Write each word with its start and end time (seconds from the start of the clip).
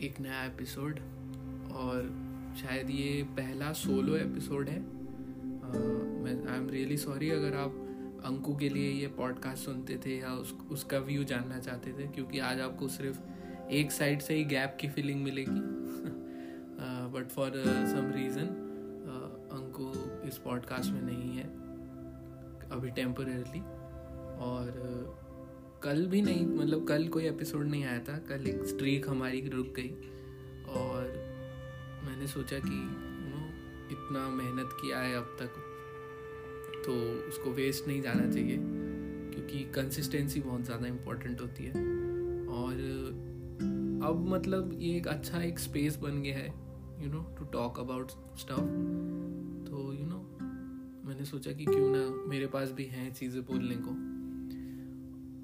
एक 0.00 0.20
नया 0.20 0.44
एपिसोड 0.44 0.98
और 1.72 2.02
शायद 2.60 2.90
ये 2.90 3.22
पहला 3.22 3.72
सोलो 3.72 4.16
एपिसोड 4.16 4.68
है। 4.68 4.78
आई 6.52 6.58
एम 6.58 6.68
रियली 6.70 6.96
सॉरी 6.96 7.30
अगर 7.30 7.54
आप 7.54 7.70
अंकु 8.24 8.56
के 8.56 8.68
लिए 8.68 8.92
ये 8.92 9.06
पॉडकास्ट 9.06 9.64
सुनते 9.64 10.00
थे 10.06 10.18
या 10.18 10.32
उस, 10.32 10.56
उसका 10.70 10.98
व्यू 10.98 11.24
जानना 11.24 11.58
चाहते 11.58 11.92
थे 11.92 12.08
क्योंकि 12.08 12.38
आज 12.38 12.60
आपको 12.60 12.88
सिर्फ़ 12.88 13.20
एक 13.70 13.92
साइड 13.92 14.20
से 14.20 14.34
ही 14.34 14.44
गैप 14.44 14.78
की 14.80 14.88
फीलिंग 14.88 15.22
मिलेगी। 15.22 15.60
But 17.12 17.28
for 17.28 17.50
some 17.66 18.12
reason 18.14 18.46
Anku 19.52 19.92
इस 20.28 20.38
पॉडकास्ट 20.38 20.90
में 20.90 21.02
नहीं 21.02 21.36
है 21.36 21.46
अभी 22.70 22.90
टेम्परेरली 22.90 23.60
और 24.40 24.66
uh, 24.66 25.19
कल 25.82 26.06
भी 26.06 26.20
नहीं 26.22 26.46
मतलब 26.46 26.86
कल 26.86 27.06
कोई 27.08 27.24
एपिसोड 27.26 27.66
नहीं 27.66 27.84
आया 27.84 27.98
था। 27.98 28.16
कल 28.28 28.46
एक 28.46 28.64
स्ट्रीक 28.66 29.08
हमारी 29.08 29.40
रुक 29.48 29.66
गई। 29.66 29.90
और 30.68 31.06
मैंने 32.04 32.26
सोचा 32.26 32.58
कि 32.58 32.70
नो 32.70 33.46
इतना 33.92 34.28
मेहनत 34.28 34.76
किया 34.82 34.98
है 34.98 35.14
अब 35.16 35.36
तक 35.40 35.54
तो 36.86 36.92
उसको 37.28 37.50
वेस्ट 37.50 37.88
नहीं 37.88 38.02
जाना 38.02 38.30
चाहिए 38.30 38.56
क्योंकि 39.32 39.64
कंसिस्टेंसी 39.74 40.40
बहुत 40.40 40.64
ज़्यादा 40.64 40.86
इम्पोर्टेंट 40.86 41.40
होती 41.40 41.64
है। 41.64 41.72
और 42.50 42.74
अब 44.04 44.26
मतलब 44.28 44.70
ये 44.72 44.96
एक 44.96 45.08
अच्छा 45.08 45.42
एक 45.42 45.58
स्पेस 45.58 45.96
बन 45.96 46.22
गया 46.22 46.36
है 46.36 46.48
you 47.04 47.10
know 47.12 47.22
to 47.38 47.44
talk 47.44 47.80
about 47.80 48.10
stuff 48.38 48.70
तो 49.70 49.92
यू 49.92 49.98
you 49.98 50.08
नो 50.08 50.16
know, 50.16 51.08
मैंने 51.08 51.24
सोचा 51.24 51.52
कि 51.52 51.64
क्यों 51.64 51.90
ना 51.96 52.04
मेरे 52.28 52.46
पास 52.46 52.70
भी 52.70 52.84
हैं 52.84 53.12
चीज़ें 53.14 53.42
बोलने 53.42 53.76
को। 53.78 54.09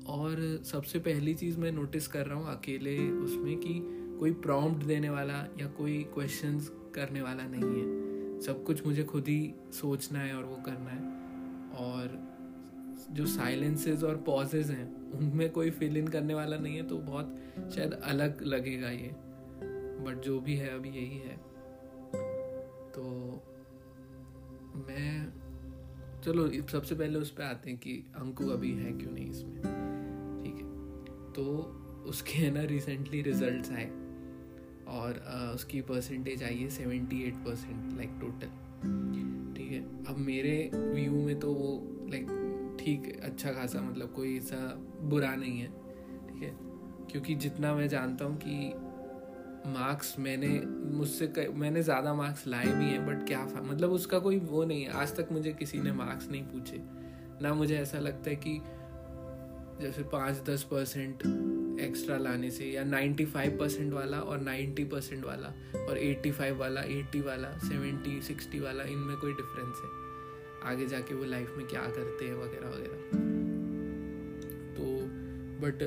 और 0.07 0.63
सबसे 0.65 0.99
पहली 0.99 1.35
चीज़ 1.35 1.59
मैं 1.59 1.73
नोटिस 1.73 2.09
कर 2.09 2.27
रहा 2.27 2.39
हूँ 2.39 2.49
अकेले 2.49 3.11
उसमें 3.11 3.57
कि 3.57 3.81
कोई 4.19 4.33
प्रॉम्प्ट 4.33 4.87
देने 4.87 5.11
वाला 5.11 5.35
या 5.35 5.67
कोई 5.67 6.03
क्वेश्चंस 6.03 6.73
करने 6.95 7.23
वाला 7.23 7.43
नहीं 7.47 7.81
है। 7.81 8.07
सब 8.41 8.65
कुछ 8.65 8.87
मुझे 8.87 9.05
खुद 9.05 9.29
ही 9.29 9.55
सोचना 9.73 10.19
है 10.19 10.37
और 10.37 10.45
वो 10.45 10.57
करना 10.57 10.91
है। 10.91 11.01
और 11.71 12.27
जो 13.11 13.27
साइलेंसेस 13.27 14.03
और 14.03 14.17
पॉजेज 14.17 14.71
हैं, 14.71 15.13
उनमें 15.13 15.51
कोई 15.51 15.71
फिल 15.71 15.97
इन 15.97 16.09
करने 16.09 16.35
वाला 16.35 16.57
नहीं 16.59 16.77
है 16.77 16.83
तो 16.83 16.99
बहुत 16.99 17.37
शायद 17.75 17.93
अलग 17.93 18.43
लगेगा 18.43 18.91
ये। 18.91 19.17
बट 20.05 20.23
जो 20.25 20.41
भी 20.41 20.55
है, 20.57 20.69
अभी 20.69 20.89
यही 20.89 21.19
है। 21.19 21.37
तो 22.93 23.03
मैं, 24.77 25.33
चलो, 26.25 26.69
सबसे 26.69 26.95
पहले 26.95 27.19
उस 27.19 27.31
पर 27.31 27.43
आते 27.43 27.71
हैं 27.71 27.79
कि 27.79 28.07
अंकु 28.17 28.47
अभी 28.49 28.73
है 28.73 28.93
क्यों 28.93 29.13
नहीं 29.13 29.31
इसमें। 29.31 29.86
तो 31.37 31.45
उसके 32.09 32.39
है 32.39 32.51
ना 32.51 32.63
रिसेंटली 32.65 33.23
रिजल्ट्स 33.23 33.71
आए। 33.73 33.91
और 34.89 35.19
उसकी 35.55 35.81
परसेंटेज 35.83 36.43
आई 36.43 36.57
है 36.57 36.69
seventy 36.71 37.23
eight 37.23 37.35
percent 37.45 37.97
like 37.97 38.11
total 38.21 38.51
ठीक 39.57 39.71
है? 39.73 39.81
अब 40.09 40.17
मेरे 40.19 40.71
व्यू 40.75 41.13
में 41.13 41.39
तो 41.41 41.53
वो 41.53 41.71
लाइक 42.11 42.77
ठीक 42.81 43.13
अच्छा 43.25 43.53
खासा 43.53 43.81
मतलब 43.81 44.13
कोई 44.13 44.37
ऐसा 44.39 44.57
बुरा 45.03 45.35
नहीं 45.35 45.61
है। 45.61 45.69
ठीक 46.29 46.43
है? 46.43 46.55
क्योंकि 47.11 47.35
जितना 47.35 47.75
मैं 47.75 47.89
जानता 47.89 48.25
हूँ 48.25 48.37
कि 48.37 48.73
मार्क्स 49.69 50.15
मैंने 50.19 50.49
मुझसे 50.97 51.51
मैंने 51.55 51.83
ज़्यादा 51.83 52.13
मार्क्स 52.15 52.47
लाए 52.47 52.67
भी 52.67 52.85
हैं 52.85 53.07
बट 53.07 53.27
क्या 53.27 53.45
मतलब 53.63 53.93
उसका 53.93 54.19
कोई 54.19 54.39
वो 54.41 54.65
नहीं 54.65 54.83
है। 54.83 54.91
आज 54.93 55.17
तक 55.17 55.29
मुझे 55.33 55.53
किसी 55.53 55.79
ने 55.79 55.93
मार्क्स 55.93 56.29
नहीं 56.31 56.43
पूछे। 56.43 56.81
ना 57.43 57.55
मुझे 57.55 57.77
ऐसा 57.77 57.99
लगता 57.99 58.31
है 58.31 58.37
कि 58.37 58.61
जैसे 59.81 60.03
पाँच 60.03 60.43
दस 60.45 60.63
परसेंट 60.63 61.23
एक्स्ट्रा 61.81 62.17
लाने 62.17 62.51
से, 62.51 62.65
या 62.65 62.85
नाइन्टी 62.85 63.25
फाइव 63.25 63.57
परसेंट 63.59 63.93
वाला 63.93 64.21
और 64.21 64.41
नाइन्टी 64.41 64.85
परसेंट 64.85 65.25
वाला, 65.25 65.49
और 65.89 65.99
एट्टी 65.99 66.31
फाइव 66.31 66.59
वाला 66.59 66.83
एट्टी 66.83 67.21
वाला 67.21 67.51
सेवेंटी 67.59 68.21
सिक्सटी 68.23 68.61
वाला, 68.61 68.85
इनमें 68.85 69.17
कोई 69.17 69.33
डिफरेंस 69.33 69.81
है? 69.85 69.91
आगे 70.71 70.87
जाके 70.87 71.15
वो 71.15 71.25
लाइफ 71.25 71.55
में 71.57 71.67
क्या 71.67 71.83
करते 71.89 72.25
हैं 72.25 72.35
वगैरह 72.35 72.69
वगैरह। 72.69 72.97
तो 74.77 74.85
बट 75.61 75.83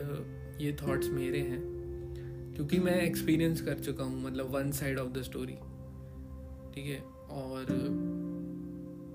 ये 0.61 0.77
थॉट्स 0.81 1.09
मेरे 1.09 1.39
हैं, 1.39 1.61
क्योंकि 2.55 2.79
मैं 2.79 3.01
एक्सपीरियंस 3.01 3.61
कर 3.61 3.79
चुका 3.79 4.03
हूँ 4.03 4.23
मतलब 4.23 4.55
one 4.55 4.71
side 4.71 4.99
of 4.99 5.09
the 5.09 5.21
story 5.21 5.55
ठीक 6.73 6.85
है? 6.85 6.99
और, 7.31 7.65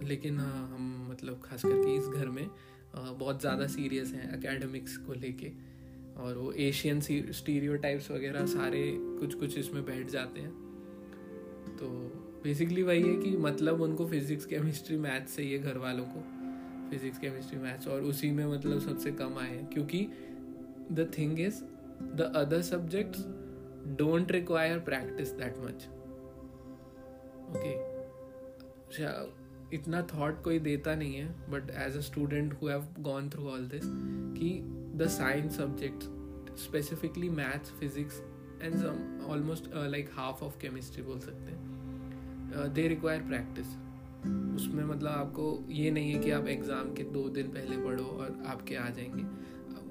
लेकिन 0.04 0.38
हाँ 0.38 0.68
हम 0.68 1.08
मतलब 1.10 1.40
खास 1.44 1.62
करके 1.62 1.96
इस 1.96 2.06
घर 2.08 2.28
में 2.28 2.48
बहुत 2.94 3.40
ज़्यादा 3.40 3.66
सीरियस 3.66 4.12
हैं 4.14 4.38
एकेडमिक्स 4.38 4.96
को 4.96 5.12
लेके। 5.12 5.50
और 6.14 6.36
वो 6.38 6.52
एशियन 6.52 7.00
स्टीरियो 7.00 7.72
वगैरह 8.10 8.46
सारे 8.46 8.82
कुछ 8.96 9.34
कुछ 9.34 9.58
इसमें 9.58 9.84
बैठ 9.84 10.10
जाते 10.10 10.40
हैं। 10.40 10.50
तो 11.76 11.88
बेसिकली 12.44 12.82
वही 12.82 13.02
है 13.02 13.16
कि 13.16 13.36
मतलब 13.36 13.80
उनको 13.80 14.06
फिजिक्स 14.06 14.46
केमिस्ट्री 14.46 14.96
मैथ्स 14.96 15.32
से 15.32 15.44
ये 15.44 15.58
घर 15.58 15.78
वालों 15.78 16.04
को। 16.04 16.20
फिजिक्स 16.90 17.18
केमिस्ट्री 17.18 17.58
मैथ्स 17.58 17.88
और 17.88 18.02
उसी 18.02 18.30
में 18.30 18.44
मतलब 18.46 18.80
सबसे 18.80 19.12
कम 19.12 19.38
आए 19.38 19.50
हैं। 19.50 19.66
क्योंकि 19.70 20.08
the 20.92 21.10
thing 21.18 21.40
is 21.40 21.62
the 22.16 22.32
other 22.36 22.62
subjects 22.62 23.24
don't 23.98 24.32
require 24.32 24.78
practice 24.78 25.32
that 25.32 25.58
much 25.58 25.86
okay 27.50 27.74
इतना 29.72 30.02
थॉट 30.02 30.42
कोई 30.42 30.58
देता 30.58 30.94
नहीं 30.94 31.14
है 31.14 31.50
but 31.50 31.70
as 31.70 31.96
a 31.96 32.00
student 32.00 32.54
who 32.62 32.68
have 32.68 32.86
gone 33.00 33.30
through 33.30 33.48
all 33.48 33.68
this 33.68 33.84
कि 34.38 34.50
the 34.96 35.08
science 35.08 35.56
subject 35.56 36.02
specifically 36.58 37.28
maths 37.28 37.70
physics 37.70 38.20
and 38.62 38.74
some 38.74 39.26
almost 39.30 39.64
like 39.74 40.10
half 40.14 40.44
of 40.44 40.58
chemistry 40.58 41.02
बोल 41.02 41.18
सकते 41.18 41.52
हैं। 41.52 42.72
They 42.74 42.88
require 42.88 43.22
practice 43.22 43.66
उसमें 44.54 44.84
मतलब 44.84 45.10
आपको 45.10 45.64
ये 45.70 45.90
नहीं 45.90 46.12
है 46.12 46.18
कि 46.18 46.30
आप 46.30 46.46
एग्ज़ाम 46.48 46.94
के 46.94 47.02
दो 47.02 47.28
दिन 47.28 47.48
पहले 47.48 47.76
पढ़ो 47.76 48.04
और 48.04 48.42
आपके 48.46 48.76
आ 48.76 48.88
जाएँगे। 48.88 49.24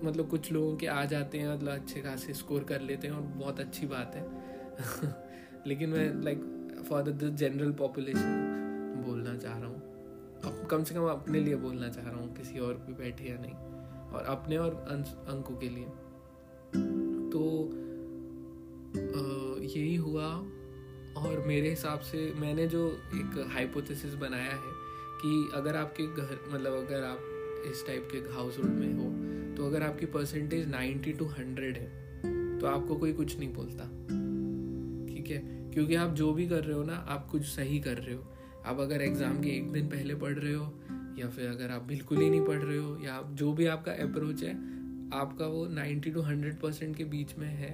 मतलब 0.07 0.29
कुछ 0.29 0.51
लोगों 0.51 0.75
के 0.77 0.87
आ 0.87 1.03
जाते 1.05 1.39
हैं 1.39 1.55
मतलब 1.55 1.71
अच्छे 1.71 2.01
खासे 2.01 2.33
स्कोर 2.33 2.63
कर 2.63 2.81
लेते 2.81 3.07
हैं 3.07 3.15
और 3.15 3.21
बहुत 3.21 3.59
अच्छी 3.59 3.87
बात 3.87 4.15
है। 4.15 4.25
लेकिन 5.67 5.89
मैं 5.89 6.23
like 6.23 6.41
for 6.89 7.03
the 7.03 7.35
general 7.35 7.71
population 7.71 8.62
बोलना 9.13 9.37
चाह 9.37 9.57
रहा 9.57 9.69
हूँ। 9.69 9.81
अब 10.43 10.67
कम 10.71 10.83
से 10.83 10.95
कम 10.95 11.05
अपने 11.09 11.39
लिए 11.39 11.55
बोलना 11.57 11.89
चाह 11.89 12.05
रहा 12.05 12.19
हूँ, 12.19 12.35
किसी 12.35 12.59
और 12.59 12.73
भी 12.87 12.93
बैठे 12.95 13.25
या 13.25 13.37
नहीं, 13.41 13.53
और 14.11 14.25
अपने 14.29 14.57
और 14.57 14.73
अंकों 15.29 15.55
के 15.57 15.69
लिए। 15.69 15.85
तो 17.31 17.41
यही 19.65 19.95
हुआ, 19.97 20.25
और 21.17 21.43
मेरे 21.47 21.69
हिसाब 21.69 21.99
से 22.01 22.19
मैंने 22.35 22.65
जो 22.67 22.87
एक 23.15 23.37
हाइपोथेसिस 23.51 24.13
बनाया 24.15 24.53
है 24.53 24.71
कि 25.21 25.49
अगर 25.55 25.75
आपके 25.75 26.05
घर 26.07 26.39
मतलब 26.49 26.73
अगर 26.75 27.03
आप 27.03 27.19
इस 27.71 27.85
टाइप 27.87 28.07
के 28.11 28.17
हाउस 28.33 28.57
होल्ड 28.57 28.71
में 28.71 28.93
हो 28.93 29.55
तो 29.55 29.67
अगर 29.67 29.83
आपकी 29.83 30.05
परसेंटेज 30.15 30.67
नाइन्टी 30.69 31.13
टू 31.13 31.25
हंड्रेड 31.29 31.77
है 31.77 32.59
तो 32.59 32.67
आपको 32.67 32.95
कोई 32.95 33.13
कुछ 33.13 33.37
नहीं 33.39 33.53
बोलता। 33.53 33.83
ठीक 35.07 35.29
है? 35.29 35.41
क्योंकि 35.73 35.95
आप 35.95 36.13
जो 36.13 36.33
भी 36.33 36.47
कर 36.47 36.63
रहे 36.63 36.77
हो 36.77 36.83
ना, 36.83 36.95
आप 36.95 37.27
कुछ 37.31 37.43
सही 37.45 37.79
कर 37.79 37.97
रहे 37.97 38.15
हो। 38.15 38.32
आप 38.65 38.79
अगर 38.79 39.01
एग्ज़ाम 39.01 39.41
के 39.41 39.49
एक 39.49 39.71
दिन 39.71 39.87
पहले 39.87 40.15
पढ़ 40.15 40.33
रहे 40.33 40.53
हो, 40.53 40.65
या 41.19 41.27
फिर 41.29 41.49
अगर 41.49 41.71
आप 41.71 41.81
बिल्कुल 41.83 42.17
ही 42.17 42.29
नहीं 42.29 42.45
पढ़ 42.45 42.61
रहे 42.61 42.77
हो, 42.77 42.97
या 43.03 43.13
आप 43.13 43.31
जो 43.31 43.51
भी 43.53 43.65
आपका 43.67 43.91
अप्रोच 44.03 44.43
है, 44.43 44.53
आपका 45.13 45.47
वो 45.47 45.65
नाइन्टी 45.69 46.11
टू 46.11 46.21
हंड्रेड 46.21 46.59
परसेंट 46.59 46.95
के 46.95 47.03
बीच 47.05 47.37
में 47.37 47.47
है 47.47 47.71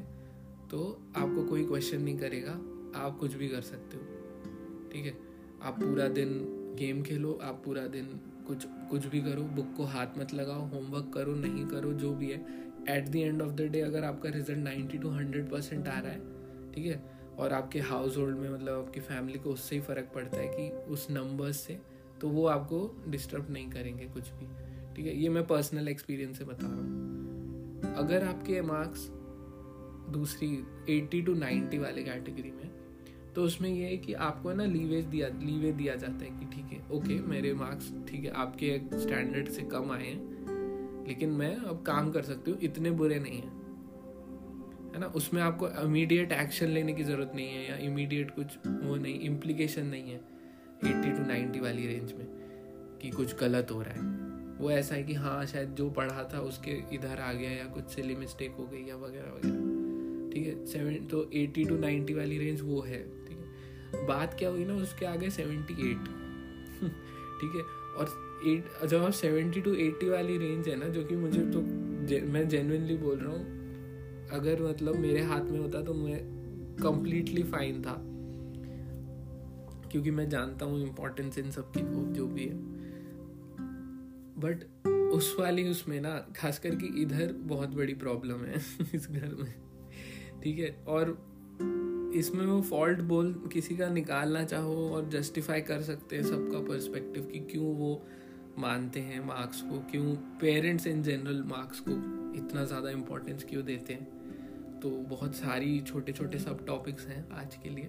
तो 0.69 0.79
आपको 1.17 1.43
कोई 1.43 1.63
क्वेश्चन 1.65 2.01
नहीं 2.01 2.17
करेगा। 2.17 2.51
आप 2.95 3.17
कुछ 3.19 3.33
भी 3.33 3.47
कर 3.47 3.61
सकते 3.61 3.97
हो। 3.97 4.89
ठीक 4.91 5.05
है? 5.05 5.13
आप 5.63 5.79
पूरा 5.79 6.07
दिन 6.09 6.29
गेम 6.79 7.01
खेलो, 7.03 7.31
आप 7.43 7.61
पूरा 7.65 7.85
दिन 7.87 8.05
कुछ 8.47 8.65
कुछ 8.89 9.05
भी 9.05 9.21
करो 9.21 9.43
बुक 9.55 9.73
को 9.77 9.83
हाथ 9.85 10.17
मत 10.17 10.33
लगाओ 10.33 10.67
होमवर्क 10.69 11.11
करो, 11.13 11.35
नहीं 11.35 11.65
करो, 11.67 11.93
जो 11.93 12.13
भी 12.13 12.29
है। 12.29 12.39
At 12.89 13.09
the 13.09 13.15
end 13.15 13.41
of 13.41 13.51
the 13.51 13.69
day 13.71 13.81
अगर 13.81 14.03
आपका 14.03 14.29
result 14.29 14.59
ninety 14.59 14.97
to 14.97 15.09
hundred 15.09 15.49
percent 15.49 15.87
आ 15.87 15.99
रहा 15.99 16.11
है, 16.11 16.19
ठीक 16.73 16.85
है? 16.85 17.18
और 17.39 17.53
आपके 17.53 17.79
हाउस 17.79 18.17
होल्ड 18.17 18.37
में 18.37 18.49
मतलब 18.49 18.79
आपकी 18.79 18.99
फैमिली 18.99 19.39
को 19.39 19.49
उससे 19.49 19.75
ही 19.75 19.81
फ़र्क 19.81 20.11
पड़ता 20.15 20.37
है 20.37 20.47
कि 20.47 20.69
उस 20.93 21.07
नंबर्स 21.11 21.57
से 21.57 21.79
तो 22.21 22.29
वो 22.29 22.45
आपको 22.47 22.79
डिस्टर्ब 23.07 23.49
नहीं 23.49 23.69
करेंगे 23.69 24.05
कुछ 24.05 24.29
भी। 24.29 24.47
ठीक 24.95 25.05
है? 25.05 25.15
ये 25.17 25.29
मैं 25.29 25.45
पर्सनल 25.47 25.87
एक्सपीरियंस 25.87 26.37
से 26.37 26.45
बता 26.45 26.67
रहा 26.67 26.75
हूँ। 26.75 27.95
अगर 27.97 28.23
आपके 28.23 28.61
मार्क्स 28.61 29.07
दूसरी 30.13 30.47
80 30.89 31.25
टू 31.25 31.35
90 31.35 31.79
वाले 31.79 32.03
कैटेगरी 32.03 32.51
में 32.51 32.69
तो 33.35 33.43
उसमें 33.43 33.69
ये 33.69 33.85
है 33.85 33.97
कि 33.97 34.13
आपको 34.13 34.49
है 34.49 34.55
ना 34.55 34.65
लीवेज 34.65 35.05
दिया 35.05 35.27
लीवे 35.27 35.71
दिया 35.71 35.95
जाता 35.95 36.25
है 36.25 36.29
कि 36.29 36.45
ठीक 36.45 36.71
है 36.71 36.79
ओके 36.91 37.19
मेरे 37.21 37.53
मार्क्स 37.53 37.91
ठीक 38.09 38.23
है, 38.23 38.31
आपके 38.31 38.81
स्टैंडर्ड 38.99 39.49
से 39.49 39.61
कम 39.61 39.91
आए 39.91 40.05
हैं, 40.05 41.05
लेकिन 41.07 41.29
मैं 41.29 41.55
अब 41.55 41.83
काम 41.87 42.11
कर 42.11 42.21
सकती 42.21 42.51
हूँ, 42.51 42.59
इतने 42.59 42.91
बुरे 42.91 43.19
नहीं 43.19 43.41
हैं। 43.41 43.58
है 44.93 44.99
ना, 44.99 45.07
उसमें 45.07 45.41
आपको 45.41 45.67
इमीडिएट 45.81 46.31
एक्शन 46.31 46.67
लेने 46.67 46.93
की 46.93 47.03
ज़रूरत 47.03 47.31
नहीं 47.35 47.47
है 47.47 47.69
या 47.69 47.75
इमीडिएट 47.85 48.31
कुछ 48.31 48.57
वो 48.67 48.95
नहीं 48.95 49.19
इम्प्लीकेशन 49.21 49.85
नहीं 49.85 50.11
है 50.11 50.17
एट्टी 50.85 51.11
टू 51.11 51.27
नाइन्टी 51.27 51.59
वाली 51.59 51.87
रेंज 51.87 52.13
में 52.13 52.27
कि 53.01 53.09
कुछ 53.09 53.35
गलत 53.39 53.71
हो 53.71 53.81
रहा 53.81 53.93
है। 53.93 54.17
वो 54.57 54.71
ऐसा 54.71 54.95
है 54.95 55.03
कि 55.03 55.13
हाँ 55.13 55.45
शायद 55.45 55.75
जो 55.75 55.89
पढ़ा 55.89 56.23
था 56.33 56.39
उसके 56.41 56.71
इधर 56.95 57.19
आ 57.19 57.31
गया 57.33 57.49
या 57.49 57.65
कुछ 57.65 57.89
सिली 57.89 58.15
मिस्टेक 58.15 58.55
हो 58.59 58.65
गई 58.65 58.83
या 58.85 58.95
वगैरह 58.97 59.31
वगैरह। 59.31 60.31
ठीक 60.31 60.47
है 60.47 60.65
सेवन 60.65 61.05
तो 61.07 61.29
एटी 61.33 61.65
टू 61.65 61.77
नाइन्टी 61.77 62.13
वाली 62.13 62.37
रेंज 62.37 62.61
वो 62.61 62.81
है, 62.81 63.01
ठीक 63.27 63.37
है। 63.37 64.05
बात 64.07 64.33
क्या 64.39 64.49
हुई 64.49 64.65
ना, 64.65 64.73
उसके 64.75 65.05
आगे 65.05 65.29
सेवेंटी 65.29 65.73
एट 65.91 66.09
ठीक 67.39 67.55
है, 67.55 67.61
और 67.97 68.09
एट 68.47 68.85
जब 68.87 69.03
आप 69.03 69.11
सेवेंटी 69.13 69.61
टू 69.61 69.73
एट्टी 69.77 70.09
वाली 70.09 70.37
रेंज 70.37 70.67
है 70.67 70.75
ना, 70.75 70.87
जो 70.87 71.03
कि 71.03 71.15
मुझे 71.15 71.41
तो 71.51 71.61
मैं 72.31 72.47
जेनुअनली 72.49 72.97
बोल 72.97 73.17
रहा 73.17 73.31
हूँ 73.31 73.58
अगर 74.33 74.61
मतलब 74.61 74.95
मेरे 74.95 75.21
हाथ 75.21 75.41
में 75.41 75.59
होता 75.59 75.81
तो 75.81 75.93
मैं 75.93 76.39
कम्प्लीटली 76.83 77.43
फाइन 77.43 77.81
था। 77.81 78.05
क्योंकि 79.91 80.11
मैं 80.11 80.29
जानता 80.29 80.65
हूँ 80.65 80.81
इम्पोर्टेंस 80.81 81.37
इन 81.37 81.51
सब 81.51 81.71
की 81.71 82.13
जो 82.13 82.27
भी 82.27 82.45
है। 82.45 82.55
बट 84.39 84.87
उस 84.87 85.35
वाली 85.39 85.69
उसमें 85.69 86.01
ना, 86.01 86.25
खास 86.35 86.59
करके 86.59 87.01
इधर 87.01 87.33
बहुत 87.33 87.69
बड़ी 87.69 87.93
प्रॉब्लम 87.93 88.35
है 88.35 88.55
इस 88.95 89.11
घर 89.11 89.35
में। 89.35 89.53
ठीक 90.43 90.59
है? 90.59 90.83
और 90.87 91.29
इसमें 92.15 92.45
वो 92.45 92.61
फॉल्ट 92.61 92.99
बोल 92.99 93.49
किसी 93.53 93.77
का 93.77 93.89
निकालना 93.89 94.43
चाहो 94.43 94.89
और 94.89 95.09
जस्टिफाई 95.09 95.61
कर 95.61 95.81
सकते 95.81 96.15
हैं 96.15 96.23
सबका 96.23 96.59
पर्सपेक्टिव 96.59 97.23
कि 97.23 97.39
क्यों 97.39 97.65
वो 97.65 98.05
मानते 98.57 98.99
हैं 98.99 99.25
मार्क्स 99.25 99.61
को, 99.61 99.79
क्यों 99.79 100.15
पेरेंट्स 100.15 100.87
इन 100.87 101.03
जनरल 101.03 101.43
मार्क्स 101.43 101.79
को 101.79 101.91
इतना 102.37 102.65
ज़्यादा 102.65 102.89
इम्पोर्टेंस 102.89 103.43
क्यों 103.43 103.65
देते 103.65 103.93
हैं। 103.93 104.18
तो 104.81 104.89
बहुत 105.09 105.35
सारी 105.35 105.79
छोटे 105.81 106.11
छोटे 106.11 106.39
सब 106.39 106.65
टॉपिक्स 106.65 107.07
हैं 107.07 107.29
आज 107.31 107.55
के 107.55 107.69
लिए। 107.69 107.85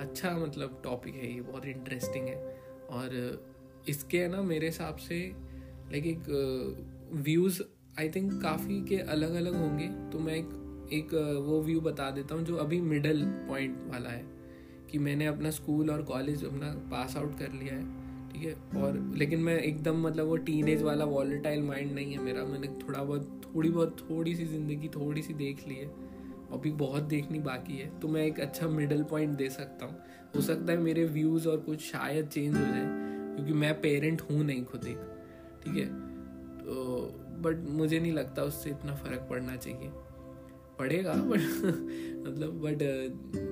अच्छा 0.00 0.30
मतलब 0.38 0.80
टॉपिक 0.84 1.14
है 1.14 1.32
ये, 1.34 1.40
बहुत 1.40 1.64
इंटरेस्टिंग 1.64 2.26
है। 2.26 2.36
और 2.90 3.84
इसके 3.88 4.18
है 4.18 4.28
ना, 4.28 4.42
मेरे 4.42 4.66
हिसाब 4.66 4.96
से 4.96 5.18
लाइक 5.92 6.06
एक 6.06 7.10
व्यूज़ 7.12 7.62
आई 7.98 8.08
थिंक 8.08 8.40
काफ़ी 8.42 8.80
के 8.84 8.96
अलग 8.96 9.34
अलग 9.34 9.56
होंगे। 9.56 9.88
तो 10.12 10.18
मैं 10.18 10.34
एक 10.34 10.48
एक 10.92 11.14
वो 11.46 11.60
व्यू 11.62 11.80
बता 11.80 12.10
देता 12.10 12.34
हूँ 12.34 12.44
जो 12.44 12.56
अभी 12.56 12.80
मिडल 12.80 13.24
पॉइंट 13.48 13.78
वाला 13.86 14.10
है, 14.10 14.24
कि 14.90 14.98
मैंने 14.98 15.26
अपना 15.26 15.50
स्कूल 15.50 15.90
और 15.90 16.02
कॉलेज 16.02 16.44
अपना 16.44 16.72
पास 16.90 17.16
आउट 17.16 17.38
कर 17.38 17.52
लिया 17.52 17.74
है। 17.74 18.05
ठीक 18.36 18.46
है? 18.46 18.82
और 18.82 19.14
लेकिन 19.16 19.40
मैं 19.40 19.58
एकदम 19.58 20.00
मतलब 20.00 20.26
वो 20.26 20.36
टीन 20.36 20.68
एज 20.68 20.82
वाला 20.82 21.04
वॉलेटाइल 21.04 21.62
माइंड 21.62 21.92
नहीं 21.92 22.12
है 22.12 22.18
मेरा। 22.18 22.44
मैंने 22.44 22.68
थोड़ा 22.68 23.02
बहुत, 23.04 23.40
थोड़ी 23.44 23.68
बहुत, 23.70 23.96
थोड़ी 24.10 24.34
सी 24.36 24.44
ज़िंदगी 24.44 24.88
थोड़ी 24.88 25.22
सी 25.22 25.34
देख 25.34 25.68
ली 25.68 25.74
है। 25.74 25.86
अभी 26.52 26.70
बहुत 26.70 27.02
देखनी 27.02 27.38
बाकी 27.38 27.76
है। 27.76 28.00
तो 28.00 28.08
मैं 28.08 28.26
एक 28.26 28.40
अच्छा 28.40 28.68
मिडल 28.68 29.02
पॉइंट 29.02 29.36
दे 29.36 29.48
सकता 29.50 29.86
हूँ। 29.86 29.98
हो 30.36 30.40
सकता 30.40 30.72
है 30.72 30.78
मेरे 30.78 31.04
व्यूज़ 31.04 31.48
और 31.48 31.56
कुछ 31.56 31.80
शायद 31.80 32.26
चेंज 32.26 32.56
हो 32.56 32.60
जाए, 32.60 32.86
क्योंकि 33.36 33.52
मैं 33.52 33.80
पेरेंट 33.80 34.22
हूँ 34.22 34.44
नहीं 34.44 34.64
खुद 34.64 34.86
एक, 34.86 34.98
ठीक 35.64 35.76
है? 35.76 35.86
तो 36.58 36.74
बट 37.40 37.68
मुझे 37.68 38.00
नहीं 38.00 38.12
लगता 38.12 38.42
उससे 38.42 38.70
इतना 38.70 38.94
फ़र्क 38.94 39.26
पड़ना 39.30 39.56
चाहिए। 39.56 39.90
पड़ेगा 40.78 41.14
बट 41.14 41.40
मतलब 42.26 42.60
बट 42.64 42.78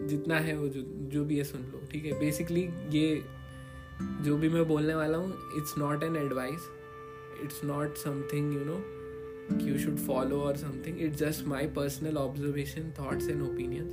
जितना 0.09 0.39
है 0.39 0.57
वो 0.59 0.69
जो 0.69 0.83
जो 1.11 1.25
भी 1.25 1.39
है 1.39 1.45
सुन 1.45 1.61
लो, 1.61 1.87
ठीक 1.93 2.05
है? 2.05 2.19
बेसिकली 2.19 2.63
ये 2.91 3.23
जो 4.01 4.37
भी 4.37 4.49
मैं 4.49 4.67
बोलने 4.69 4.95
वाला 4.95 5.19
हूँ 5.19 5.33
it's 5.57 5.75
not 5.79 6.03
an 6.03 6.17
advice 6.17 6.69
it's 7.43 7.65
not 7.65 7.97
something 7.97 8.55
you 8.55 8.65
know 8.65 8.79
you 9.61 9.79
should 9.79 9.97
follow 10.07 10.41
or 10.41 10.57
something 10.57 11.01
it's 11.01 11.19
just 11.19 11.47
my 11.47 11.67
personal 11.77 12.17
observation 12.19 12.91
thoughts 13.01 13.29
and 13.29 13.43
opinions 13.43 13.93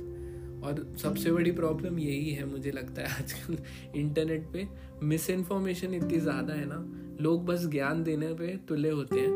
और 0.64 0.84
सबसे 0.98 1.32
बड़ी 1.32 1.50
प्रॉब्लम 1.52 1.98
यही 1.98 2.30
है 2.30 2.44
मुझे 2.46 2.70
लगता 2.70 3.02
है 3.02 3.08
आजकल 3.18 3.58
इंटरनेट 4.00 4.46
पे. 4.52 4.66
मिस 5.02 5.28
इन्फॉर्मेशन 5.30 5.94
इतनी 5.94 6.18
ज़्यादा 6.18 6.54
है 6.54 6.66
ना, 6.66 6.76
लोग 7.20 7.44
बस 7.46 7.66
ज्ञान 7.66 8.02
देने 8.04 8.32
पे 8.34 8.46
तुले 8.68 8.90
होते 8.90 9.20
हैं. 9.20 9.32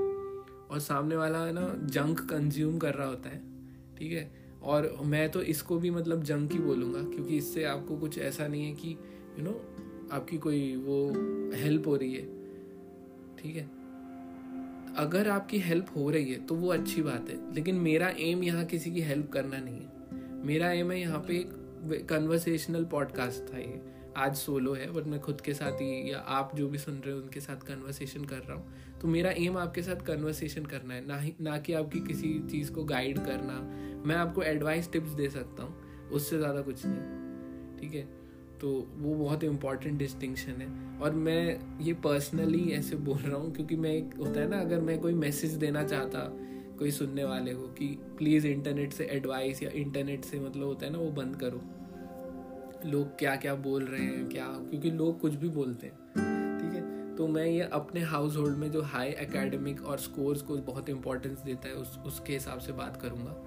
और 0.70 0.78
सामने 0.80 1.16
वाला 1.16 1.38
है 1.38 1.52
ना 1.52 1.66
जंक 1.86 2.20
कंज्यूम 2.30 2.78
कर 2.78 2.94
रहा 2.94 3.08
होता 3.08 3.28
है, 3.28 3.40
ठीक 3.98 4.12
है? 4.12 4.30
और 4.62 4.90
मैं 5.04 5.28
तो 5.30 5.42
इसको 5.44 5.78
भी 5.78 5.90
मतलब 5.90 6.22
जंक 6.22 6.52
ही 6.52 6.58
बोलूँगा, 6.58 7.02
क्योंकि 7.10 7.36
इससे 7.36 7.64
आपको 7.64 7.96
कुछ 7.96 8.18
ऐसा 8.18 8.46
नहीं 8.48 8.64
है 8.64 8.72
कि 8.74 8.96
यू 9.38 9.44
नो 9.44 9.60
आपकी 10.08 10.38
कोई 10.38 10.76
वो 10.76 10.98
हेल्प 11.56 11.86
हो 11.86 11.96
रही 11.96 12.14
है, 12.14 12.22
ठीक 13.38 13.56
है? 13.56 13.68
अगर 14.98 15.28
आपकी 15.28 15.58
हेल्प 15.58 15.86
हो 15.96 16.08
रही 16.10 16.32
है 16.32 16.38
तो 16.46 16.54
वो 16.54 16.72
अच्छी 16.72 17.02
बात 17.02 17.30
है, 17.30 17.38
लेकिन 17.54 17.76
मेरा 17.80 18.08
एम 18.20 18.42
यहाँ 18.44 18.64
किसी 18.66 18.90
की 18.90 19.00
हेल्प 19.02 19.30
करना 19.32 19.58
नहीं 19.58 19.76
है। 19.76 20.44
मेरा 20.46 20.70
एम 20.72 20.90
है 20.90 21.00
यहाँ 21.00 21.18
पे 21.28 21.34
एक 21.34 22.06
कन्वर्सेशनल 22.08 22.84
पॉडकास्ट 22.84 23.52
था 23.52 23.58
ये। 23.58 23.80
आज 24.16 24.36
सोलो 24.36 24.72
है 24.74 24.90
बट 24.92 25.06
मैं 25.06 25.20
खुद 25.20 25.40
के 25.40 25.54
साथ 25.54 25.72
ही, 25.72 26.12
या 26.12 26.18
आप 26.18 26.54
जो 26.56 26.68
भी 26.68 26.78
सुन 26.78 26.94
रहे 26.96 27.14
हो, 27.14 27.20
उनके 27.20 27.40
साथ 27.40 27.66
कन्वर्सेशन 27.66 28.24
कर 28.24 28.38
रहा 28.38 28.56
हूँ। 28.56 28.98
तो 29.00 29.08
मेरा 29.08 29.30
एम 29.38 29.56
आपके 29.58 29.82
साथ 29.82 30.04
कन्वर्सेशन 30.06 30.64
करना 30.64 30.94
है, 30.94 31.06
ना 31.06 31.18
ही, 31.18 31.34
ना 31.40 31.58
कि 31.58 31.72
आपकी 31.72 32.00
किसी 32.00 32.38
चीज़ 32.50 32.72
को 32.72 32.84
गाइड 32.84 33.18
करना। 33.18 33.60
मैं 34.06 34.16
आपको 34.16 34.42
एडवाइस 34.44 34.90
टिप्स 34.92 35.10
दे 35.10 35.28
सकता 35.30 35.62
हूँ, 35.62 36.08
उससे 36.10 36.38
ज़्यादा 36.38 36.60
कुछ 36.60 36.86
नहीं, 36.86 37.78
ठीक 37.78 37.94
है? 37.94 38.08
तो 38.60 38.88
वो 38.96 39.14
बहुत 39.14 39.44
इंपॉर्टेंट 39.44 39.98
डिस्टिंक्शन 39.98 40.52
है। 40.52 40.98
और 40.98 41.12
मैं 41.12 41.60
ये 41.80 41.92
पर्सनली 41.92 42.70
ऐसे 42.70 42.96
बोल 42.96 43.18
रहा 43.18 43.36
हूँ 43.36 43.54
क्योंकि 43.54 43.76
मैं 43.76 43.90
एक 43.90 44.14
होता 44.18 44.40
है 44.40 44.48
ना, 44.48 44.60
अगर 44.60 44.80
मैं 44.80 44.98
कोई 44.98 45.14
मैसेज 45.14 45.50
देना 45.50 45.84
चाहता, 45.84 46.32
कोई 46.78 46.90
सुनने 46.90 47.24
वाले 47.24 47.54
को 47.54 47.62
कि 47.62 47.86
प्लीज़ 48.18 48.46
इंटरनेट 48.46 48.92
से 48.92 49.04
एडवाइस 49.04 49.62
या 49.62 49.70
इंटरनेट 49.70 50.24
से 50.24 50.40
मतलब 50.40 50.64
होता 50.64 50.86
है 50.86 50.92
ना, 50.92 50.98
वो 50.98 51.10
बंद 51.10 51.36
करो। 51.36 51.60
लोग 52.90 53.18
क्या 53.18 53.36
क्या 53.36 53.54
बोल 53.54 53.84
रहे 53.84 54.02
हैं, 54.02 54.28
क्या? 54.28 54.46
क्योंकि 54.46 54.90
लोग 54.90 55.20
कुछ 55.20 55.34
भी 55.34 55.48
बोलते 55.48 55.86
हैं, 55.86 55.96
ठीक 56.58 56.72
है? 56.72 57.16
तो 57.16 57.28
मैं 57.28 57.46
ये 57.46 57.60
अपने 57.60 58.00
हाउस 58.00 58.36
होल्ड 58.36 58.56
में 58.56 58.70
जो 58.70 58.82
हाई 58.82 59.08
एकेडमिक 59.08 59.84
और 59.84 59.98
स्कोर्स 59.98 60.42
को 60.42 60.56
बहुत 60.56 60.88
इंपॉर्टेंस 60.88 61.38
देता 61.38 61.68
है, 61.68 61.74
उस, 61.74 61.98
उसके 62.06 62.32
हिसाब 62.32 62.58
से 62.58 62.72
बात 62.72 63.02
करूँगा। 63.02 63.46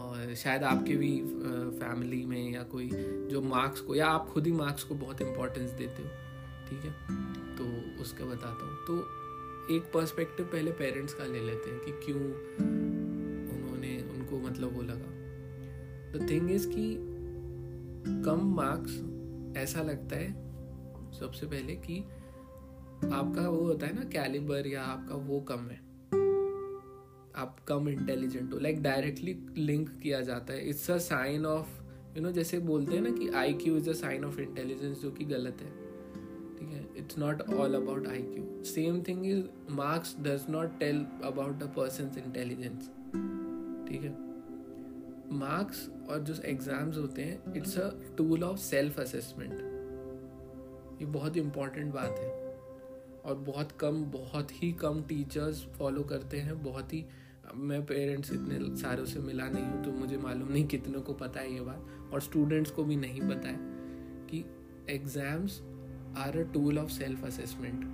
और 0.00 0.34
शायद 0.34 0.64
आपके 0.64 0.96
भी 0.96 1.20
फैमिली 1.78 2.24
में 2.26 2.50
या 2.50 2.62
कोई 2.62 2.90
जो 3.30 3.42
मार्क्स 3.42 3.80
को 3.80 3.94
या 3.94 4.06
आप 4.06 4.28
खुद 4.28 4.46
ही 4.46 4.52
मार्क्स 4.52 4.84
को 4.84 4.94
बहुत 4.94 5.22
इम्पोर्टेंस 5.22 5.70
देते 5.70 6.02
हो, 6.02 6.08
ठीक 6.68 6.84
है? 6.84 6.92
तो 7.56 7.64
उसका 8.02 8.24
बताता 8.24 8.66
हूँ। 8.66 8.76
तो 8.86 8.98
एक 9.76 9.90
पर्सपेक्टिव 9.94 10.46
पहले 10.46 10.70
पेरेंट्स 10.72 11.14
का 11.14 11.24
ले 11.24 11.40
लेते 11.40 11.70
हैं 11.70 11.80
कि 11.80 11.92
क्यों 12.06 12.20
उन्होंने 13.50 14.02
उनको 14.02 14.38
मतलब 14.38 14.76
वो 14.76 14.82
लगा। 14.82 15.10
द 16.12 16.26
थिंग 16.30 16.50
इज़ 16.50 16.68
कि 16.68 16.94
कम 18.24 18.54
मार्क्स 18.56 18.92
ऐसा 19.58 19.82
लगता 19.82 20.16
है 20.16 20.32
सबसे 21.12 21.46
पहले 21.46 21.76
कि 21.76 22.00
आपका 23.12 23.48
वो 23.48 23.60
होता 23.60 23.86
है 23.86 23.94
ना 23.94 24.04
कैलिबर 24.04 24.66
या 24.66 24.82
आपका 24.82 25.14
वो 25.14 25.40
कम 25.40 25.68
है। 25.68 25.89
आप 27.36 27.56
कम 27.68 27.88
इंटेलिजेंट 27.88 28.52
हो। 28.52 28.58
लाइक 28.58 28.82
डायरेक्टली 28.82 29.36
लिंक 29.56 29.90
किया 30.02 30.20
जाता 30.20 30.52
है। 30.52 30.68
It's 30.68 30.90
a 30.90 30.96
sign 30.98 31.46
of 31.46 31.68
you 32.16 32.22
know 32.22 32.30
जैसे 32.32 32.58
बोलते 32.58 32.94
हैं 32.94 33.02
ना 33.02 33.10
कि 33.10 33.28
I 33.36 33.52
Q 33.54 33.76
is 33.76 33.90
a 33.90 33.92
sign 33.92 34.24
of 34.24 34.40
intelligence 34.40 35.02
जो 35.02 35.10
कि 35.10 35.24
गलत 35.24 35.62
है। 35.62 35.70
ठीक 36.58 36.68
है? 36.68 36.86
It's 36.96 37.18
not 37.18 37.42
all 37.42 37.74
about 37.74 38.06
I 38.06 38.22
Q 38.22 38.62
same 38.64 39.02
thing 39.02 39.26
is 39.26 39.44
marks 39.72 40.16
does 40.20 40.50
not 40.50 40.78
tell 40.78 41.04
about 41.24 41.58
the 41.58 41.72
person 41.76 42.10
intelligence 42.18 42.90
ठीक 43.88 44.02
है? 44.02 44.14
मार्क्स 45.38 45.88
और 46.10 46.20
जो 46.20 46.34
एग्ज़ाम्स 46.44 46.96
होते 46.98 47.22
हैं 47.22 47.54
it's 47.56 47.78
a 47.78 47.90
tool 48.18 48.44
of 48.44 48.58
self 48.58 49.00
assessment 49.00 49.58
ये 51.00 51.06
बहुत 51.08 51.36
इंपॉर्टेंट 51.36 51.92
बात 51.94 52.18
है। 52.18 52.38
और 53.20 53.34
बहुत 53.36 53.72
कम, 53.72 54.02
बहुत 54.04 54.52
ही 54.52 54.70
कम 54.72 55.02
टीचर्स 55.02 55.62
फॉलो 55.78 56.02
करते 56.02 56.36
हैं, 56.36 56.62
बहुत 56.62 56.92
ही 56.92 57.04
मैं 57.54 57.84
पेरेंट्स 57.86 58.32
इतने 58.32 58.58
सारों 58.76 59.04
से 59.04 59.20
मिला 59.20 59.48
नहीं 59.48 59.64
हूँ 59.64 59.82
तो 59.84 59.92
मुझे 59.92 60.16
मालूम 60.18 60.52
नहीं 60.52 60.66
कितनों 60.66 61.00
को 61.02 61.14
पता 61.14 61.40
है 61.40 61.52
ये 61.54 61.60
बात। 61.60 62.12
और 62.12 62.20
स्टूडेंट्स 62.20 62.70
को 62.70 62.84
भी 62.84 62.96
नहीं 62.96 63.20
पता 63.20 63.48
है 63.48 63.58
कि 64.30 64.44
exams 64.90 65.60
are 66.18 66.38
a 66.38 66.42
tool 66.52 66.78
of 66.78 66.90
self 66.90 67.24
assessment 67.24 67.84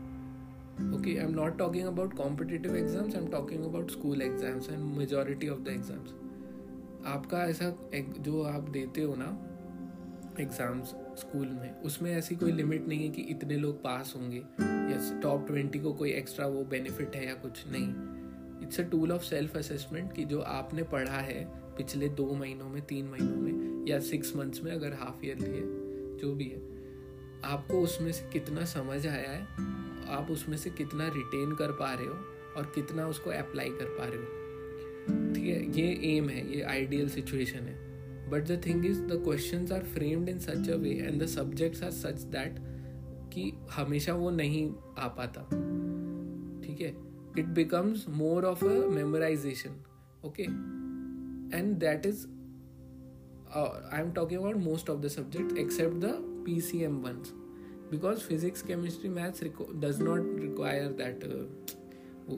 okay 0.95 1.17
I 1.17 1.25
am 1.25 1.35
not 1.35 1.59
talking 1.59 1.87
about 1.87 2.15
competitive 2.17 2.77
exams 2.77 3.15
I 3.15 3.23
am 3.23 3.29
talking 3.31 3.65
about 3.65 3.91
school 3.91 4.23
exams 4.23 4.71
and 4.71 4.85
majority 4.97 5.49
of 5.49 5.61
the 5.61 5.69
exams 5.69 6.15
आपका 7.07 7.45
ऐसा 7.45 7.71
जो 7.95 8.43
आप 8.45 8.69
देते 8.71 9.03
हो 9.03 9.15
ना 9.19 9.37
एग्ज़ाम्स 10.41 10.89
स्कूल 11.21 11.47
में, 11.47 11.81
उसमें 11.83 12.11
ऐसी 12.13 12.35
कोई 12.37 12.53
लिमिट 12.53 12.89
नहीं 12.89 13.03
है 13.03 13.09
कि 13.09 13.23
इतने 13.31 13.57
लोग 13.57 13.83
पास 13.83 14.13
होंगे। 14.17 14.39
या 14.39 15.21
टॉप 15.21 15.47
ट्वेंटी 15.47 15.79
को 15.79 15.93
कोई 15.93 16.11
एक्स्ट्रा 16.11 16.47
वो 16.47 16.65
बेनिफिट 16.65 17.17
है 17.17 17.27
या 17.27 17.35
कुछ 17.35 17.65
नहीं। 17.69 17.87
It's 18.67 18.81
a 18.81 18.83
tool 18.83 19.13
of 19.13 19.23
self 19.23 19.57
assessment 19.57 20.13
कि 20.13 20.25
जो 20.25 20.41
आपने 20.41 20.83
पढ़ा 20.83 21.19
है 21.19 21.45
पिछले 21.77 22.09
दो 22.09 22.35
महीनों 22.35 22.69
में, 22.69 22.83
तीन 22.83 23.09
महीनों 23.09 23.37
में 23.37 23.87
या 23.89 24.01
सिक्स 24.01 24.37
मंथ्स 24.37 24.63
में 24.63 24.73
अगर 24.73 24.93
हाफ़ 24.93 25.27
ईयरली 25.27 25.51
है 25.51 26.17
जो 26.19 26.35
भी 26.35 26.45
है। 26.45 26.59
आपको 27.45 27.81
उसमें 27.81 28.13
से 28.13 28.31
कितना 28.33 28.65
समझ 28.65 29.07
आया 29.07 29.31
है, 29.31 29.43
आप 30.09 30.29
उसमें 30.31 30.57
से 30.57 30.71
कितना 30.71 31.07
रिटेन 31.09 31.55
कर 31.55 31.73
पा 31.73 31.95
रहे 31.95 32.07
हो 32.07 32.15
और 32.57 32.73
कितना 32.75 33.07
उसको 33.07 33.31
अप्लाई 33.31 33.69
कर 33.69 33.85
पा 33.85 34.05
रहे 34.05 34.19
हो। 34.19 35.35
ठीक 35.35 35.45
है, 35.45 35.81
ये 35.81 36.17
एम 36.17 36.29
है, 36.29 36.57
ये 36.57 36.63
आइडियल 36.63 37.09
सिचुएशन 37.09 37.59
है। 37.59 37.87
But 38.31 38.43
the 38.43 38.63
thing 38.67 38.87
is 38.87 39.03
the 39.03 39.23
question 39.25 39.73
are 39.73 39.85
framed 39.85 40.29
in 40.29 40.39
such 40.39 40.71
a 40.71 40.77
way 40.77 40.91
and 40.91 41.23
the 41.23 41.27
subjects 41.27 41.83
are 41.83 41.91
such 41.91 42.23
that 42.23 42.57
कि 43.33 43.53
हमेशा 43.71 44.15
वो 44.15 44.31
नहीं 44.31 44.71
आ 44.99 45.09
पाता। 45.09 45.43
ठीक 46.67 46.81
है? 46.81 47.06
It 47.39 47.47
becomes 47.47 48.09
more 48.09 48.45
of 48.45 48.65
a 48.65 48.69
memorization 48.69 49.71
okay 50.25 50.43
and 51.59 51.77
that 51.77 52.07
is 52.07 52.27
I 53.57 54.01
am 54.01 54.13
talking 54.13 54.41
about 54.41 54.57
most 54.57 54.91
of 54.91 55.01
the 55.01 55.09
subject 55.09 55.59
except 55.59 55.97
the 55.97 56.13
P 56.47 56.61
C 56.61 56.83
M 56.83 56.97
ones 56.97 57.33
because 57.91 58.19
physics 58.19 58.63
chemistry 58.63 59.11
maths 59.11 59.45
does 59.75 60.01
not 60.01 60.41
require 60.41 60.93
that 60.93 61.25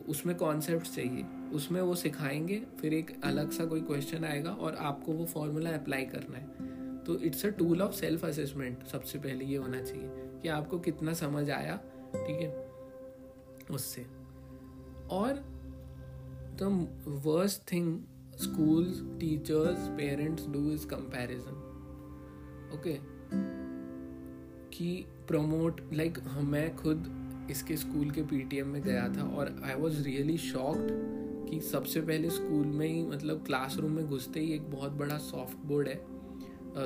उसमें 0.08 0.36
concept 0.36 0.86
चाहिए। 0.86 1.24
उसमें 1.52 1.80
वो 1.80 1.94
सिखाएँगे, 1.94 2.62
फिर 2.80 2.94
एक 2.94 3.20
अलग 3.24 3.50
सा 3.50 3.64
कोई 3.64 3.80
क्वेश्चन 3.80 4.24
आएगा 4.24 4.50
और 4.50 4.74
आपको 4.74 5.12
वो 5.12 5.26
फॉर्मूला 5.26 5.70
अप्लाई 5.70 6.04
करना 6.04 6.38
है। 6.38 7.04
तो 7.04 7.18
it's 7.18 7.46
a 7.46 7.48
tool 7.48 7.82
of 7.82 7.92
self 7.92 8.24
assessment 8.24 8.82
सबसे 8.82 9.18
पहले 9.18 9.44
ये 9.44 9.56
होना 9.56 9.82
चाहिए 9.82 10.10
कि 10.42 10.48
आपको 10.48 10.78
कितना 10.78 11.12
समझ 11.12 11.50
आया, 11.50 11.76
ठीक 12.14 12.40
है? 12.40 12.70
उससे। 13.70 14.17
और 15.10 15.32
the 16.62 16.88
worst 17.24 17.72
thing 17.72 18.00
schools 18.38 18.98
teachers 19.20 19.78
parents 19.98 20.42
do 20.54 20.60
is 20.74 20.82
comparison. 20.90 21.56
Okay 22.74 22.98
कि 24.76 25.06
प्रमोट 25.28 25.80
लाइक 25.92 26.18
मैं 26.42 26.76
खुद 26.76 27.06
इसके 27.50 27.76
स्कूल 27.76 28.10
के 28.10 28.22
पीटीएम 28.22 28.68
में 28.68 28.82
गया 28.82 29.08
था 29.08 29.22
और 29.36 29.62
आई 29.64 29.74
वॉज़ 29.74 30.02
रियली 30.02 30.36
शॉक्ड 30.38 30.88
कि 31.50 31.60
सबसे 31.60 32.00
पहले 32.00 32.30
स्कूल 32.30 32.66
में 32.66 32.88
ही 32.88 33.02
मतलब 33.06 33.44
क्लासरूम 33.46 33.92
में 33.92 34.06
घुसते 34.06 34.40
ही 34.40 34.52
एक 34.52 34.70
बहुत 34.70 34.92
बड़ा 34.92 35.18
सॉफ्ट 35.18 35.58
बोर्ड 35.58 35.88
है। 35.88 36.00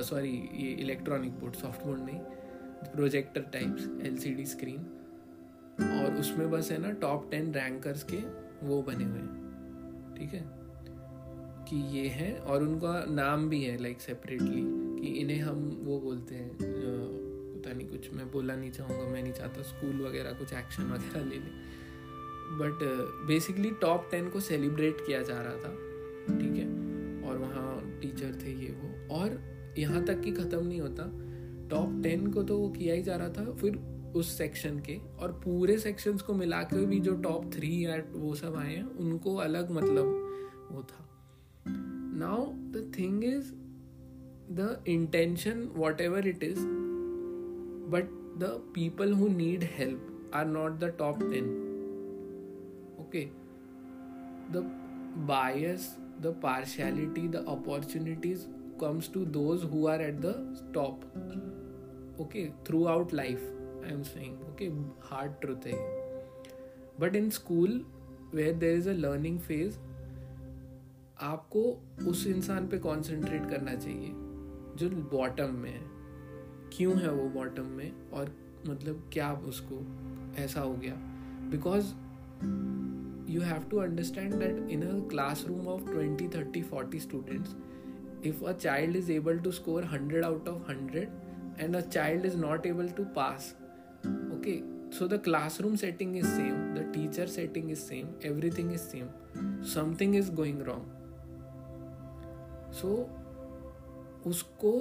सॉरी 0.01 0.49
uh, 0.53 0.61
ये 0.61 0.71
इलेक्ट्रॉनिक 0.71 1.31
बोर्ड 1.31 1.55
सॉफ्ट 1.55 1.85
बोर्ड 1.85 2.01
नहीं 2.01 2.19
प्रोजेक्टर 2.95 3.41
टाइप्स 3.41 4.05
एलसीडी 4.05 4.45
स्क्रीन 4.45 5.02
और 5.79 6.17
उसमें 6.19 6.49
बस 6.51 6.71
है 6.71 6.81
ना 6.81 6.91
टॉप 7.01 7.29
टेन 7.31 7.53
रैंकर्स 7.53 8.03
के 8.11 8.17
वो 8.67 8.81
बने 8.81 9.03
हुए 9.03 9.21
ठीक 10.17 10.33
है? 10.33 10.43
कि 11.69 11.77
ये 11.97 12.07
हैं 12.07 12.37
और 12.37 12.63
उनका 12.63 13.05
नाम 13.09 13.47
भी 13.49 13.63
है 13.63 13.81
लाइक 13.81 14.01
सेपरेटली 14.01 14.61
कि 15.01 15.13
इन्हें 15.19 15.39
हम 15.39 15.59
वो 15.83 15.99
बोलते 15.99 16.35
हैं 16.35 16.49
पता 16.53 17.73
नहीं 17.73 17.87
कुछ, 17.87 18.13
मैं 18.13 18.29
बोला 18.31 18.55
नहीं 18.55 18.71
चाहूँगा, 18.71 19.03
मैं 19.03 19.21
नहीं 19.23 19.33
चाहता 19.33 19.61
स्कूल 19.61 20.01
वगैरह 20.05 20.33
कुछ 20.33 20.53
एक्शन 20.53 20.83
वगैरह 20.83 21.25
ले 21.25 21.35
लें। 21.35 21.51
बट 22.59 22.83
बेसिकली 23.27 23.71
टॉप 23.81 24.07
टेन 24.11 24.29
को 24.29 24.39
सेलिब्रेट 24.39 24.97
किया 25.07 25.21
जा 25.21 25.41
रहा 25.41 25.55
था, 25.55 25.71
ठीक 26.39 26.55
है? 26.55 26.67
और 27.29 27.37
वहाँ 27.37 27.99
टीचर 28.01 28.35
थे 28.43 28.51
ये 28.53 28.75
वो। 28.81 29.15
और 29.15 29.39
यहाँ 29.77 30.03
तक 30.05 30.21
कि 30.21 30.31
ख़त्म 30.31 30.65
नहीं 30.67 30.81
होता 30.81 31.09
टॉप 31.69 32.01
टेन 32.03 32.31
को 32.31 32.43
तो 32.43 32.57
वो 32.57 32.69
किया 32.69 32.95
ही 32.95 33.03
जा 33.03 33.15
रहा 33.15 33.29
था, 33.29 33.51
फिर 33.51 33.79
उस 34.15 34.37
सेक्शन 34.37 34.79
के 34.79 34.97
और 35.19 35.31
पूरे 35.45 35.77
सेक्शंस 35.77 36.21
को 36.21 36.33
मिला 36.33 36.61
के 36.63 36.85
भी 36.85 36.99
जो 36.99 37.15
टॉप 37.15 37.51
थ्री 37.53 37.85
या 37.85 37.95
वो 38.11 38.33
सब 38.35 38.55
आए 38.55 38.75
हैं, 38.75 38.83
उनको 38.83 39.35
अलग 39.35 39.71
मतलब 39.71 40.05
वो 40.71 40.83
था। 40.83 41.05
Now 42.17 42.45
the 42.71 42.91
thing 42.99 43.23
is 43.23 43.51
the 44.51 44.83
intention 44.87 45.69
whatever 46.01 46.27
it 46.27 46.43
is 46.43 46.59
but 47.91 48.09
the 48.39 48.49
people 48.75 49.13
who 49.13 49.27
need 49.27 49.63
help 49.71 50.31
are 50.35 50.45
not 50.45 50.79
the 50.79 50.93
top 50.99 51.19
ten 51.19 51.49
okay 52.99 53.25
the 54.51 54.63
bias 55.27 55.95
the 56.21 56.35
partiality 56.43 57.27
the 57.27 57.45
opportunities 57.47 58.45
comes 58.81 59.11
to 59.13 59.25
those 59.25 59.63
who 59.63 59.87
are 59.87 60.01
at 60.01 60.19
the 60.21 60.35
top 60.73 61.03
okay 62.21 62.45
throughout 62.85 63.13
life 63.13 63.52
i 63.87 63.91
am 63.91 64.03
saying, 64.03 64.37
okay, 64.49 64.71
hard 64.99 65.41
truth 65.41 65.63
hai. 65.63 65.77
But 66.99 67.15
in 67.15 67.31
school, 67.31 67.81
where 68.31 68.53
there 68.53 68.75
is 68.75 68.87
a 68.87 68.93
learning 68.93 69.39
phase, 69.49 69.73
आपको 71.21 71.61
उस 72.07 72.27
इंसान 72.27 72.67
पे 72.67 72.77
concentrate 72.77 73.49
करना 73.49 73.75
चाहिए, 73.75 74.09
जो 74.75 74.89
bottom 74.89 75.53
में 75.53 75.71
है। 75.71 75.81
क्यों 76.77 76.95
है 77.01 77.11
वो 77.11 77.29
बॉटम 77.29 77.65
में? 77.65 78.09
और 78.11 78.35
मतलब 78.67 79.09
क्या 79.13 79.33
उसको? 79.33 79.75
ऐसा 80.43 80.61
हो 80.61 80.73
गया। 80.73 80.93
Because 81.49 81.93
you 83.31 83.41
have 83.41 83.63
to 83.63 83.77
understand 83.77 84.33
that 84.33 84.69
in 84.69 84.81
a 84.81 85.09
classroom 85.09 85.67
of 85.67 85.85
twenty 85.91 86.27
thirty 86.27 86.61
forty 86.61 86.99
students 86.99 87.55
if 88.25 88.43
a 88.43 88.51
child 88.51 88.95
is 88.95 89.11
able 89.11 89.39
to 89.39 89.51
score 89.51 89.83
hundred 89.83 90.25
out 90.25 90.47
of 90.47 90.71
hundred 90.71 91.09
and 91.59 91.75
a 91.75 91.79
child 91.79 92.25
is 92.25 92.37
not 92.37 92.65
able 92.65 92.87
to 92.87 93.03
pass 93.05 93.55
okay 94.05 94.61
so 94.95 95.07
the 95.07 95.17
classroom 95.17 95.75
setting 95.75 96.15
is 96.15 96.25
same 96.31 96.57
the 96.75 96.83
teacher 96.95 97.25
setting 97.25 97.69
is 97.69 97.83
same 97.83 98.09
everything 98.21 98.71
is 98.71 98.81
same. 98.81 99.09
Something 99.63 100.13
is 100.13 100.29
going 100.29 100.63
wrong. 100.63 100.85
So, 102.71 102.89
उसको 104.27 104.71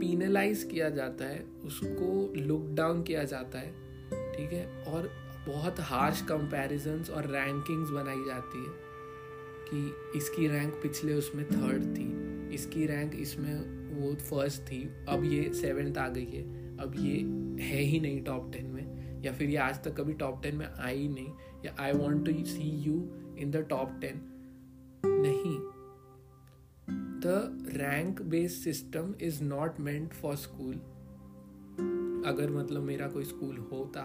penalised 0.00 0.62
किया 0.64 0.88
जाता 0.88 1.24
है 1.24 1.40
उसको 1.64 2.10
look 2.36 2.68
down 2.74 3.02
किया 3.02 3.22
जाता 3.24 3.58
है 3.58 3.70
ठीक 4.36 4.52
है? 4.52 4.66
और 4.84 5.10
बहुत 5.48 5.80
हार्श 5.80 6.20
कंपैरिजंस 6.22 7.10
और 7.10 7.26
रैंकिंग्स 7.26 7.90
बनाई 7.90 8.24
जाती 8.26 8.64
है 8.64 8.74
कि 9.70 10.18
इसकी 10.18 10.46
रैंक 10.48 10.74
पिछले 10.74 11.14
उसमें 11.14 11.44
थर्ड 11.46 11.84
थी 11.96 12.08
इसकी 12.54 12.86
रैंक 12.86 13.14
इसमें 13.14 13.54
वो 13.94 14.14
फ़र्स्ट 14.30 14.62
थी 14.62 14.82
अब 15.08 15.24
ये 15.24 15.52
सेवेंथ 15.54 15.98
आ 15.98 16.08
गई 16.08 16.26
है 16.26 16.42
अब 16.76 16.94
ये 16.96 17.16
है 17.64 17.80
ही 17.80 18.00
नहीं 18.00 18.22
टॉप 18.24 18.52
टेन 18.52 18.71
या 19.22 19.32
फिर 19.32 19.50
ये 19.50 19.56
आज 19.58 19.82
तक 19.84 19.96
कभी 19.96 20.12
टॉप 20.14 20.42
टेन 20.42 20.56
में 20.56 20.66
आई 20.66 21.08
नहीं 21.08 21.32
या 21.64 21.74
I 21.80 21.92
want 21.92 22.24
to 22.26 22.44
see 22.46 22.70
you 22.84 22.94
in 23.38 23.50
the 23.50 23.66
top 23.70 23.98
ten 24.00 24.20
नहीं. 25.06 25.58
The 27.20 27.68
rank 27.76 28.22
based 28.22 28.62
system 28.62 29.14
is 29.20 29.42
not 29.44 29.80
meant 29.80 30.12
for 30.12 30.36
school 30.36 30.74
अगर 32.26 32.50
मतलब 32.50 32.82
मेरा 32.82 33.08
कोई 33.08 33.24
स्कूल 33.24 33.56
होता 33.72 34.02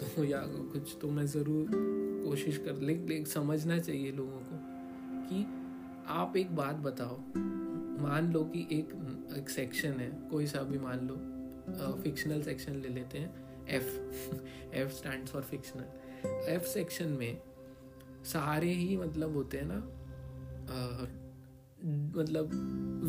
तो 0.00 0.24
या 0.24 0.40
कुछ 0.72 0.96
तो 1.02 1.10
मैं 1.10 1.26
ज़रूर 1.26 1.70
कोशिश 2.24 2.58
कर 2.58 2.80
ले, 2.80 3.24
समझना 3.24 3.78
चाहिए 3.78 4.12
लोगों 4.12 4.38
को 4.40 4.56
कि 5.28 5.44
आप 6.10 6.36
एक 6.36 6.54
बात 6.56 6.76
बताओ। 6.76 7.16
मान 8.02 8.32
लो 8.32 8.42
कि 8.44 8.66
एक 8.72 8.92
एक 9.38 9.48
सेक्शन 9.50 10.00
है 10.00 10.10
कोई 10.30 10.46
सा 10.46 10.62
भी 10.62 10.78
मान 10.78 11.06
लो 11.08 11.16
फिक्शनल 12.02 12.42
सेक्शन 12.42 12.76
ले 12.76 12.88
लेते 12.88 13.18
हैं। 13.18 13.41
F 13.68 14.74
F 14.74 14.92
stand 14.92 15.26
for 15.26 15.42
fictional 15.42 16.48
F 16.48 16.64
section 16.64 17.08
में 17.10 17.40
सारे 18.24 18.72
ही 18.72 18.96
मतलब 18.96 19.34
होते 19.34 19.58
हैं 19.58 19.66
ना 19.66 19.82
मतलब 22.16 22.50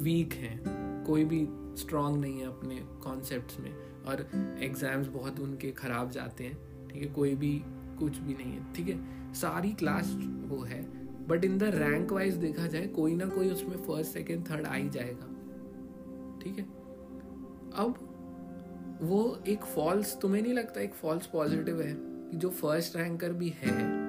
वीक 0.03 0.33
हैं। 0.33 1.03
कोई 1.07 1.23
भी 1.23 1.45
स्ट्रांग 1.77 2.17
नहीं 2.17 2.39
है 2.39 2.45
अपने 2.47 2.75
कॉन्सेप्ट 3.03 3.59
में। 3.59 3.71
और 4.03 4.21
एग्ज़ाम्स 4.63 5.07
बहुत 5.07 5.39
उनके 5.39 5.71
ख़राब 5.71 6.09
जाते 6.11 6.43
हैं, 6.43 6.87
ठीक 6.87 7.03
है? 7.03 7.09
कोई 7.09 7.35
भी 7.35 7.51
कुछ 7.99 8.17
भी 8.17 8.33
नहीं 8.33 8.51
है, 8.51 8.73
ठीक 8.73 8.87
है? 8.87 9.33
सारी 9.33 9.71
क्लास 9.73 10.13
वो 10.47 10.61
है। 10.63 10.81
But 11.27 11.45
in 11.45 11.57
the 11.57 11.63
rank 11.63 12.11
wise 12.11 12.35
देखा 12.35 12.67
जाए, 12.67 12.87
कोई 12.87 13.15
ना 13.15 13.25
कोई 13.25 13.49
उसमें 13.49 13.77
फ़र्स्ट 13.77 14.13
सेकेंड 14.13 14.49
थर्ड 14.49 14.65
आ 14.65 14.73
ही 14.73 14.89
जाएगा, 14.89 15.27
ठीक 16.43 16.57
है? 16.57 16.65
अब 17.75 18.02
वो 19.01 19.43
एक 19.47 19.65
फॉल्स 19.65 20.17
तुम्हें 20.21 20.41
नहीं 20.41 20.53
लगता 20.53 20.81
एक 20.81 20.93
फॉल्स 20.93 21.25
पॉजिटिव 21.25 21.81
है 21.81 21.93
कि 21.93 22.37
जो 22.37 22.49
फ़र्स्ट 22.49 22.95
रैंकर 22.95 23.33
भी 23.33 23.53
है, 23.57 24.03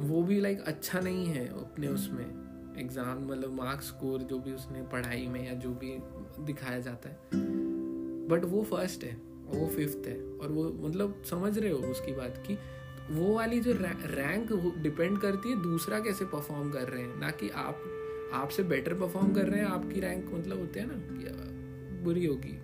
वो 0.00 0.22
भी 0.22 0.40
लाइक 0.40 0.60
अच्छा 0.60 1.00
नहीं 1.00 1.26
है 1.26 1.46
अपने 1.48 1.88
उसमें? 1.88 2.40
एग्ज़ाम 2.78 3.26
मतलब 3.26 3.52
मार्क्स 3.52 3.86
स्कोर 3.86 4.20
जो 4.20 4.38
भी 4.38 4.52
उसने 4.52 4.82
पढ़ाई 4.82 5.26
में 5.26 5.46
या 5.46 5.54
जो 5.54 5.70
भी 5.70 5.96
दिखाया 6.44 6.80
जाता 6.80 7.08
है। 7.08 7.18
बट 8.28 8.44
वो 8.44 8.62
फ़र्स्ट 8.62 9.04
है, 9.04 9.14
वो 9.46 9.66
फिफ्थ 9.66 10.08
है 10.08 10.20
और 10.22 10.52
वो 10.52 10.88
मतलब 10.88 11.22
समझ 11.30 11.58
रहे 11.58 11.70
हो 11.70 11.78
उसकी 11.78 12.12
बात 12.12 12.42
की 12.46 12.58
वो 13.10 13.34
वाली 13.34 13.60
जो 13.60 13.72
रैंक 13.72 14.52
डिपेंड 14.82 15.18
करती 15.18 15.50
है 15.50 15.62
दूसरा 15.62 16.00
कैसे 16.00 16.24
परफॉर्म 16.24 16.70
कर 16.70 16.88
रहे 16.88 17.02
हैं? 17.02 17.20
ना 17.20 17.30
कि 17.30 17.48
आप, 17.48 17.82
आपसे 18.32 18.62
बेटर 18.62 18.94
परफॉर्म 18.94 19.34
कर 19.34 19.48
रहे 19.48 19.60
हैं, 19.60 19.66
आपकी 19.66 20.00
रैंक 20.00 20.30
मतलब 20.34 20.58
होते 20.58 20.80
हैं 20.80 20.86
ना 20.90 22.04
बुरी 22.04 22.26
होगी। 22.26 22.58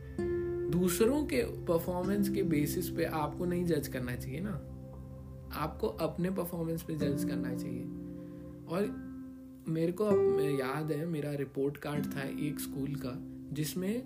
दूसरों 0.71 1.25
के 1.25 1.43
परफॉर्मेंस 1.43 2.29
के 2.29 2.43
बेसिस 2.43 2.89
पे 2.89 3.05
आपको 3.05 3.45
नहीं 3.45 3.65
जज 3.65 3.89
करना 3.89 4.17
चाहिए 4.17 4.41
ना। 4.41 4.53
आपको 5.53 5.87
अपने 5.87 6.31
परफॉर्मेंस 6.31 6.83
पे 6.83 6.95
जज 6.95 7.25
करना 7.25 7.55
चाहिए। 7.55 7.83
और 8.69 9.07
मेरे 9.69 9.93
को 9.93 10.05
अब 10.05 10.41
याद 10.61 10.93
है, 10.93 11.07
मेरा 11.07 11.33
रिपोर्ट 11.33 11.77
कार्ड 11.77 12.07
था 12.07 12.23
एक 12.23 12.61
स्कूल 12.61 12.95
का, 12.95 13.17
जिसमें 13.55 14.05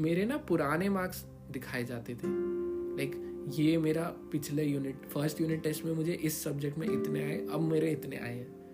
मेरे 0.00 0.24
ना 0.24 0.36
पुराने 0.36 0.88
मार्क्स 0.88 1.26
दिखाए 1.50 1.84
जाते 1.84 2.14
थे। 2.14 2.54
लाइक 2.96 3.30
ये 3.54 3.78
मेरा 3.78 4.02
पिछले 4.32 4.64
यूनिट 4.64 4.96
फ़र्स्ट 4.96 5.40
यूनिट 5.40 5.62
टेस्ट 5.62 5.84
में 5.84 5.92
मुझे 5.92 6.12
इस 6.12 6.44
सब्जेक्ट 6.44 6.78
में 6.78 7.02
इतने 7.02 7.24
आए, 7.24 7.46
अब 7.46 7.60
मेरे 7.60 7.90
इतने 7.92 8.16
आए 8.16 8.38
हैं। 8.38 8.64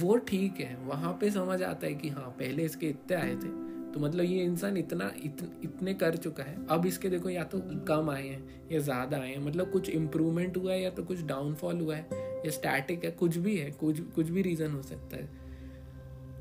वो 0.00 0.16
ठीक 0.16 0.52
है, 0.52 0.76
वहाँ 0.76 1.12
पे 1.20 1.30
समझ 1.30 1.62
आता 1.62 1.86
है 1.86 1.94
कि 1.94 2.08
हाँ 2.08 2.28
पहले 2.30 2.64
इसके 2.64 2.86
इतने 2.86 3.16
आए 3.16 3.34
थे। 3.34 3.65
तो 3.96 4.00
मतलब 4.00 4.24
ये 4.24 4.42
इंसान 4.44 4.76
इतना 4.76 5.04
इत, 5.24 5.38
इतने 5.64 5.92
कर 5.94 6.16
चुका 6.16 6.44
है। 6.44 6.56
अब 6.70 6.86
इसके 6.86 7.08
देखो 7.08 7.28
या 7.28 7.44
तो 7.44 7.60
कम 7.88 8.10
आए 8.10 8.26
हैं 8.28 8.70
या 8.72 8.78
ज़्यादा 8.78 9.16
आए 9.16 9.28
हैं। 9.28 9.38
मतलब 9.38 9.70
कुछ 9.70 9.88
इम्प्रूवमेंट 9.90 10.56
हुआ 10.56 10.72
है 10.72 10.82
या 10.82 10.90
तो 10.90 11.02
कुछ 11.02 11.22
डाउनफॉल 11.22 11.80
हुआ 11.80 11.96
है 11.96 12.08
या 12.46 12.50
स्टैटिक 12.50 13.04
है 13.04 13.10
कुछ 13.10 13.36
भी 13.36 13.56
है 13.56 13.70
कुछ 13.70 14.00
कुछ 14.14 14.30
भी 14.30 14.42
रीज़न 14.42 14.70
हो 14.70 14.82
सकता 14.82 15.16
है। 15.16 15.28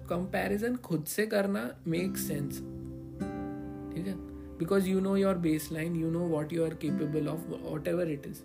कंपैरिजन 0.10 0.76
खुद 0.76 1.06
से 1.06 1.26
करना 1.26 1.70
मेक 1.88 2.18
सेंस 2.18 2.58
ठीक 3.96 4.08
है? 4.08 4.16
Because 4.58 4.90
you 4.90 5.00
know 5.00 5.16
your 5.18 5.38
baseline 5.72 5.96
you 5.96 6.12
know 6.12 6.28
what 6.28 6.54
you 6.54 6.66
are 6.66 6.74
capable 6.74 7.28
of 7.28 7.48
whatever 7.88 8.12
it 8.12 8.28
is 8.28 8.42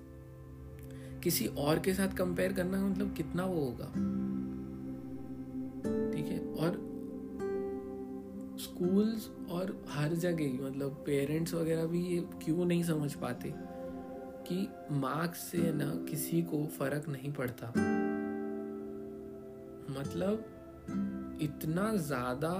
किसी 1.22 1.46
और 1.58 1.78
के 1.78 1.94
साथ 1.94 2.16
कंपेयर 2.16 2.52
करना 2.52 2.86
मतलब 2.86 3.14
कितना 3.14 3.44
वो 3.44 3.60
होगा? 3.60 3.92
स्कूल्स 8.60 9.28
और 9.50 9.76
हर 9.88 10.14
जगह 10.14 10.52
मतलब 10.64 11.02
पेरेंट्स 11.06 11.54
वगैरह 11.54 11.86
भी 11.86 12.00
ये 12.06 12.20
क्यों 12.44 12.64
नहीं 12.64 12.82
समझ 12.82 13.12
पाते 13.14 13.52
कि 14.46 14.66
मार्क्स 14.92 15.40
से 15.40 15.72
ना 15.72 15.86
किसी 16.10 16.42
को 16.42 16.64
फ़र्क 16.78 17.08
नहीं 17.08 17.32
पड़ता? 17.32 17.66
मतलब 19.90 20.44
इतना 21.42 21.94
ज़्यादा 21.96 22.52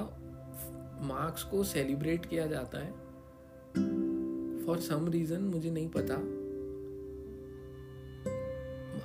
मार्क्स 1.02 1.42
को 1.42 1.62
सेलिब्रेट 1.64 2.26
किया 2.26 2.46
जाता 2.46 2.78
है। 2.78 2.92
फॉर 4.66 4.80
सम 4.80 5.08
रीज़न 5.08 5.42
मुझे 5.44 5.70
नहीं 5.70 5.88
पता। 5.88 6.14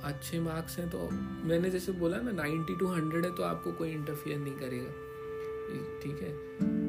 अच्छे 0.08 0.40
मार्क्स 0.40 0.78
हैं 0.78 0.88
तो 0.90 1.08
मैंने 1.48 1.70
जैसे 1.70 1.92
बोला 1.92 2.20
ना 2.20 2.32
नाइन्टी 2.32 2.76
टू 2.76 2.86
हंड्रेड 2.86 3.24
है 3.24 3.34
तो 3.34 3.42
आपको 3.42 3.72
कोई 3.72 3.90
इंटरफियर 3.90 4.38
नहीं 4.38 4.54
करेगा। 4.54 4.90
ठीक 6.02 6.22
है? 6.22 6.85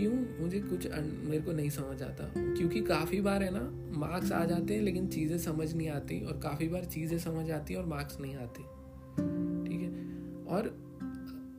क्यों? 0.00 0.42
मुझे 0.42 0.60
कुछ 0.60 0.86
मेरे 1.24 1.42
को 1.42 1.52
नहीं 1.52 1.70
समझ 1.70 2.02
आता। 2.02 2.32
क्योंकि 2.36 2.80
काफ़ी 2.80 3.20
बार 3.20 3.42
है 3.42 3.50
ना 3.52 3.70
मार्क्स 3.98 4.32
आ 4.32 4.44
जाते 4.44 4.74
हैं, 4.74 4.82
लेकिन 4.82 5.06
चीज़ें 5.06 5.38
समझ 5.38 5.74
नहीं 5.74 5.88
आती 5.88 6.20
और 6.20 6.38
काफ़ी 6.38 6.68
बार 6.68 6.84
चीज़ें 6.84 7.18
समझ 7.18 7.50
आती 7.50 7.74
और 7.74 7.86
मार्क्स 7.86 8.20
नहीं 8.20 8.36
आते। 8.36 8.62
ठीक 9.68 9.80
है? 9.80 9.90
और 10.46 10.68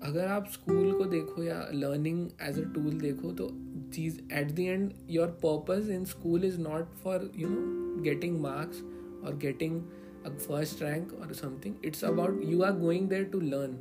अगर 0.03 0.27
आप 0.27 0.47
स्कूल 0.47 0.91
को 0.91 1.05
देखो 1.05 1.43
या 1.43 1.69
लर्निंग 1.73 2.29
एज 2.41 2.59
अ 2.59 2.63
टूल 2.63 2.91
देखो 2.91 3.31
तो 3.31 3.49
चीज़ 3.93 4.19
at 4.33 4.51
the 4.51 4.59
end 4.59 4.93
your 5.09 5.27
purpose 5.27 5.89
in 5.89 6.05
school 6.05 6.45
is 6.45 6.59
not 6.59 6.93
for 7.03 7.31
you 7.35 7.49
know 7.49 8.01
getting 8.03 8.39
marks 8.41 8.81
or 9.23 9.37
getting 9.37 9.81
a 10.25 10.29
first 10.29 10.81
rank 10.83 11.13
or 11.13 11.33
something 11.33 11.75
it's 11.85 12.03
about 12.05 12.41
you 12.45 12.61
are 12.61 12.71
going 12.71 13.09
there 13.09 13.23
to 13.23 13.39
learn 13.39 13.77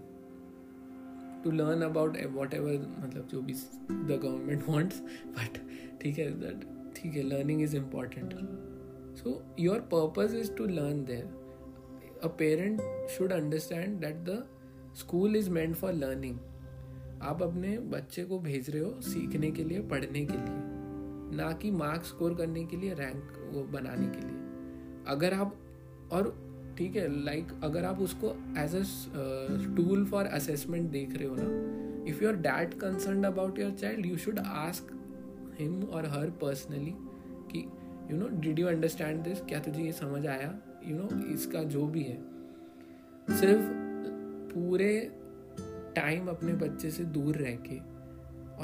to 1.44 1.50
learn 1.50 1.82
about 1.82 2.16
whatever 2.54 2.72
मतलब 2.98 3.28
जो 3.30 3.42
भी 3.42 3.52
the 3.52 4.20
government 4.22 4.68
wants 4.68 5.00
but 5.38 5.58
ठीक 6.00 6.18
है 6.18 6.58
ठीक 6.90 7.14
है 7.14 7.22
learning 7.22 7.62
is 7.62 7.76
important 7.76 8.34
so 9.18 9.42
your 9.60 9.80
purpose 9.94 10.34
is 10.34 10.52
to 10.52 10.66
learn 10.66 11.04
there 11.04 12.20
a 12.24 12.28
parent 12.28 12.80
should 13.08 13.32
understand 13.32 14.00
that 14.00 14.14
the 14.14 14.44
school 14.96 15.36
is 15.36 15.50
meant 15.50 15.76
for 15.76 15.92
learning 15.92 16.38
आप 17.22 17.42
अपने 17.42 17.78
बच्चे 17.78 18.24
को 18.24 18.38
भेज 18.38 18.70
रहे 18.70 18.82
हो 18.82 19.00
सीखने 19.00 19.50
के 19.50 19.64
लिए, 19.64 19.80
पढ़ने 19.80 20.24
के 20.24 20.36
लिए, 20.36 20.60
ना 21.36 21.52
कि 21.52 21.70
मार्क्स 21.70 22.08
स्कोर 22.08 22.34
करने 22.34 22.64
के 22.64 22.76
लिए 22.76 22.94
रैंक 22.94 23.50
वो 23.52 23.62
बनाने 23.62 24.06
के 24.06 24.20
लिए। 24.20 24.36
अगर 25.06 25.34
आप, 25.34 25.54
और 26.12 26.49
ठीक 26.80 26.96
है 26.96 27.24
लाइक 27.24 27.48
like, 27.48 27.64
अगर 27.64 27.84
आप 27.84 27.98
उसको 28.00 28.28
as 28.58 28.74
a 28.74 28.82
tool 29.76 30.04
for 30.04 30.24
assessment 30.24 30.90
देख 30.90 31.16
रहे 31.16 31.28
हो 31.28 31.36
ना 31.38 32.04
if 32.10 32.22
you 32.22 32.28
are 32.28 32.36
that 32.36 32.74
concern 32.74 33.24
about 33.24 33.58
your 33.58 33.70
child 33.70 34.06
you 34.06 34.16
should 34.16 34.38
ask 34.38 34.88
him 35.60 35.82
or 35.82 36.06
her 36.06 36.30
personally 36.30 36.94
कि 37.52 37.68
you 38.10 38.16
know 38.18 38.28
did 38.40 38.58
you 38.58 38.66
understand 38.66 39.22
this 39.22 39.40
क्या 39.40 39.58
तुझे 39.58 39.82
ये 39.82 39.92
समझ 39.92 40.26
आया? 40.26 40.58
यू 40.86 40.96
you 40.96 41.02
नो 41.02 41.08
know, 41.08 41.30
इसका 41.30 41.62
जो 41.62 41.86
भी 41.86 42.02
है। 42.02 42.16
सिर्फ़ 43.30 43.62
पूरे 44.54 45.10
टाइम 45.96 46.28
अपने 46.28 46.52
बच्चे 46.52 46.90
से 46.90 47.04
दूर 47.04 47.36
रह 47.36 47.58
के 47.70 47.78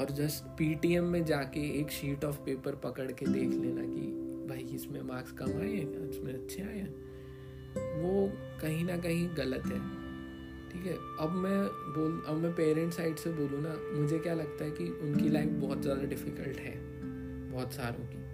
और 0.01 0.11
जस्ट 0.11 0.43
पीटीएम 0.43 1.03
में 1.03 1.25
जाके 1.25 1.79
एक 1.79 1.89
शीट 1.89 2.25
ऑफ़ 2.25 2.37
पेपर 2.37 2.75
पकड़ 2.75 3.11
के 3.11 3.25
देख 3.25 3.49
लेना 3.49 3.81
कि 3.81 4.07
भाई 4.49 4.75
इसमें 4.75 5.01
मार्क्स 5.01 5.31
कम 5.31 5.45
आए 5.45 5.75
हैं? 5.75 6.09
इसमें 6.09 6.33
अच्छे 6.33 6.61
आए 6.61 6.77
हैं? 6.79 7.06
वो 7.77 8.31
कहीं 8.61 8.83
ना 8.85 8.97
कहीं 8.97 9.29
गलत 9.37 9.65
है। 9.65 9.79
ठीक 10.71 10.85
है? 10.85 10.97
अब 11.19 11.31
मैं 11.31 11.59
बोल, 11.93 12.23
अब 12.27 12.37
मैं 12.37 12.51
पेरेंट 12.53 12.93
साइड 12.93 13.15
से 13.15 13.29
बोलूँ 13.29 13.61
ना, 13.61 13.99
मुझे 13.99 14.19
क्या 14.19 14.33
लगता 14.33 14.65
है 14.65 14.71
कि 14.71 14.87
उनकी 15.01 15.29
लाइफ 15.29 15.49
बहुत 15.49 15.81
ज़्यादा 15.81 16.03
डिफ़िकल्ट 16.03 16.59
है, 16.59 16.75
बहुत 17.51 17.73
सारों 17.73 18.05
की। 18.05 18.25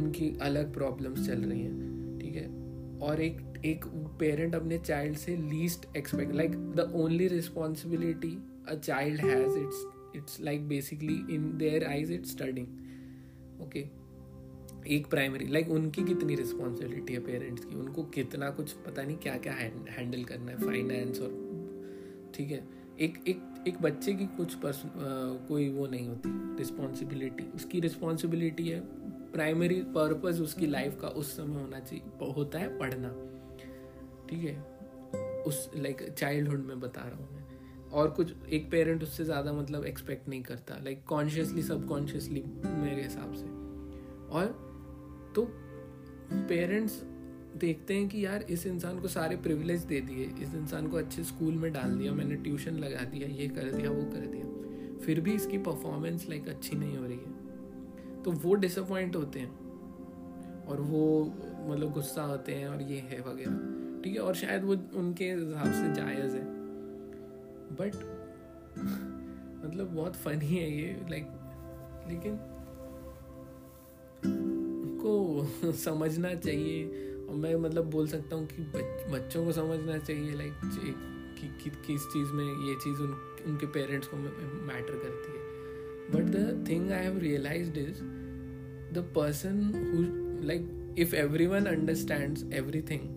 उनकी 0.00 0.38
अलग 0.42 0.72
प्रॉब्लम्स 0.74 1.26
चल 1.26 1.38
रही 1.38 1.60
हैं, 1.60 2.18
ठीक 2.18 2.36
है? 2.36 2.46
और 2.98 3.20
एक 3.20 3.40
एक 3.64 3.84
पेरेंट 4.20 4.54
अपने 4.54 4.78
चाइल्ड 4.78 5.16
से 5.16 5.36
least 5.36 5.96
expect 5.96 6.34
like 6.34 6.50
the 6.50 6.92
only 6.94 7.28
responsibility 7.28 8.38
a 8.68 8.74
child 8.74 9.20
has 9.20 9.58
it's 9.58 9.86
it's 10.16 10.40
like 10.40 10.68
basically 10.68 11.34
in 11.34 11.58
their 11.58 11.84
eyes 11.84 12.12
it's 12.12 12.30
studying 12.30 12.66
okay 13.62 13.80
एक 14.86 15.06
प्राइमरी 15.06 15.46
लाइक 15.46 15.66
like, 15.66 15.76
उनकी 15.76 16.02
कितनी 16.04 16.34
रिस्पॉन्सिबिलिटी 16.34 17.12
है 17.12 17.20
पेरेंट्स 17.20 17.64
की? 17.64 17.74
उनको 17.74 18.02
कितना 18.14 18.50
कुछ 18.50 18.72
पता 18.86 19.02
नहीं 19.02 19.16
क्या 19.16 19.36
क्या 19.38 19.52
हैंडल 19.52 20.24
करना 20.24 20.50
है 20.50 20.56
फाइनेंस 20.58 21.20
और 21.20 22.32
ठीक 22.34 22.50
है। 22.50 22.62
एक 23.00 23.18
एक 23.28 23.64
एक 23.68 23.80
बच्चे 23.82 24.12
की 24.14 24.26
कुछ 24.36 24.54
पर्सन 24.54 24.90
कोई 25.48 25.68
वो 25.68 25.86
नहीं 25.86 26.08
होती 26.08 26.30
रिस्पॉन्सिबिलिटी 26.58 27.44
उसकी 27.54 27.80
रिस्पॉन्सिबिलिटी 27.80 28.68
है 28.68 28.80
प्राइमरी 29.32 29.80
पर्पज 29.94 30.40
उसकी 30.40 30.66
लाइफ 30.66 30.98
का 31.00 31.08
उस 31.08 31.36
समय 31.36 31.60
होना 31.62 31.80
चाहिए 31.80 32.32
होता 32.32 32.58
है 32.58 32.78
पढ़ना। 32.78 33.08
ठीक 34.28 34.44
है? 34.44 34.56
उस 35.42 35.70
लाइक 35.76 36.02
चाइल्डहुड 36.10 36.64
में 36.66 36.80
बता 36.80 37.00
रहा 37.00 37.16
हूँ 37.16 37.28
मैं। 37.32 37.90
और 37.90 38.10
कुछ 38.10 38.32
एक 38.48 38.70
पेरेंट 38.70 39.02
उससे 39.02 39.24
ज़्यादा 39.24 39.52
मतलब 39.52 39.84
एक्सपेक्ट 39.84 40.28
नहीं 40.28 40.42
करता 40.42 40.78
लाइक 40.84 41.04
कॉन्शियसली 41.04 41.62
सबकॉन्शियसली 41.62 42.42
मेरे 42.66 43.02
हिसाब 43.02 43.32
से। 43.34 43.46
और 44.30 44.70
तो 45.34 45.42
पेरेंट्स 46.32 47.02
देखते 47.56 47.94
हैं 47.94 48.08
कि 48.08 48.26
यार 48.26 48.42
इस 48.42 48.66
इंसान 48.66 49.00
को 49.00 49.08
सारे 49.08 49.36
प्रिविलेज 49.36 49.80
दे 49.80 50.00
दिए, 50.00 50.24
इस 50.42 50.54
इंसान 50.54 50.88
को 50.88 50.96
अच्छे 50.96 51.24
स्कूल 51.24 51.54
में 51.54 51.72
डाल 51.72 51.98
दिया, 51.98 52.12
मैंने 52.12 52.34
ट्यूशन 52.34 52.72
लगा 52.72 53.04
दिया, 53.04 53.28
ये 53.28 53.48
कर 53.48 53.72
दिया, 53.72 53.90
वो 53.90 54.02
कर 54.02 54.26
दिया। 54.26 54.42
फिर 54.98 55.20
भी 55.20 55.32
इसकी 55.32 55.58
परफॉर्मेंस 55.58 56.26
लाइक 56.28 56.48
अच्छी 56.48 56.76
नहीं 56.76 56.96
हो 56.96 57.04
रही 57.04 57.18
है। 57.18 57.42
तो 58.22 58.30
वो 58.30 58.54
डिसअपॉइंट 58.54 59.16
होते 59.16 59.40
हैं 59.40 59.58
और 60.64 60.80
वो 60.80 61.24
मतलब 61.68 61.92
गुस्सा 61.92 62.22
होते 62.22 62.54
हैं 62.54 62.68
और 62.68 62.82
ये 62.82 62.98
है 62.98 63.20
वगैरह। 63.20 64.02
ठीक 64.04 64.14
है, 64.14 64.20
और 64.20 64.34
शायद 64.34 64.62
वो 64.62 64.72
उनके 64.72 65.32
हिसाब 65.32 65.72
से 65.72 65.94
जायज़ 65.94 66.36
है। 66.36 66.44
बट 67.72 67.94
मतलब 69.66 69.86
बहुत 69.86 70.16
फनी 70.16 70.46
है 70.46 70.80
ये 70.80 71.06
लाइक 71.10 71.26
लेकिन 72.08 72.38
को 75.04 75.72
समझना 75.84 76.34
चाहिए 76.36 76.84
और 77.28 77.34
मैं 77.36 77.54
मतलब 77.58 77.90
बोल 77.90 78.08
सकता 78.08 78.36
हूँ 78.36 78.46
कि 78.46 78.62
बच्चों 79.12 79.44
को 79.44 79.52
समझना 79.52 79.98
चाहिए 79.98 80.34
लाइक 80.34 80.54
कि, 81.38 81.48
कि 81.62 81.70
किस 81.86 82.06
चीज़ 82.06 82.32
में 82.32 82.44
ये 82.44 82.74
चीज़ 82.74 83.00
उन 83.02 83.16
उनके 83.46 83.66
पेरेंट्स 83.72 84.08
को 84.08 84.16
मैटर 84.16 84.98
करती 85.04 85.32
है 85.32 85.50
but 86.12 86.30
the 86.30 86.64
thing 86.68 86.90
I 86.92 87.04
have 87.04 87.18
realise 87.18 87.78
is 87.78 88.02
the 88.94 89.04
person 89.16 89.62
who 89.94 90.02
like 90.46 90.94
if 90.98 91.14
everyone 91.46 91.66
understand 91.66 92.52
everything 92.90 93.08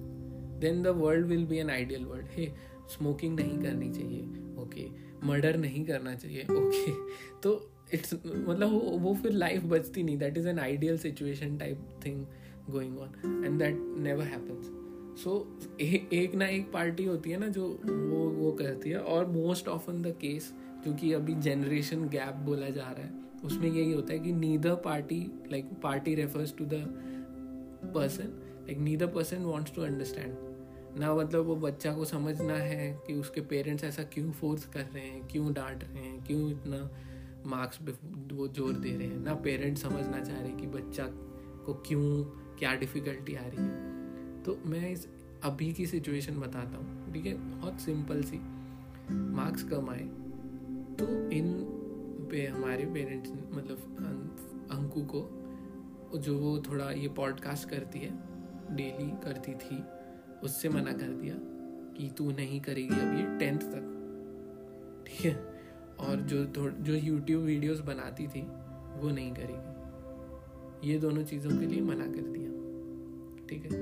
then 0.61 0.81
the 0.83 0.95
world 0.97 1.27
will 1.27 1.45
be 1.45 1.57
an 1.57 1.69
ideal 1.69 2.05
world 2.05 2.27
hey 2.31 2.51
smoking 2.89 3.35
नहीं 3.35 3.57
करनी 3.59 3.91
चाहिए 3.91 4.21
ओके 4.61 4.81
okay. 4.81 5.25
मर्डर 5.25 5.57
नहीं 5.57 5.83
करना 5.85 6.13
चाहिए 6.15 6.43
ओके 6.43 6.59
okay. 6.59 6.93
तो 7.43 7.53
it's 7.93 8.13
मतलब 8.13 8.71
वो 8.71 8.79
वो 8.99 9.13
फिर 9.13 9.31
लाइफ 9.31 9.63
बचती 9.65 10.03
नहीं. 10.03 10.17
That 10.17 10.37
is 10.37 10.47
an 10.47 10.59
ideal 10.59 10.97
situation 10.97 11.57
type 11.57 11.87
thing 12.05 12.25
going 12.69 12.97
on 12.99 13.43
and 13.45 13.59
that 13.59 13.77
never 13.99 14.23
happens 14.23 14.71
so 15.15 15.33
एक 15.81 16.35
ना 16.35 16.47
एक 16.47 16.71
पार्टी 16.71 17.05
होती 17.05 17.31
है 17.31 17.37
ना 17.39 17.47
जो 17.47 17.67
वो 17.85 18.23
वो 18.31 18.51
करती 18.51 18.89
है. 18.89 18.99
और 18.99 19.25
मोस्ट 19.27 19.67
ऑफन 19.67 20.01
द 20.01 20.15
केस 20.21 20.51
क्योंकि 20.83 21.11
अभी 21.13 21.35
जनरेशन 21.41 22.07
गैप 22.09 22.35
बोला 22.45 22.69
जा 22.69 22.81
रहा 22.83 23.03
है, 23.03 23.11
उसमें 23.45 23.69
यही 23.69 23.93
होता 23.93 24.13
है 24.13 24.19
कि 24.19 24.31
neither 24.33 24.75
party 24.85 25.19
like 25.51 25.69
party 25.83 26.15
refers 26.15 26.53
to 26.57 26.65
the 26.65 26.83
person 27.95 28.27
like 28.67 28.77
neither 28.79 29.07
person 29.07 29.43
wants 29.43 29.75
to 29.75 29.81
understand 29.81 30.99
ना 30.99 31.13
मतलब 31.15 31.45
वो 31.45 31.55
बच्चा 31.55 31.93
को 31.93 32.05
समझना 32.05 32.53
है 32.53 32.91
कि 33.07 33.13
उसके 33.13 33.41
पेरेंट्स 33.41 33.83
ऐसा 33.83 34.03
क्यों 34.03 34.31
फोर्स 34.31 34.65
कर 34.65 34.85
रहे 34.93 35.03
हैं, 35.03 35.27
क्यों 35.27 35.53
डांट 35.53 35.83
रहे 35.83 36.03
हैं, 36.03 36.23
क्यों 36.23 36.49
इतना 36.51 36.77
मार्क्स 37.45 37.77
पे 37.77 37.91
वो 38.35 38.47
ज़ोर 38.47 38.73
दे 38.73 38.95
रहे 38.97 39.07
हैं। 39.07 39.17
ना 39.17 39.33
पेरेंट्स 39.33 39.81
समझना 39.81 40.19
चाह 40.19 40.41
रहे 40.41 40.51
कि 40.51 40.67
बच्चा 40.67 41.03
को 41.65 41.73
क्यों, 41.73 42.23
क्या 42.59 42.75
डिफ़िकल्टी 42.75 43.35
आ 43.35 43.45
रही 43.45 43.65
है। 43.65 44.43
तो 44.43 44.57
मैं 44.65 44.91
इस 44.91 45.07
अभी 45.43 45.73
की 45.73 45.85
सिचुएशन 45.85 46.39
बताता 46.39 46.77
हूँ। 46.77 47.13
ठीक 47.13 47.25
है? 47.25 47.33
बहुत 47.33 47.79
सिंपल 47.79 48.23
सी। 48.23 48.39
मार्क्स 49.11 49.63
कम 49.63 49.89
आए। 49.89 50.05
तो 50.99 51.29
इन 51.31 51.53
पे 52.31 52.45
हमारे 52.47 52.85
पेरेंट्स 52.85 53.31
मतलब 53.31 54.67
अंकु 54.71 55.01
को, 55.01 55.21
जो 56.17 56.37
वो 56.37 56.57
थोड़ा 56.59 56.91
ये 56.91 57.07
पॉडकास्ट 57.07 57.69
करती 57.69 57.99
है 57.99 58.11
डेली 58.75 59.11
करती 59.23 59.53
थी, 59.53 59.83
उससे 60.43 60.69
मना 60.69 60.91
कर 60.91 61.07
दिया 61.07 61.35
कि 61.97 62.09
तू 62.17 62.31
नहीं 62.31 62.61
करेगी 62.61 62.95
ये 62.95 63.37
टेंथ 63.39 63.59
तक। 63.59 63.91
ठीक 65.07 65.25
है? 65.25 65.54
और 65.99 66.15
जो 66.15 66.69
जो 66.69 66.93
यूट्यूब 66.93 67.43
वीडियोस 67.43 67.79
बनाती 67.79 68.27
थी, 68.27 68.41
वो 68.99 69.09
नहीं 69.09 69.33
करेगी 69.33 69.75
ये 70.91 70.99
दोनों 70.99 71.23
चीज़ों 71.23 71.51
के 71.51 71.65
लिए 71.65 71.81
मना 71.81 72.05
कर 72.05 72.27
दिया। 72.27 72.49
ठीक 73.49 73.63
है? 73.63 73.79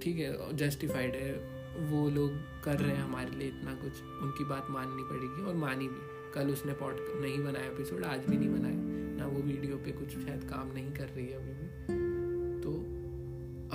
ठीक 0.00 0.18
है 0.18 0.56
जस्टिफाइड 0.56 1.14
है। 1.14 1.54
वो 1.90 2.10
लोग 2.10 2.30
कर 2.64 2.78
रहे 2.78 2.96
हैं 2.96 3.04
हमारे 3.04 3.30
लिए 3.30 3.48
इतना 3.48 3.74
कुछ। 3.74 3.92
उनकी 4.22 4.44
बात 4.44 4.66
माननी 4.70 5.02
पड़ेगी 5.02 5.44
और 5.44 5.54
मानी 5.54 5.88
भी। 5.88 6.32
कल 6.34 6.48
उसने 6.48 6.72
पॉड, 6.72 6.96
नहीं 7.20 7.44
बनाया 7.44 7.66
एपिसोड 7.66 8.04
आज 8.04 8.26
भी 8.26 8.36
नहीं 8.36 8.48
बनाया। 8.48 8.74
ना 9.16 9.26
वो 9.26 9.40
वीडियो 9.40 9.76
पे 9.76 9.92
कुछ 9.92 10.08
शायद 10.08 10.44
काम 10.44 10.72
नहीं 10.72 10.92
कर 10.92 11.08
रही 11.08 11.26
है 11.26 11.32
अभी 11.32 11.52
भी। 11.52 12.60
तो 12.62 12.70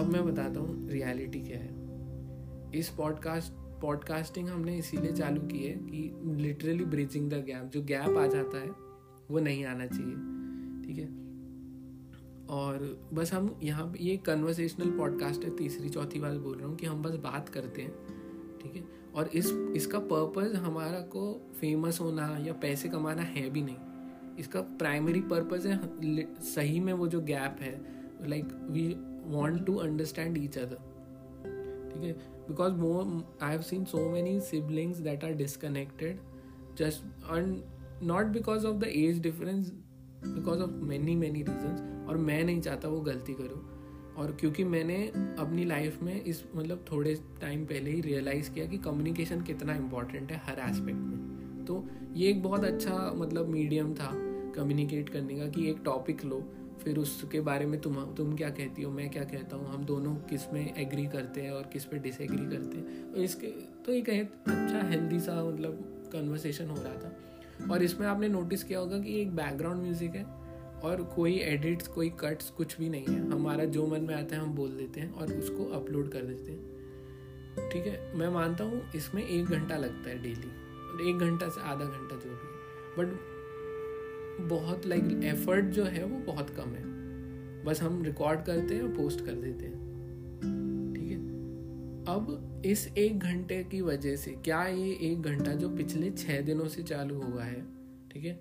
अब 0.02 0.10
मैं 0.13 0.26
बताता 0.26 0.60
हूँ 0.60 0.89
रियलिटी 0.89 1.41
क्या 1.41 1.60
है। 1.60 2.80
इस 2.80 2.89
पॉडकास्ट 2.89 3.54
पॉडकास्टिंग 3.82 4.50
हमने 4.50 4.78
इसीलिए 4.78 5.12
चालू 5.12 5.42
की 5.42 5.63
है 5.63 5.74
कि 5.74 6.12
लिटरली 6.42 6.86
ब्रिजिंग 6.86 7.30
द 7.30 7.34
गैप 7.34 7.70
जो 7.74 7.82
गैप 7.82 8.18
आ 8.18 8.28
जाता 8.28 8.58
है, 8.58 8.70
वो 9.32 9.39
नहीं 9.39 9.65
आना 9.65 9.86
चाहिए, 9.86 10.15
ठीक 10.84 10.98
है? 10.98 11.08
और 12.48 13.08
बस 13.13 13.34
हम 13.34 13.60
यहाँ 13.63 13.94
ये 14.02 14.18
कन्वर्सेशनल 14.18 14.92
पॉडकास्ट 14.92 15.44
है, 15.44 15.56
तीसरी, 15.56 15.89
चौथी 15.89 16.20
बार 16.20 16.38
बोल 16.38 16.58
रहा 16.58 16.68
हूँ 16.68 16.76
कि 16.76 16.86
हम 16.86 17.02
बस 17.02 17.15
बात 17.15 17.50
करते 17.50 17.82
हैं, 17.82 17.92
ठीक 18.58 18.76
है? 18.76 18.84
और 19.15 19.28
इस, 19.28 19.52
इसका 19.76 20.00
पर्पज़ 20.00 20.56
हमारा 20.56 21.00
को 21.00 21.42
फ़ेमस 21.62 22.00
होना 22.02 22.38
या 22.39 22.54
पैसे 22.54 22.89
कमाना 22.89 23.22
है 23.22 23.50
भी 23.50 23.62
नहीं। 23.62 23.78
इसका 24.39 24.62
प्राइमरी 24.62 25.22
पर्पज़ 25.22 25.68
है 25.68 25.80
सही 26.42 26.80
में 26.80 26.94
वो 26.94 27.08
जो 27.08 27.22
गैप 27.22 27.58
है 27.62 27.82
like 28.30 28.46
we 28.70 28.88
want 29.26 29.65
to 29.65 29.76
understand 29.76 30.38
each 30.38 30.58
other 30.58 30.76
ठीक 31.94 32.04
है? 32.04 32.38
Because 32.50 32.74
more 32.74 33.38
I 33.44 33.52
have 33.52 33.62
seen 33.62 33.86
so 33.86 34.10
many 34.10 34.40
siblings 34.40 34.98
that 34.98 35.24
are 35.24 35.34
disconnected 35.34 36.20
just 36.78 37.04
and 37.34 37.62
not 38.04 38.26
because 38.26 38.66
of 38.66 38.78
the 38.78 38.84
age 38.84 39.20
difference 39.20 39.72
because 40.26 40.62
of 40.62 40.70
many 40.70 41.16
many 41.16 41.44
reasons 41.44 42.08
और 42.10 42.18
मैं 42.18 42.44
नहीं 42.44 42.62
चाहता 42.62 42.88
वो 42.88 43.02
गलती 43.02 43.34
करूँ। 43.34 43.66
और 44.18 44.32
क्योंकि 44.40 44.64
मैंने 44.64 44.96
अपनी 45.40 45.66
लाइफ 45.66 46.02
में 46.04 46.24
इस 46.24 46.44
मतलब 46.56 46.86
थोड़े 46.92 47.14
टाइम 47.42 47.66
पहले 47.66 47.92
ही 47.92 48.02
रियलाइज़ 48.02 48.52
किया 48.52 48.66
कि 48.66 48.78
कम्युनिकेशन 48.78 49.42
कितना 49.42 49.76
इंपॉर्टेंट 49.76 50.32
है 50.32 50.38
हर 50.38 50.60
एस्पेक्ट 50.60 51.00
में। 51.00 51.66
तो 51.66 51.88
ये 52.16 52.30
एक 52.30 52.42
बहुत 52.44 52.64
अच्छा 52.64 53.14
मतलब 53.16 53.48
मीडियम 53.48 53.94
था 53.94 54.12
कम्युनिकेट 54.56 55.10
करने 55.10 55.36
का 55.36 55.48
कि 55.48 55.70
एक 55.70 55.78
टॉपिक 55.86 56.26
लो। 56.26 56.40
फिर 56.84 56.98
उसके 56.98 57.39
बारे 57.42 57.65
में 57.65 57.80
तुम 57.82 57.96
तुम 58.15 58.36
क्या 58.36 58.50
कहती 58.50 58.82
हो, 58.82 58.92
मैं 58.92 59.10
क्या 59.10 59.24
कहता 59.24 59.56
हूँ? 59.56 59.74
हम 59.74 59.84
दोनों 59.86 60.15
किसमें 60.30 60.76
एग्री 60.76 61.06
करते 61.06 61.42
हैं 61.42 61.52
और 61.52 61.70
किस 61.74 61.86
पे 61.86 61.98
डिसएग्री 61.98 62.46
करते 62.46 62.78
हैं? 62.78 63.12
तो 63.13 63.22
इसके 63.22 63.48
तो 63.86 63.92
एक 63.92 64.10
अच्छा 64.10 64.88
हेल्दी 64.89 65.20
सा 65.20 65.44
मतलब 65.46 66.10
कन्वर्सेशन 66.13 66.70
हो 66.70 66.76
रहा 66.76 66.94
था। 66.94 67.72
और 67.74 67.84
इसमें 67.84 68.08
आपने 68.08 68.28
नोटिस 68.28 68.63
किया 68.63 68.80
होगा 68.80 69.00
कि 69.00 69.20
एक 69.22 69.36
बैकग्राउंड 69.36 69.82
म्यूज़िक 69.82 70.15
है 70.15 70.24
और 70.84 71.04
कोई 71.15 71.38
एडिट्स 71.39 71.88
कोई 71.88 72.10
कट्स 72.20 72.50
कुछ 72.50 72.78
भी 72.78 72.89
नहीं 72.89 73.06
है। 73.06 73.30
हमारा 73.32 73.65
जो 73.65 73.88
मन 73.88 74.02
में 74.02 74.15
आता 74.15 74.36
है, 74.36 74.42
हम 74.42 74.54
बोल 74.56 74.72
देते 74.72 75.00
हैं 75.00 75.13
और 75.13 75.34
उसको 75.34 75.65
अपलोड 75.74 76.12
कर 76.12 76.22
देते 76.22 76.52
हैं। 76.52 77.70
ठीक 77.70 77.86
है? 77.86 78.18
मैं 78.18 78.30
मानता 78.30 78.63
हूँ 78.63 78.82
इसमें 78.96 79.26
एक 79.28 79.46
घंटा 79.46 79.78
लगता 79.78 80.10
है 80.10 80.22
डेली 80.24 81.10
एक 81.10 81.18
घंटा 81.18 81.48
से 81.50 81.62
आधा 81.62 81.86
घंटा 81.86 82.15
जो 82.15 82.30
भी 82.30 82.58
बट 82.98 83.08
बहुत 84.39 84.86
लाइक 84.86 85.04
like, 85.04 85.23
एफर्ट 85.23 85.65
जो 85.65 85.84
है 85.84 86.04
वो 86.04 86.19
बहुत 86.25 86.49
कम 86.49 86.69
है। 86.69 86.84
बस 87.65 87.82
हम 87.82 88.02
रिकॉर्ड 88.04 88.41
करते 88.41 88.75
हैं 88.75 88.82
और 88.82 88.89
पोस्ट 88.89 89.25
कर 89.25 89.32
देते 89.32 89.65
हैं। 89.65 90.93
ठीक 90.93 91.12
है? 91.12 91.17
अब 92.15 92.62
इस 92.65 92.88
एक 92.97 93.19
घंटे 93.19 93.63
की 93.63 93.82
वजह 93.82 94.15
से 94.15 94.32
क्या 94.32 94.65
ये 94.67 94.91
एक 95.02 95.21
घंटा 95.21 95.54
जो 95.54 95.69
पिछले 95.69 96.12
छः 96.12 96.41
दिनों 96.41 96.67
से 96.67 96.84
चालू 96.84 97.21
हुआ 97.21 97.43
है 97.43 97.62
ठीक 98.12 98.25
है? 98.25 98.39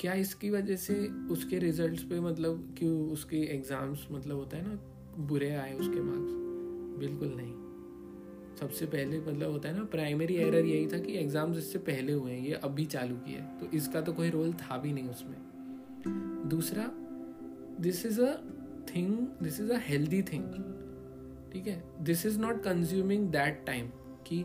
क्या 0.00 0.14
इसकी 0.14 0.50
वजह 0.50 0.76
से 0.76 0.94
उसके 1.30 1.58
रिजल्ट्स 1.58 2.02
पे 2.02 2.20
मतलब 2.20 2.74
क्यों 2.78 3.10
उसके 3.10 3.36
एग्ज़ाम्स 3.36 4.06
मतलब 4.12 4.36
होता 4.36 4.56
है 4.56 4.68
ना 4.68 4.78
बुरे 5.18 5.54
आए 5.54 5.72
उसके 5.72 6.00
मार्क्स 6.00 6.32
बिल्कुल 6.98 7.34
नहीं। 7.36 7.63
सबसे 8.60 8.86
पहले 8.86 9.18
मतलब 9.20 9.50
होता 9.50 9.68
है 9.68 9.76
ना 9.76 9.84
प्राइमरी 9.92 10.34
एरर 10.36 10.64
यही 10.64 10.86
था 10.86 10.98
कि 10.98 11.16
एग्ज़ाम्स 11.18 11.58
इससे 11.58 11.78
पहले 11.80 12.12
हुए 12.12 12.32
हैं, 12.32 12.40
ये 12.40 12.52
अभी 12.64 12.84
चालू 12.86 13.16
किया 13.18 13.40
तो 13.60 13.70
इसका 13.76 14.00
तो 14.00 14.12
कोई 14.12 14.30
रोल 14.30 14.52
था 14.54 14.78
भी 14.78 14.92
नहीं 14.92 15.08
उसमें। 15.08 16.48
दूसरा 16.48 16.90
this 17.80 18.04
is 18.06 18.20
a 18.20 18.34
thing 18.86 19.16
this 19.42 19.60
is 19.60 19.72
a 19.72 19.78
healthy 19.80 20.22
thing 20.22 20.44
ठीक 21.52 21.66
है? 21.66 21.82
This 22.00 22.26
is 22.26 22.38
not 22.40 22.62
consuming 22.62 23.28
that 23.28 23.62
time 23.66 23.90
कि 24.28 24.44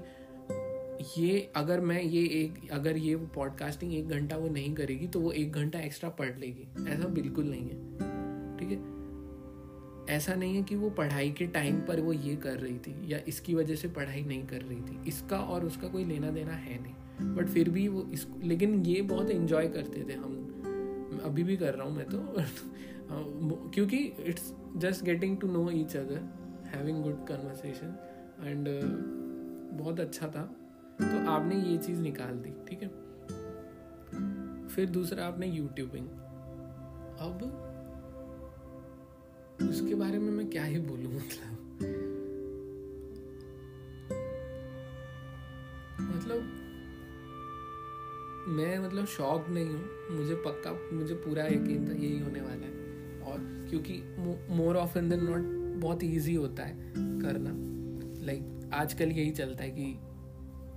ये 1.17 1.39
अगर 1.55 1.79
मैं 1.79 2.01
ये 2.01 2.21
एक, 2.35 2.69
अगर 2.71 2.97
ये 2.97 3.15
पॉडकास्टिंग 3.35 3.93
एक 3.93 4.07
घंटा 4.07 4.37
वो 4.37 4.49
नहीं 4.49 4.73
करेगी 4.75 5.07
तो 5.07 5.19
वो 5.19 5.31
एक 5.33 5.51
घंटा 5.51 5.79
एक्स्ट्रा 5.79 6.09
पढ़ 6.09 6.37
लेगी। 6.39 6.67
ऐसा 6.87 7.07
बिल्कुल 7.09 7.49
नहीं 7.49 7.69
है। 7.69 8.08
ऐसा 10.09 10.35
नहीं 10.35 10.55
है 10.55 10.63
कि 10.63 10.75
वो 10.75 10.89
पढ़ाई 10.89 11.31
के 11.31 11.47
टाइम 11.47 11.81
पर 11.81 11.99
वो 11.99 12.13
ये 12.13 12.35
कर 12.35 12.59
रही 12.59 12.77
थी 12.79 13.13
या 13.13 13.19
इसकी 13.27 13.55
वजह 13.55 13.75
से 13.75 13.87
पढ़ाई 13.87 14.21
नहीं 14.21 14.47
कर 14.47 14.61
रही 14.61 14.81
थी। 14.81 15.07
इसका 15.07 15.37
और 15.37 15.65
उसका 15.65 15.87
कोई 15.87 16.05
लेना 16.05 16.29
देना 16.29 16.51
है 16.51 16.81
नहीं। 16.83 16.93
बट 17.35 17.47
फिर 17.47 17.69
भी 17.69 17.87
वो 17.87 18.09
इस, 18.13 18.27
लेकिन 18.43 18.85
ये 18.85 19.01
बहुत 19.01 19.29
इन्जॉय 19.29 19.67
करते 19.67 20.03
थे 20.09 20.13
हम। 20.13 20.45
अभी 21.23 21.43
भी 21.43 21.57
कर 21.57 21.73
रहा 21.73 21.87
हूँ 21.87 21.95
मैं 21.95 22.05
तो। 22.05 22.17
क्योंकि 23.69 23.97
it's 23.97 24.53
just 24.77 25.03
getting 25.03 25.37
to 25.37 25.47
know 25.47 25.71
each 25.71 25.95
other 25.97 26.21
having 26.67 27.03
good 27.03 27.27
conversation 27.27 27.95
and 28.43 28.67
बहुत 29.79 29.99
अच्छा 29.99 30.27
था। 30.27 30.55
तो 31.01 31.29
आपने 31.31 31.55
ये 31.55 31.77
चीज़ 31.77 32.01
निकाल 32.01 32.33
दी, 32.33 32.65
ठीक 32.69 32.83
है? 32.83 32.87
फिर 34.67 34.89
दूसरा 34.89 35.25
आपने 35.25 35.47
यूट्यूबिंग 35.47 36.07
अब 37.19 37.65
उसके 39.67 39.95
बारे 39.95 40.19
में 40.19 40.31
मैं 40.31 40.49
क्या 40.49 40.63
ही 40.63 40.79
बोलूँ 40.79 41.15
मतलब? 41.15 41.55
मतलब 46.01 46.55
मैं 48.47 48.79
मतलब 48.79 49.05
शौक 49.05 49.49
नहीं 49.49 49.65
हूँ। 49.65 49.89
मुझे 50.11 50.35
पक्का 50.35 50.97
मुझे 50.97 51.13
पूरा 51.13 51.45
यकीन 51.45 51.89
था 51.89 51.93
यही 51.93 52.19
होने 52.19 52.41
वाला 52.41 52.65
है। 52.65 52.71
और 53.21 53.67
क्योंकि 53.69 54.15
मोर 54.53 54.75
ऑफ़ 54.75 54.97
देन 54.99 55.23
नॉट 55.23 55.41
बहुत 55.81 56.03
इजी 56.03 56.35
होता 56.35 56.63
है 56.63 56.93
करना। 56.97 57.69
लाइक 58.25 58.41
like, 58.41 58.73
आजकल 58.73 59.05
यही 59.05 59.31
चलता 59.31 59.63
है 59.63 59.71
कि 59.71 59.99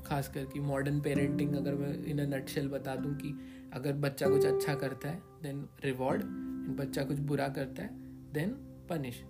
खासकर 0.07 0.45
कि 0.45 0.61
मॉडर्न 0.61 1.01
पेरेंटिंग 1.01 1.55
अगर 1.55 1.75
मैं 1.75 2.05
इन 2.05 2.19
अ 2.19 2.37
नटशेल 2.37 2.69
बता 2.69 2.97
दूँ 2.97 3.15
कि 3.15 3.39
अगर 3.73 3.93
बच्चा 3.93 4.29
कुछ 4.29 4.47
अच्छा 4.47 4.75
करता 4.75 5.09
है 5.09 5.23
देन 5.43 5.69
रिवॉर्ड 5.85 6.23
एंड 6.23 6.77
बच्चा 6.77 7.05
कुछ 7.05 7.19
बुरा 7.19 7.49
करता 7.49 7.83
है 7.83 7.91
then 8.33 8.72
punish 8.93 9.23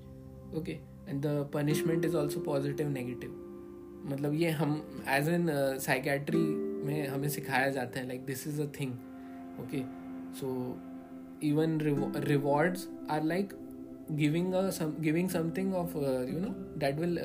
okay 0.57 0.72
and 1.09 1.22
the 1.22 1.51
punishment 1.55 2.05
is 2.05 2.16
also 2.16 2.40
positive 2.40 2.88
negative 2.88 3.38
मतलब 4.07 4.35
ये 4.35 4.51
हम 4.51 5.03
एज 5.09 5.29
एन 5.29 5.48
साइकेट्री 5.79 6.38
में 6.87 7.07
हमें 7.09 7.29
सिखाया 7.29 7.68
जाता 7.70 8.01
है 8.01 8.07
like 8.07 8.25
this 8.25 8.46
is 8.46 8.62
a 8.62 8.66
thing 8.81 8.92
okay 9.61 9.83
so 10.35 10.79
even 11.42 11.79
rewards 12.16 12.88
are 13.11 13.25
like 13.25 13.53
giving 14.12 14.55
giving 15.01 15.29
something 15.29 15.75
of 15.75 15.96
you 15.96 16.40
know 16.40 16.48
that 16.79 16.94
will 16.94 17.18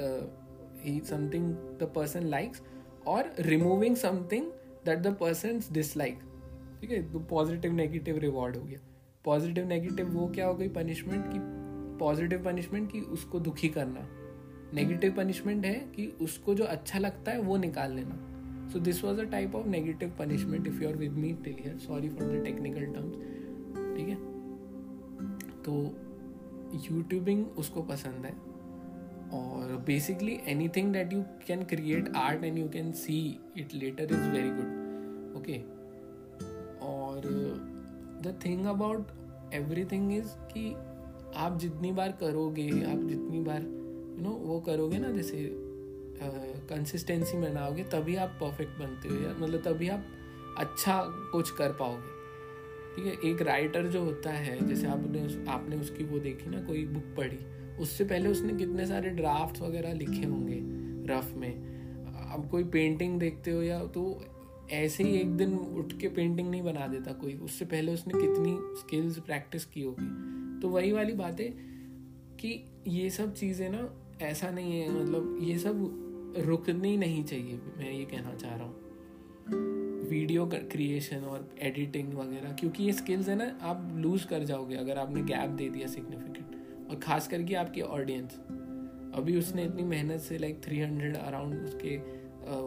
something 1.05 1.53
the 1.79 1.91
person 1.95 2.23
likes 2.23 2.61
और 3.07 3.33
removing 3.39 3.95
something 3.95 4.51
that 4.85 4.99
the 4.99 5.15
person 5.19 5.61
dislike 5.71 6.19
ठीक 6.81 6.91
है 6.91 7.11
तो 7.11 7.19
positive 7.19 7.73
negative 7.73 8.17
reward 8.17 8.55
हो 8.55 8.63
गया। 8.63 8.79
Positive 9.25 9.67
negative 9.67 10.09
वो 10.09 10.27
क्या 10.27 10.47
हो 10.47 10.53
गई? 10.55 10.67
पनिशमेंट 10.67 11.25
की 11.27 11.39
पॉजिटिव 11.99 12.43
पनिशमेंट 12.43 12.91
कि 12.91 13.01
उसको 13.01 13.39
दुखी 13.39 13.69
करना। 13.69 14.07
नेगेटिव 14.73 15.13
पनिशमेंट 15.13 15.65
है 15.65 15.75
कि 15.95 16.07
उसको 16.21 16.53
जो 16.53 16.63
अच्छा 16.63 16.99
लगता 16.99 17.31
है 17.31 17.41
वो 17.41 17.57
निकाल 17.57 17.93
लेना। 17.93 18.69
So 18.73 18.79
this 18.79 19.03
was 19.03 19.19
a 19.19 19.23
type 19.23 19.55
of 19.55 19.67
negative 19.67 20.13
punishment 20.19 20.67
if 20.67 20.83
you 20.83 20.89
are 20.89 20.95
with 20.95 21.11
me 21.11 21.33
till 21.33 21.55
here 21.59 21.77
sorry 21.77 22.09
for 22.09 22.27
the 22.27 22.43
technical 22.43 22.85
terms 22.85 23.15
ठीक 23.97 24.09
है? 24.09 24.15
तो 25.63 25.73
यूट्यूबिंग 26.91 27.45
उसको 27.47 27.81
पसंद 27.81 28.25
है। 28.25 28.47
और 29.33 29.83
basically 29.87 30.39
anything 30.69 30.95
that 30.95 31.13
you 31.13 31.21
can 31.47 31.63
create 31.63 32.15
art 32.15 32.43
and 32.43 32.57
you 32.57 32.69
can 32.69 32.91
see 32.91 33.39
it 33.57 33.73
later 33.73 34.03
is 34.03 34.29
very 34.29 34.49
good 34.49 35.35
okay 35.37 35.57
और 36.85 37.21
the 38.23 38.39
thing 38.45 38.65
about 38.65 39.07
everything 39.85 40.13
is 40.13 40.27
कि 40.27 40.73
आप 41.35 41.57
जितनी 41.59 41.91
बार 41.91 42.11
करोगे 42.11 42.69
आप 42.83 42.99
जितनी 42.99 43.39
बार 43.39 43.61
यू 43.61 44.23
नो 44.23 44.29
वो 44.29 44.59
करोगे 44.59 44.97
ना 44.97 45.11
जैसे 45.11 45.49
कंसिस्टेंसी 46.69 47.37
में 47.37 47.51
बनाओगे 47.51 47.83
तभी 47.83 48.15
आप 48.15 48.29
परफेक्ट 48.29 48.79
बनते 48.79 49.09
हो 49.09 49.15
या 49.15 49.35
मतलब 49.39 49.61
तभी 49.61 49.87
आप 49.87 50.05
अच्छा 50.57 51.01
कुछ 51.31 51.49
कर 51.51 51.71
पाओगे। 51.71 52.15
ठीक 52.95 53.05
है 53.05 53.31
एक 53.31 53.41
राइटर 53.41 53.87
जो 53.87 54.03
होता 54.03 54.31
है 54.31 54.67
जैसे 54.67 54.87
आपने 54.87 55.25
उस, 55.25 55.37
आपने 55.47 55.75
उसकी 55.75 56.03
वो 56.03 56.19
देखी 56.19 56.49
ना 56.49 56.61
कोई 56.61 56.85
बुक 56.85 57.03
पढ़ी 57.17 57.37
उससे 57.81 58.03
पहले 58.03 58.29
उसने 58.29 58.53
कितने 58.53 58.85
सारे 58.85 59.09
ड्राफ्ट 59.09 59.61
वगैरह 59.61 59.93
लिखे 59.93 60.25
होंगे 60.25 60.59
रफ 61.13 61.33
में। 61.35 61.53
अब 62.33 62.47
कोई 62.51 62.63
पेंटिंग 62.63 63.19
देखते 63.19 63.51
हो 63.51 63.61
या 63.61 63.85
तो 63.85 64.25
ऐसे 64.71 65.03
ही 65.03 65.15
एक 65.15 65.35
दिन 65.37 65.57
उठ 65.57 65.93
के 65.93 66.07
पेंटिंग 66.07 66.49
नहीं 66.49 66.61
बना 66.61 66.87
देता 66.87 67.11
कोई। 67.11 67.33
उससे 67.35 67.65
पहले 67.65 67.93
उसने 67.93 68.13
कितनी 68.13 68.57
स्किल्स 68.79 69.19
प्रैक्टिस 69.19 69.65
की 69.65 69.81
होगी? 69.81 70.05
तो 70.61 70.69
वही 70.69 70.91
वाली 70.91 71.13
बात 71.13 71.39
है 71.39 71.49
कि 72.39 72.49
ये 72.87 73.09
सब 73.09 73.33
चीज़ें 73.33 73.69
ना 73.69 73.87
ऐसा 74.21 74.49
नहीं 74.51 74.79
है 74.79 74.89
मतलब 74.91 75.37
ये 75.41 75.57
सब 75.59 76.33
रुकनी 76.39 76.95
नहीं 76.97 77.23
चाहिए, 77.23 77.59
मैं 77.77 77.91
ये 77.91 78.03
कहना 78.05 78.33
चाह 78.35 78.55
रहा 78.55 78.65
हूँ। 78.65 78.85
वीडियो 80.09 80.45
क्रिएशन 80.45 81.23
और 81.23 81.47
एडिटिंग 81.61 82.13
वगैरह, 82.13 82.51
क्योंकि 82.51 82.83
ये 82.83 82.93
स्किल्स 82.93 83.29
है 83.29 83.35
ना, 83.35 83.45
आप 83.61 83.87
लूज 83.95 84.23
कर 84.25 84.43
जाओगे 84.43 84.75
अगर 84.75 84.97
आपने 84.97 85.21
गैप 85.23 85.49
दे 85.51 85.69
दिया 85.69 85.87
सिग्निफिकेंट 85.87 86.89
और 86.89 86.99
ख़ास 86.99 87.27
करके 87.27 87.55
आपकी 87.55 87.81
ऑडियंस 87.81 88.39
अभी 89.15 89.37
उसने 89.37 89.63
इतनी 89.63 89.83
मेहनत 89.85 90.19
से 90.19 90.37
लाइक 90.37 90.61
थ्री 90.63 90.79
हंड्रेड 90.79 91.17
अराउंड 91.17 91.65
उसके 91.65 91.97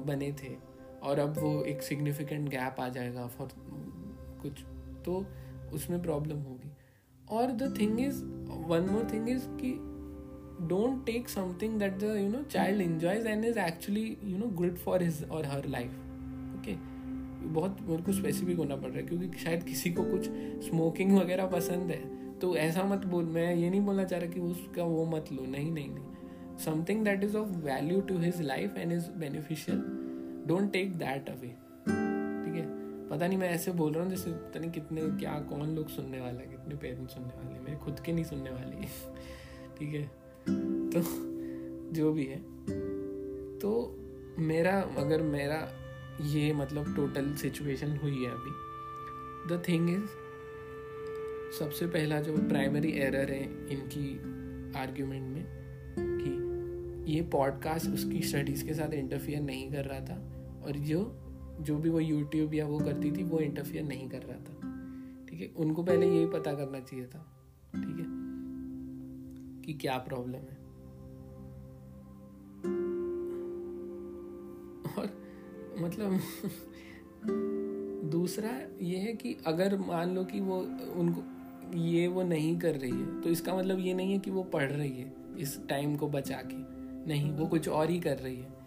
बने 0.06 0.32
थे। 0.32 0.54
और 1.02 1.18
अब 1.18 1.38
वो 1.38 1.62
एक 1.64 1.82
सिग्निफिकेंट 1.82 2.48
गैप 2.48 2.80
आ 2.80 2.88
जाएगा 2.88 3.26
फॉर 3.28 3.48
कुछ 4.42 4.62
तो 5.04 5.24
उसमें 5.74 6.02
प्रॉब्लम 6.02 6.38
होगी। 6.40 6.69
और 7.30 7.52
the 7.52 7.74
thing 7.80 8.00
is 8.00 8.22
one 8.68 8.88
more 8.90 9.08
thing 9.12 9.28
is 9.28 9.46
कि 9.60 9.72
don't 10.68 11.04
take 11.06 11.28
something 11.28 11.78
that 11.78 11.98
the 11.98 12.14
you 12.16 12.28
know 12.28 12.42
child 12.42 12.82
enjoys 12.82 13.26
and 13.26 13.44
is 13.44 13.58
actually 13.58 14.16
you 14.24 14.38
know 14.38 14.46
good 14.56 14.76
for 14.76 15.02
his 15.02 15.24
or 15.30 15.46
her 15.46 15.68
life 15.68 15.90
okay 16.58 16.76
बहुत 17.42 17.76
मेरे 17.80 18.02
को 18.02 18.12
स्पेसिफिक 18.12 18.56
होना 18.56 18.76
पड़ 18.76 18.88
रहा 18.88 18.96
है 18.96 19.02
क्योंकि 19.02 19.38
शायद 19.38 19.62
किसी 19.62 19.90
को 19.90 20.02
कुछ 20.02 20.28
स्मोकिंग 20.68 21.12
वगैरह 21.18 21.46
पसंद 21.46 21.90
है। 21.90 22.38
तो 22.38 22.56
ऐसा 22.56 22.82
मत 22.84 23.06
बोल, 23.06 23.24
मैं 23.24 23.54
ये 23.54 23.70
नहीं 23.70 23.80
बोलना 23.80 24.04
चाह 24.04 24.18
रहा 24.20 24.30
कि 24.30 24.40
उसका 24.40 24.84
वो 24.84 25.04
मत 25.06 25.32
लो। 25.32 25.46
नहीं 25.46 25.70
नहीं 25.72 25.88
नहीं। 25.90 26.56
Something 26.64 27.04
that 27.04 27.24
is 27.24 27.36
of 27.36 27.48
value 27.64 28.00
to 28.00 28.18
his 28.18 28.40
life 28.42 28.76
and 28.76 28.92
is 28.92 29.10
beneficial 29.18 29.78
don't 30.48 30.72
take 30.72 30.94
that 30.94 31.28
away 31.28 31.54
पता 33.10 33.26
नहीं 33.26 33.38
मैं 33.38 33.50
ऐसे 33.50 33.72
बोल 33.72 33.92
रहा 33.92 34.02
हूँ 34.02 34.10
जैसे 34.10 34.30
पता 34.30 34.60
नहीं 34.60 34.70
कितने, 34.70 35.00
क्या, 35.00 35.40
कौन 35.40 35.74
लोग 35.74 35.88
सुनने 35.88 36.20
वाला 36.20 36.40
है, 36.40 36.46
कितने 36.46 36.74
पेरेंट्स 36.74 37.14
सुनने 37.14 37.28
वाले 37.28 37.54
हैं, 37.54 37.64
मेरे 37.64 37.76
खुद 37.76 38.00
के 38.00 38.12
नहीं 38.12 38.24
सुनने 38.24 38.50
वाले 38.50 38.76
ठीक 39.78 39.94
है? 39.94 40.06
तो 40.90 41.02
जो 41.92 42.12
भी 42.12 42.24
है। 42.24 42.38
तो 43.58 43.96
मेरा, 44.38 44.80
अगर 44.80 45.22
मेरा 45.22 45.72
ये 46.22 46.52
मतलब 46.52 46.96
टोटल 46.96 47.34
सिचुएशन 47.34 47.96
हुई 47.96 48.24
है 48.24 48.30
अभी 48.30 48.50
द 49.54 49.62
थिंग 49.68 49.90
इज़ 49.90 50.08
सबसे 51.58 51.86
पहला 51.86 52.20
जो 52.20 52.36
प्राइमरी 52.36 52.92
एरर 52.92 53.30
है 53.30 53.44
इनकी 53.44 54.18
आर्ग्यूमेंट 54.78 55.22
में, 55.22 55.44
कि 55.98 56.50
ये 57.12 57.22
पॉडकास्ट 57.22 57.86
उसकी 57.86 58.22
स्टडीज़ 58.22 58.66
के 58.66 58.74
साथ 58.74 58.92
इंटरफियर 58.94 59.40
नहीं 59.40 59.72
कर 59.72 59.84
रहा 59.84 60.00
था, 60.00 60.32
और 60.66 60.72
जो 60.72 61.19
जो 61.60 61.78
भी 61.78 61.88
वो 61.88 62.00
यूट्यूब 62.00 62.54
या 62.54 62.66
वो 62.66 62.78
करती 62.78 63.12
थी, 63.12 63.22
वो 63.22 63.38
इंटरफियर 63.38 63.84
नहीं 63.84 64.08
कर 64.08 64.22
रहा 64.22 64.38
था। 64.38 64.70
ठीक 65.28 65.40
है? 65.40 65.48
उनको 65.56 65.82
पहले 65.82 66.06
यही 66.06 66.26
पता 66.26 66.54
करना 66.54 66.80
चाहिए 66.80 67.06
था। 67.06 67.18
ठीक 67.74 67.96
है? 67.96 68.20
कि 69.62 69.72
क्या 69.74 69.98
प्रॉब्लम 69.98 70.34
है। 70.34 70.60
और 74.98 75.20
मतलब 75.78 76.20
दूसरा 78.10 78.50
ये 78.82 78.96
है 78.96 79.12
कि 79.12 79.36
अगर 79.46 79.78
मान 79.78 80.14
लो 80.14 80.24
कि 80.24 80.40
वो 80.40 80.58
उनको 80.96 81.22
ये 81.78 82.08
वो 82.08 82.22
नहीं 82.22 82.58
कर 82.58 82.74
रही 82.74 82.90
है 82.90 83.20
तो 83.20 83.30
इसका 83.30 83.56
मतलब 83.56 83.78
ये 83.78 83.94
नहीं 83.94 84.12
है 84.12 84.18
कि 84.18 84.30
वो 84.30 84.42
पढ़ 84.42 84.70
रही 84.70 84.92
है 84.92 85.14
इस 85.38 85.68
टाइम 85.68 85.96
को 85.96 86.08
बचा 86.08 86.36
के। 86.36 86.80
नहीं, 87.08 87.32
वो 87.32 87.46
कुछ 87.46 87.68
और 87.68 87.90
ही 87.90 88.00
कर 88.00 88.18
रही 88.18 88.36
है। 88.36 88.59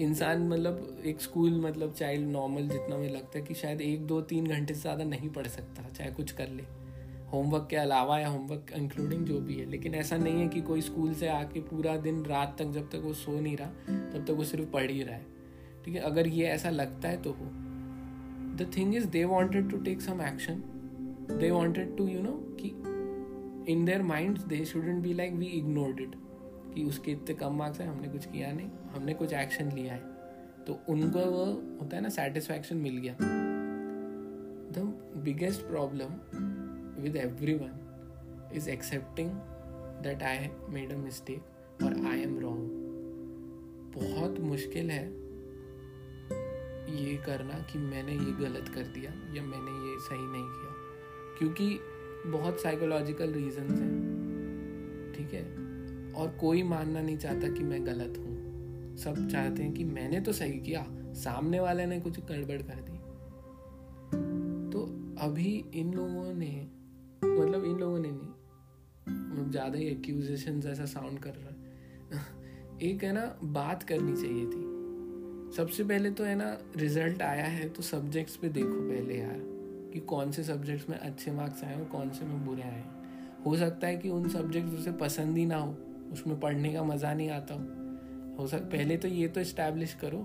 इंसान 0.00 0.48
मतलब 0.48 1.02
एक 1.04 1.20
स्कूल 1.20 1.60
मतलब 1.60 1.92
चाइल्ड 1.92 2.28
नॉर्मल 2.28 2.68
जितना 2.68 2.96
मुझे 2.96 3.08
लगता 3.08 3.38
है 3.38 3.44
कि 3.44 3.54
शायद 3.54 3.80
एक, 3.80 4.06
दो, 4.06 4.20
तीन 4.20 4.46
घंटे 4.46 4.74
से 4.74 4.80
ज़्यादा 4.80 5.04
नहीं 5.04 5.28
पढ़ 5.28 5.46
सकता, 5.46 5.88
चाहे 5.88 6.10
कुछ 6.10 6.32
कर 6.32 6.48
ले। 6.48 6.62
होमवर्क 7.32 7.66
के 7.70 7.76
अलावा 7.76 8.18
या 8.18 8.28
होमवर्क 8.28 8.72
इंक्लूडिंग 8.76 9.24
जो 9.24 9.40
भी 9.40 9.54
है। 9.54 9.70
लेकिन 9.70 9.94
ऐसा 9.94 10.16
नहीं 10.16 10.40
है 10.40 10.48
कि 10.48 10.60
कोई 10.60 10.80
स्कूल 10.80 11.14
से 11.14 11.28
आके 11.28 11.60
पूरा 11.60 11.96
दिन 11.96 12.24
रात 12.24 12.56
तक 12.58 12.64
जब 12.64 12.88
तक 12.90 13.02
वो 13.04 13.12
सो 13.12 13.40
नहीं 13.40 13.56
रहा, 13.56 13.68
तब 13.88 14.24
तक 14.28 14.30
वो 14.30 14.44
सिर्फ़ 14.44 14.70
पढ़ 14.70 14.90
ही 14.90 15.02
रहा 15.02 15.14
है। 15.14 15.26
ठीक 15.84 15.94
है? 15.94 16.00
अगर 16.00 16.26
ये 16.26 16.46
ऐसा 16.46 16.70
लगता 16.70 17.08
है 17.08 17.22
तो 17.22 17.30
हो। 17.30 17.46
The 18.56 18.70
thing 18.76 18.94
is 18.94 19.06
they 19.06 19.24
wanted 19.24 19.70
to 19.70 19.76
take 19.76 20.00
some 20.00 20.20
action 20.22 20.62
they 21.40 21.50
wanted 21.50 21.96
to 21.96 22.08
you 22.08 22.22
know 22.22 22.32
कि 22.60 22.68
in 23.72 23.84
their 23.84 24.02
mind 24.02 24.38
they 24.38 24.64
shouldn't 24.64 25.02
be 25.02 25.14
like 25.14 25.32
we 25.32 25.46
ignored 25.46 26.00
it 26.00 26.14
कि 26.74 26.84
उसके 26.84 27.12
इतने 27.12 27.34
कम 27.34 27.54
मार्क्स 27.54 27.80
हैं, 27.80 27.88
हमने 27.88 28.08
कुछ 28.08 28.26
किया 28.26 28.52
नहीं। 28.52 28.68
हमने 28.94 29.14
कुछ 29.14 29.32
एक्शन 29.32 29.72
लिया 29.72 29.94
है। 29.94 30.02
तो 30.66 30.80
उनको 30.88 31.18
वो 31.18 31.44
होता 31.80 31.96
है 31.96 32.02
ना 32.02 32.08
सेटिस्फैक्शन 32.08 32.76
मिल 32.76 32.96
गया। 32.96 33.16
The 34.72 34.94
biggest 35.16 35.60
problem 35.60 36.10
with 37.02 37.16
everyone 37.54 38.50
is 38.54 38.70
accepting 38.70 39.30
that 40.02 40.22
I 40.22 40.48
made 40.68 40.92
a 40.92 40.96
mistake 40.96 41.82
और 41.82 42.06
आई 42.06 42.20
एम 42.20 42.38
रॉन्ग 42.38 42.68
बहुत 43.96 44.40
मुश्किल 44.40 44.90
है 44.90 45.20
ये 46.90 47.16
करना 47.16 47.54
कि 47.54 47.78
मैंने 47.78 48.12
ये 48.12 48.32
गलत 48.32 48.68
कर 48.68 48.82
दिया 48.82 49.10
या 49.10 49.42
मैंने 49.42 49.90
ये 49.90 49.98
सही 49.98 50.26
नहीं 50.26 50.44
किया। 50.44 50.72
क्योंकि 51.38 51.78
बहुत 52.26 52.60
साइकोलॉजिकल 52.60 53.32
रीजंस 53.32 53.80
हैं, 53.80 53.94
ठीक 55.16 55.34
है? 55.34 55.44
और 56.12 56.38
कोई 56.40 56.62
मानना 56.62 57.00
नहीं 57.02 57.18
चाहता 57.18 57.48
कि 57.48 57.64
मैं 57.64 57.86
गलत 57.86 58.18
हूँ। 58.18 58.29
सब 59.04 59.28
चाहते 59.28 59.62
हैं 59.62 59.72
कि 59.72 59.84
मैंने 59.84 60.20
तो 60.20 60.32
सही 60.32 60.58
किया, 60.60 60.84
सामने 61.14 61.60
वाले 61.60 61.86
ने 61.86 62.00
कुछ 62.00 62.20
गड़बड़ 62.20 62.62
कर 62.62 62.80
दी। 62.80 62.98
तो 64.70 64.82
अभी 65.20 65.64
इन 65.74 65.94
लोगों 65.94 66.34
ने 66.34 66.68
मतलब 67.24 67.64
इन 67.64 67.78
लोगों 67.78 67.98
ने 67.98 68.10
नहीं 68.10 69.50
ज़्यादा 69.50 69.78
ही 69.78 69.84
एक्यूजेशन 69.84 70.62
ऐसा 70.68 70.84
साउंड 70.84 71.18
कर 71.18 71.30
रहा 71.30 71.48
एक 72.82 73.04
है 73.04 73.12
ना, 73.12 73.38
बात 73.42 73.82
करनी 73.82 74.16
चाहिए 74.22 74.44
थी। 74.46 75.56
सबसे 75.56 75.84
पहले 75.84 76.10
तो 76.10 76.24
है 76.24 76.34
ना 76.34 76.58
रिज़ल्ट 76.76 77.22
आया 77.22 77.44
है 77.44 77.68
तो 77.68 77.82
सब्जेक्ट्स 77.82 78.36
पे 78.36 78.48
देखो 78.48 78.88
पहले 78.88 79.18
यार, 79.18 79.40
कि 79.92 80.00
कौन 80.00 80.30
से 80.30 80.44
सब्जेक्ट्स 80.44 80.88
में 80.90 80.96
अच्छे 80.98 81.30
मार्क्स 81.30 81.64
आए 81.64 81.78
और 81.78 81.84
कौन 81.84 82.10
से 82.10 82.24
में 82.24 82.46
बुरे 82.46 82.62
आए। 82.62 82.84
हो 83.46 83.56
सकता 83.56 83.86
है 83.86 83.96
कि 83.96 84.08
उन 84.08 84.28
सब्जेक्ट्स 84.28 84.74
उसे 84.74 84.92
पसंद 84.92 85.38
ही 85.38 85.46
ना 85.46 85.56
हो, 85.56 85.76
उसमें 86.12 86.40
पढ़ने 86.40 86.72
का 86.72 86.82
मज़ा 86.82 87.14
नहीं 87.14 87.30
आता 87.30 87.54
हो। 87.54 87.79
हो 88.38 88.46
सक, 88.46 88.58
पहले 88.58 88.96
तो 88.96 89.08
ये 89.08 89.28
तो 89.28 89.40
इस्टेब्लिश 89.40 89.94
करो, 89.94 90.18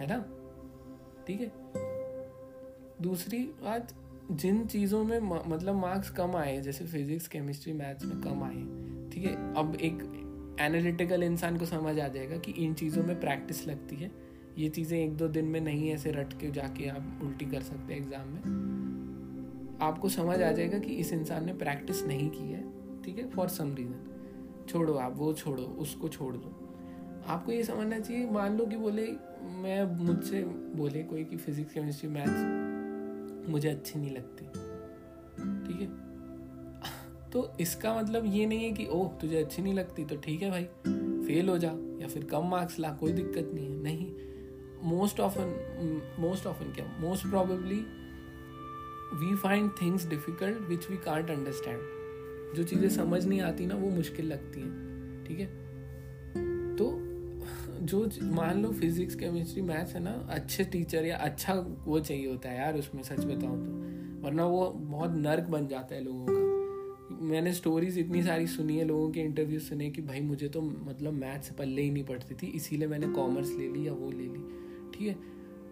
है 0.00 0.06
ना? 0.06 0.18
ठीक 1.26 1.40
है? 1.40 1.52
दूसरी 3.02 3.38
बात, 3.62 3.94
जिन 4.30 4.66
चीज़ों 4.66 5.04
में 5.04 5.20
मतलब 5.20 5.74
मार्क्स 5.74 6.10
कम 6.10 6.36
आए, 6.36 6.60
जैसे 6.60 6.84
फिजिक्स 6.84 7.28
केमिस्ट्री 7.28 7.72
मैथ्स 7.72 8.04
में 8.04 8.20
कम 8.20 8.42
आए, 8.42 8.62
ठीक 9.10 9.24
है? 9.24 9.54
अब 9.54 9.74
एक 9.74 10.02
एनालिटिकल 10.60 11.22
इंसान 11.22 11.58
को 11.58 11.64
समझ 11.64 11.98
आ 11.98 12.08
जाएगा 12.08 12.36
कि 12.36 12.52
इन 12.52 12.74
चीज़ों 12.74 13.04
में 13.04 13.20
प्रैक्टिस 13.20 13.66
लगती 13.66 13.96
है। 13.96 14.10
ये 14.58 14.68
चीज़ें 14.68 14.98
एक 14.98 15.16
दो 15.16 15.28
दिन 15.28 15.44
में 15.44 15.60
नहीं 15.60 15.90
ऐसे 15.90 16.10
रट 16.10 16.32
के 16.40 16.50
जाके 16.50 16.88
आप 16.88 17.20
उल्टी 17.22 17.44
कर 17.44 17.62
सकते 17.62 17.94
हैं 17.94 18.00
एग्ज़ाम 18.00 18.28
में। 18.28 19.78
आपको 19.82 20.08
समझ 20.08 20.40
आ 20.42 20.50
जाएगा 20.52 20.78
कि 20.78 20.94
इस 20.94 21.12
इंसान 21.12 21.46
ने 21.46 21.52
प्रैक्टिस 21.52 22.06
नहीं 22.06 22.30
की 22.30 22.52
है, 22.52 22.62
ठीक 23.02 23.18
है? 23.18 23.28
फॉर 23.30 23.48
सम 23.48 23.74
रीज़न 23.74 24.66
छोड़ो 24.68 24.94
आप, 24.94 25.14
वो 25.16 25.32
छोड़ो, 25.32 25.62
उसको 25.62 26.08
छोड़ 26.08 26.34
दो। 26.36 26.61
आपको 27.26 27.52
ये 27.52 27.64
समझना 27.64 27.98
चाहिए, 27.98 28.30
मान 28.30 28.56
लो 28.58 28.66
कि 28.66 28.76
बोले, 28.76 29.06
मैं 29.62 29.84
मुझसे 30.04 30.42
बोले 30.76 31.02
कोई 31.02 31.24
कि 31.24 31.36
फिजिक्स 31.36 31.72
केमिस्ट्री 31.72 32.08
मैथ्स 32.08 33.48
मुझे 33.48 33.68
अच्छी 33.68 33.98
नहीं 33.98 34.10
लगती। 34.10 34.44
ठीक 35.66 35.80
है? 35.80 35.86
तो 37.30 37.52
इसका 37.60 37.94
मतलब 38.00 38.22
ये 38.26 38.46
नहीं 38.46 38.64
है 38.64 38.72
कि, 38.72 38.86
ओह, 38.86 39.08
तुझे 39.20 39.36
अच्छी 39.36 39.62
नहीं 39.62 39.74
लगती 39.74 40.04
तो 40.04 40.16
ठीक 40.16 40.42
है 40.42 40.50
भाई 40.50 40.64
फेल 41.26 41.48
हो 41.48 41.58
जा, 41.58 41.70
या 42.00 42.08
फिर 42.08 42.24
कम 42.24 42.46
मार्क्स 42.46 42.78
ला, 42.78 42.90
कोई 42.90 43.12
दिक्कत 43.12 43.50
नहीं 43.54 43.66
है। 43.66 43.82
नहीं 43.82 44.12
मोस्ट 44.82 45.20
ऑफन 45.20 46.16
मोस्ट 46.18 46.46
ऑफन 46.46 46.72
क्या 46.72 46.86
most 47.00 47.26
probably 47.26 47.80
we 49.18 49.36
find 49.36 49.70
things 49.82 50.08
difficult 50.08 50.60
which 50.60 50.90
we 50.90 50.96
can't 50.96 51.30
understand 51.30 52.54
जो 52.56 52.62
चीज़ें 52.62 52.88
समझ 52.88 53.24
नहीं 53.26 53.40
आती 53.40 53.66
ना, 53.66 53.74
वो 53.74 53.90
मुश्किल 53.90 54.26
लगती 54.26 54.60
हैं। 54.60 55.24
ठीक 55.24 55.40
है? 55.40 55.46
तो 56.76 57.11
जो 57.82 58.10
मान 58.22 58.62
लो 58.62 58.70
फिजिक्स 58.70 59.14
केमिस्ट्री 59.14 59.62
मैथ्स 59.62 59.94
है 59.94 60.02
ना, 60.02 60.26
अच्छे 60.30 60.64
टीचर 60.64 61.04
या 61.04 61.16
अच्छा 61.16 61.54
वो 61.84 62.00
चाहिए 62.00 62.28
होता 62.28 62.48
है 62.48 62.58
यार 62.58 62.76
उसमें, 62.76 63.02
सच 63.02 63.24
बताऊँ 63.24 63.66
तो। 63.66 64.26
वरना 64.26 64.46
वो 64.46 64.70
बहुत 64.70 65.10
नर्क 65.10 65.44
बन 65.44 65.66
जाता 65.66 65.94
है 65.94 66.04
लोगों 66.04 66.26
का। 66.28 66.52
मैंने 67.24 67.52
स्टोरीज 67.52 67.98
इतनी 67.98 68.22
सारी 68.22 68.46
सुनी 68.46 68.76
है, 68.76 68.84
लोगों 68.84 69.10
के 69.10 69.20
इंटरव्यू 69.20 69.60
सुने 69.60 69.90
कि 69.90 70.02
भाई 70.02 70.20
मुझे 70.20 70.48
तो 70.48 70.62
मतलब 70.62 71.12
मैथ्स 71.12 71.50
पल्ले 71.50 71.82
ही 71.82 71.90
नहीं 71.90 72.04
पड़ती 72.04 72.34
थी, 72.34 72.46
इसीलिए 72.46 72.88
मैंने 72.88 73.06
कॉमर्स 73.06 73.50
ले 73.50 73.68
ली 73.68 73.86
या 73.88 73.92
वो 73.92 74.10
ले 74.10 74.26
ली। 74.26 74.44
ठीक 74.94 75.08
है? 75.08 75.16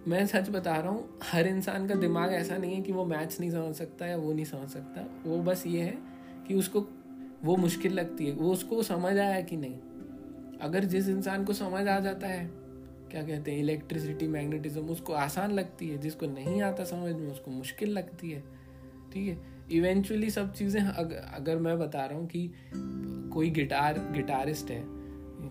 मैं 0.08 0.26
सच 0.26 0.50
बता 0.50 0.76
रहा 0.76 0.90
हूँ, 0.90 1.18
हर 1.22 1.46
इंसान 1.46 1.88
का 1.88 1.94
दिमाग 1.94 2.32
ऐसा 2.32 2.56
नहीं 2.56 2.74
है 2.74 2.80
कि 2.80 2.92
वो 2.92 3.04
मैथ्स 3.04 3.40
नहीं 3.40 3.50
समझ 3.50 3.74
सकता 3.74 4.06
या 4.06 4.16
वो 4.16 4.32
नहीं 4.32 4.44
समझ 4.44 4.68
सकता। 4.68 5.22
वो 5.26 5.38
बस 5.38 5.64
ये 5.66 5.80
है 5.80 5.98
कि 6.48 6.54
उसको, 6.54 6.80
वो 7.44 7.56
मुश्किल 7.56 7.92
लगती 7.92 8.26
है। 8.26 8.32
वो 8.32 8.52
उसको 8.52 8.82
समझ 8.82 9.18
आया 9.18 9.40
कि 9.40 9.56
नहीं? 9.56 9.78
अगर 10.62 10.84
जिस 10.84 11.08
इंसान 11.08 11.44
को 11.44 11.52
समझ 11.52 11.88
आ 11.88 12.00
जाता 12.00 12.26
है 12.26 12.50
क्या 13.10 13.22
कहते 13.22 13.50
हैं 13.50 13.58
इलेक्ट्रिसिटी 13.58 14.28
मैग्नेटिज्म 14.28 14.80
उसको 14.80 15.12
आसान 15.12 15.52
लगती 15.52 15.88
है 15.88 15.98
जिसको 15.98 16.26
नहीं 16.26 16.62
आता 16.62 16.84
समझ 16.84 17.14
में 17.14 17.30
उसको 17.30 17.50
मुश्किल 17.50 17.90
लगती 17.90 18.30
है 18.30 18.40
ठीक 19.12 19.28
है? 19.28 19.38
इवेंचुअली 19.72 20.30
सब 20.30 20.52
चीज़ें 20.52 20.80
अगर, 20.80 21.16
अगर 21.16 21.56
मैं 21.56 21.78
बता 21.78 22.04
रहा 22.04 22.18
हूँ 22.18 22.28
कि 22.28 22.52
कोई 23.34 23.50
गिटार 23.50 23.98
गिटारिस्ट 23.98 24.70
है 24.70 25.00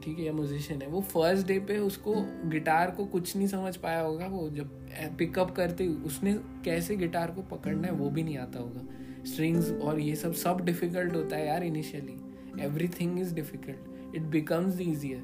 ठीक 0.02 0.20
है 0.20 0.26
या 0.26 0.34
म्यूजिशियन 0.34 0.82
है 0.82 0.88
वो 0.88 1.02
फ़र्स्ट 1.02 1.48
डे 1.48 1.60
पे 1.60 1.78
उसको 1.78 2.14
गिटार 2.50 2.92
को 2.92 3.06
कुछ 3.06 3.38
नहीं 3.38 3.48
समझ 3.48 3.78
पाया 3.78 4.02
होगा 4.02 4.26
वो 4.26 4.50
जब 4.50 4.90
पिकअप 5.18 5.52
करते 5.52 5.88
उसने 5.88 6.34
कैसे 6.66 6.96
गिटार 6.96 7.32
को 7.32 7.42
पकड़ना 7.42 7.88
है 7.88 7.94
वो 7.94 8.10
भी 8.10 8.24
नहीं 8.24 8.38
आता 8.38 8.60
होगा। 8.60 8.82
स्ट्रिंग्स 9.26 9.72
और 9.72 10.00
ये 10.00 10.16
सब 10.16 10.34
सब 10.34 10.62
डिफ़िकल्ट 10.62 11.16
होता 11.16 11.36
है 11.36 11.48
यार 11.48 11.64
initially 11.64 12.18
everything 12.88 13.20
is 13.20 13.34
difficult 13.34 13.99
it 14.16 14.22
becomes 14.22 14.80
easier 14.82 15.20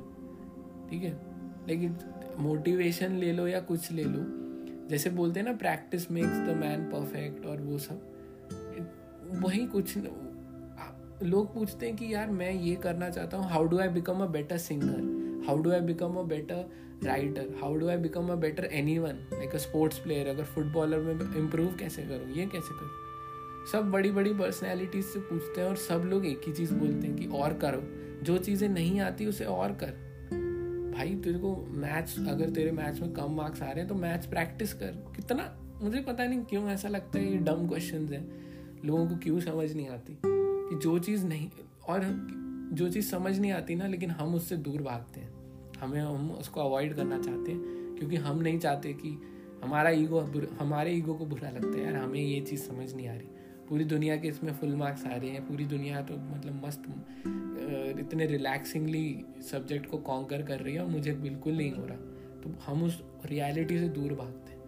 ठीक 0.89 1.03
है? 1.03 1.17
लेकिन 1.67 1.97
मोटिवेशन 2.39 3.11
ले 3.11 3.31
लो 3.33 3.47
या 3.47 3.59
कुछ 3.59 3.91
ले 3.91 4.03
लो। 4.03 4.23
जैसे 4.89 5.09
बोलते 5.09 5.39
हैं 5.39 5.47
ना 5.47 5.53
practice 5.53 6.11
makes 6.11 6.37
the 6.39 6.55
man 6.59 6.83
perfect 6.83 7.45
और 7.45 7.61
वो 7.61 7.77
सब। 7.77 8.11
वही 9.43 9.65
कुछ 9.67 9.97
लोग 11.23 11.53
पूछते 11.53 11.85
हैं 11.85 11.95
कि 11.95 12.13
यार 12.13 12.31
मैं 12.31 12.51
ये 12.51 12.75
करना 12.75 13.09
चाहता 13.09 13.37
हूँ 13.37 13.49
how 13.49 13.67
do 13.67 13.77
I 13.79 13.87
become 13.87 14.23
a 14.23 14.25
better 14.25 14.57
singer 14.57 15.43
how 15.47 15.57
do 15.57 15.71
I 15.71 15.79
become 15.81 16.15
a 16.15 16.23
better 16.23 16.65
writer 17.03 17.55
how 17.61 17.75
do 17.75 17.87
I 17.87 17.97
become 17.97 18.29
a 18.29 18.35
better 18.35 18.65
any 18.65 18.97
one 18.97 19.27
like 19.33 19.55
a 19.55 19.57
sports 19.57 19.99
player 19.99 20.27
अगर 20.27 20.43
फुटबॉलर 20.43 20.99
में 20.99 21.13
इम्प्रूव 21.13 21.75
कैसे 21.79 22.03
करूँ? 22.03 22.31
ये 22.33 22.45
कैसे 22.45 22.73
करूँ? 22.73 22.89
सब 23.71 23.91
बड़ी 23.91 24.11
बड़ी 24.11 24.33
पर्सनैलिटीज 24.33 25.05
से 25.05 25.19
पूछते 25.19 25.61
हैं 25.61 25.67
और 25.67 25.75
सब 25.75 26.03
लोग 26.05 26.25
एक 26.25 26.41
ही 26.47 26.53
चीज़ 26.53 26.73
बोलते 26.73 27.07
हैं 27.07 27.15
कि 27.15 27.25
और 27.37 27.53
करो। 27.53 27.81
जो 28.23 28.37
चीज़ें 28.37 28.69
नहीं 28.69 28.99
आती 28.99 29.25
उसे 29.25 29.45
और 29.45 29.71
कर। 29.71 30.05
भाई, 30.97 31.15
तेरे 31.15 31.39
को 31.39 31.55
मैथ्स 31.55 32.17
अगर 32.19 32.49
तेरे 32.49 32.71
मैथ्स 32.71 33.01
में 33.01 33.11
कम 33.13 33.31
मार्क्स 33.31 33.61
आ 33.61 33.65
रहे 33.65 33.79
हैं 33.79 33.87
तो 33.87 33.95
मैथ्स 33.95 34.25
प्रैक्टिस 34.25 34.73
कर। 34.73 35.13
कितना, 35.15 35.57
मुझे 35.81 36.01
पता 36.01 36.25
नहीं 36.25 36.39
क्यों 36.39 36.69
ऐसा 36.69 36.89
लगता 36.89 37.19
है, 37.19 37.31
ये 37.31 37.37
डम 37.37 37.67
क्वेश्चन 37.67 38.07
हैं। 38.13 38.45
लोगों 38.85 39.07
को 39.07 39.15
क्यों 39.15 39.39
समझ 39.39 39.73
नहीं 39.73 39.87
आती 39.87 40.17
कि 40.25 40.79
जो 40.79 40.99
चीज़ 40.99 41.25
नहीं, 41.25 41.49
और 41.89 42.01
जो 42.73 42.89
चीज़ 42.89 43.05
समझ 43.05 43.39
नहीं 43.39 43.51
आती 43.51 43.75
ना, 43.75 43.87
लेकिन 43.87 44.09
हम 44.09 44.35
उससे 44.35 44.57
दूर 44.57 44.81
भागते 44.81 45.19
हैं। 45.19 45.33
हमें, 45.79 45.99
हम 46.01 46.31
उसको 46.31 46.61
अवॉइड 46.61 46.95
करना 46.95 47.19
चाहते 47.19 47.51
हैं, 47.51 47.95
क्योंकि 47.99 48.15
हम 48.15 48.39
नहीं 48.39 48.59
चाहते 48.59 48.93
कि 48.93 49.21
हमारा 49.63 49.89
ईगो 49.89 50.19
हमारे 50.59 50.91
ईगो 50.91 51.13
को 51.13 51.25
बुरा 51.25 51.49
लगता 51.49 51.77
है। 51.77 51.83
यार, 51.85 51.95
हमें 51.95 52.19
ये 52.19 52.41
चीज़ 52.41 52.61
समझ 52.61 52.93
नहीं 52.93 53.07
आ 53.07 53.13
रही। 53.13 53.27
पूरी 53.69 53.83
दुनिया 53.85 54.15
के 54.17 54.27
इसमें 54.27 54.53
फुल 54.53 54.75
मार्क्स 54.75 55.05
आ 55.05 55.15
रहे 55.15 55.29
हैं। 55.29 55.47
पूरी 55.47 55.65
दुनिया 55.65 56.01
तो 56.01 56.17
मतलब 56.17 56.65
मस्त 56.65 56.83
इतने 57.99 58.25
रिलैक्सिंगली 58.25 59.25
सब्जेक्ट 59.51 59.89
को 59.89 59.97
कॉन्कर 59.99 60.41
कर 60.41 60.59
रही 60.59 60.73
है 60.73 60.81
और 60.81 60.89
मुझे 60.89 61.13
बिल्कुल 61.13 61.53
नहीं 61.53 61.71
हो 61.71 61.85
रहा। 61.85 61.97
तो 62.41 62.49
हम 62.65 62.83
उस 62.83 63.01
रियलिटी 63.25 63.77
से 63.79 63.87
दूर 63.89 64.13
भागते 64.13 64.51
हैं। 64.51 64.61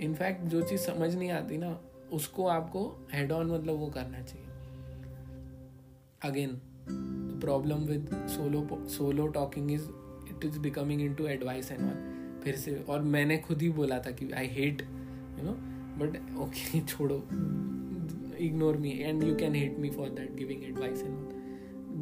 इनफैक्ट 0.00 0.44
जो 0.44 0.62
चीज़ 0.62 0.80
समझ 0.80 1.14
नहीं 1.14 1.30
आती 1.30 1.58
ना, 1.58 1.78
उसको 2.12 2.46
आपको 2.48 2.84
हेड 3.12 3.32
ऑन 3.32 3.46
मतलब 3.46 3.76
वो 3.76 3.86
करना 3.88 4.20
चाहिए। 4.20 4.46
Again 6.24 6.60
problem 7.40 7.84
with 7.84 8.10
solo 8.28 8.86
solo 8.88 9.26
talking 9.28 9.70
is 9.72 9.88
it 10.30 10.44
is 10.44 10.58
becoming 10.58 11.00
into 11.14 11.26
advice 11.26 11.72
and 11.72 11.80
all 11.80 12.40
फिर 12.44 12.56
से, 12.56 12.74
और 12.78 13.02
मैंने 13.02 13.38
खुद 13.38 13.62
ही 13.62 13.68
बोला 13.70 13.98
था 13.98 14.10
कि 14.10 14.30
I 14.32 14.46
hate 14.50 14.82
you 14.82 15.44
know 15.44 15.52
but 15.98 16.38
okay 16.38 16.80
छोड़ो। 16.80 17.18
Ignore 18.42 18.76
me 18.76 18.90
and 18.90 19.22
you 19.22 19.36
can 19.36 19.54
hate 19.54 19.78
me 19.78 19.90
for 19.90 20.08
that 20.08 20.34
giving 20.34 20.64
advice 20.64 21.02
and 21.02 21.42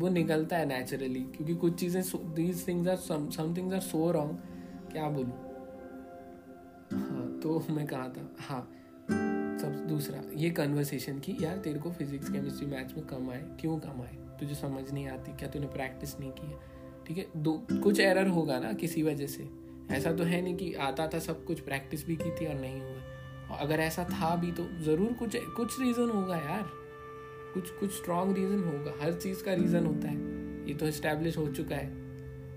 वो 0.01 0.09
निकलता 0.09 0.57
है 0.57 0.67
नेचुरली 0.67 1.21
क्योंकि 1.21 1.55
कुछ 1.55 1.75
चीज़ें 1.75 2.03
these 2.35 2.69
things 2.69 2.89
are 2.89 2.97
some 2.97 3.55
things 3.57 3.75
are 3.75 3.81
so 3.81 4.11
wrong 4.11 4.39
क्या 4.93 5.09
बोलूँ? 5.09 5.33
हाँ 6.93 7.41
तो 7.43 7.65
मैं 7.71 7.87
कहा 7.87 8.09
था 8.09 8.37
हाँ 8.41 8.73
सब 9.61 9.87
दूसरा, 9.89 10.23
ये 10.35 10.51
कन्वर्सेशन 10.51 11.19
की, 11.19 11.37
यार 11.41 11.57
तेरे 11.57 11.79
को 11.79 11.91
फिजिक्स 11.91 12.31
केमिस्ट्री 12.31 12.67
मैथ्स 12.67 12.97
में 12.97 13.07
कम 13.07 13.31
आए, 13.31 13.43
क्यों 13.61 13.79
कम 13.79 14.03
आए? 14.03 14.17
तुझे 14.41 14.55
समझ 14.55 14.93
नहीं 14.93 15.07
आती, 15.09 15.33
क्या 15.33 15.49
तूने 15.49 15.67
प्रैक्टिस 15.67 16.21
नहीं 16.21 16.31
की 16.31 16.47
है 16.47 16.59
ठीक 17.07 17.19
है, 17.19 17.27
दो, 17.37 17.67
कुछ 17.73 18.01
एरर 18.01 18.27
होगा 18.27 18.59
ना 18.61 18.73
किसी 18.73 19.03
वजह 19.03 19.27
से। 19.27 19.49
ऐसा 19.91 20.13
तो 20.13 20.25
है 20.25 20.41
नहीं 20.43 20.57
कि 20.57 20.75
आता 20.75 21.07
था 21.07 21.19
सब 21.19 21.45
कुछ 21.45 21.61
प्रैक्टिस 21.61 22.07
भी 22.07 22.17
की 22.17 22.31
थी 22.31 22.47
और 22.47 22.55
नहीं 22.55 22.81
हुआ। 22.81 23.10
अगर 23.57 23.81
ऐसा 23.81 24.05
था 24.05 24.37
भी 24.37 24.53
तो 24.53 24.69
ज़रूर 24.83 25.13
कुछ 25.13 25.37
कुछ 25.37 25.81
रीज़न 25.81 26.11
होगा 26.11 26.37
यार। 26.37 26.71
कुछ 27.55 27.71
कुछ 27.71 27.91
स्ट्रॉन्ग 27.91 28.37
रीज़न 28.37 28.65
होगा। 28.65 29.05
हर 29.05 29.13
चीज़ 29.13 29.45
का 29.45 29.55
रीज़न 29.55 29.87
होता 29.87 30.09
है। 30.09 30.17
ये 30.69 30.75
तो 30.75 30.87
इस्टेब्लिश 30.87 31.39
हो 31.39 31.49
चुका 31.49 31.77
है। 31.77 32.01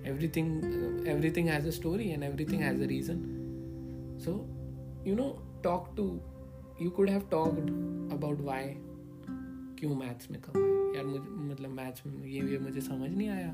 Everything 0.05 0.63
everything 1.07 1.49
has 1.49 1.67
a 1.67 1.69
story 1.69 2.09
and 2.09 2.23
everything 2.23 2.61
has 2.61 2.83
a 2.83 2.85
reason 2.85 3.17
so 4.21 4.31
you 5.09 5.15
know 5.15 5.59
talk 5.63 5.93
to 5.97 6.21
you 6.81 6.89
could 6.89 7.09
have 7.09 7.21
talked 7.31 7.69
about 8.13 8.41
why 8.41 8.63
क्यों 9.79 9.95
मैथ्स 9.95 10.31
में 10.31 10.41
कम 10.41 10.63
आए 10.63 10.95
यार 10.95 11.05
मुझे 11.05 11.53
मतलब 11.53 11.69
मैथ्स 11.69 12.07
में 12.07 12.25
ये 12.25 12.41
ये 12.51 12.59
मुझे 12.59 12.81
समझ 12.81 13.09
नहीं 13.09 13.29
आया। 13.29 13.49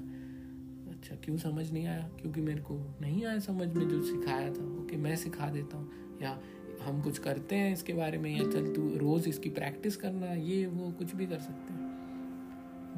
अच्छा 0.92 1.16
क्यों 1.16 1.38
समझ 1.38 1.72
नहीं 1.72 1.88
आया? 1.88 2.10
क्योंकि 2.22 2.42
मेरे 2.42 2.62
को 2.62 2.98
नहीं 3.02 3.26
आया 3.26 3.40
समझ 3.40 3.74
में 3.74 3.90
जो 3.90 4.02
सिखाया 4.02 4.48
था। 4.48 4.52
ओके 4.52 4.82
okay, 4.82 4.98
मैं 4.98 5.16
सिखा 5.16 5.50
देता 5.50 5.78
हूँ। 5.78 5.92
या 6.22 6.42
हम 6.82 7.02
कुछ 7.02 7.18
करते 7.18 7.56
हैं 7.56 7.74
इसके 7.74 7.94
बारे 7.94 8.18
में, 8.18 8.32
या 8.32 8.52
चल 8.52 8.74
तू 8.74 8.98
रोज़ 8.98 9.30
इसकी 9.30 9.50
प्रैक्टिस 9.50 9.96
करना, 9.96 10.34
ये, 10.34 10.66
वो, 10.66 10.92
कुछ 10.92 11.16
भी 11.16 11.28
कर 11.28 11.40
सकते 11.40 11.74
हैं। 11.74 11.90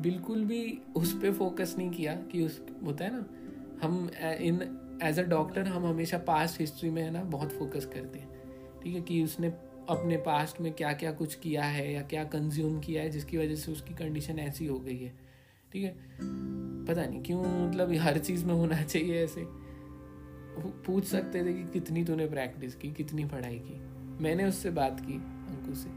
बिल्कुल 0.01 0.45
भी 0.45 0.81
उस 0.95 1.13
पर 1.13 1.33
फोकस 1.33 1.75
नहीं 1.77 1.89
किया 1.89 2.15
कि 2.15 2.45
उस, 2.45 2.61
होता 2.85 3.05
है 3.05 3.11
ना, 3.13 3.25
हम 3.83 4.09
इन 4.23 4.77
एज 5.03 5.19
अ 5.19 5.23
डॉक्टर 5.23 5.67
हम 5.67 5.85
हमेशा 5.85 6.17
पास्ट 6.17 6.59
हिस्ट्री 6.59 6.89
में, 6.89 7.03
है 7.03 7.11
ना, 7.11 7.23
बहुत 7.23 7.51
फोकस 7.51 7.85
करते 7.85 8.19
हैं। 8.19 8.29
ठीक 8.83 8.95
है, 8.95 9.01
कि 9.01 9.23
उसने 9.23 9.47
अपने 9.89 10.17
पास्ट 10.17 10.61
में 10.61 10.73
क्या 10.73 10.93
क्या 10.93 11.11
कुछ 11.11 11.35
किया 11.35 11.63
है, 11.63 11.93
या 11.93 12.01
क्या 12.01 12.23
कंज्यूम 12.23 12.79
किया 12.79 13.03
है, 13.03 13.09
जिसकी 13.09 13.37
वजह 13.37 13.55
से 13.55 13.71
उसकी 13.71 13.93
कंडीशन 13.93 14.39
ऐसी 14.39 14.65
हो 14.65 14.79
गई 14.79 14.97
है। 14.97 15.13
ठीक 15.71 15.83
है? 15.83 15.95
पता 16.85 17.05
नहीं 17.05 17.23
क्यों 17.23 17.67
मतलब 17.67 17.93
हर 17.93 18.17
चीज़ 18.17 18.45
में 18.45 18.53
होना 18.53 18.83
चाहिए 18.83 19.23
ऐसे। 19.23 19.60
पूछ 20.57 21.05
सकते 21.05 21.43
थे 21.45 21.53
कि 21.53 21.63
कितनी 21.73 22.03
तूने 22.03 22.25
प्रैक्टिस 22.27 22.75
की 22.75 22.91
कितनी 22.91 23.25
पढ़ाई 23.25 23.59
की। 23.59 23.79
मैंने 24.23 24.45
उससे 24.45 24.69
बात 24.69 24.99
की 24.99 25.13
अंकु 25.13 25.75
से। 25.75 25.89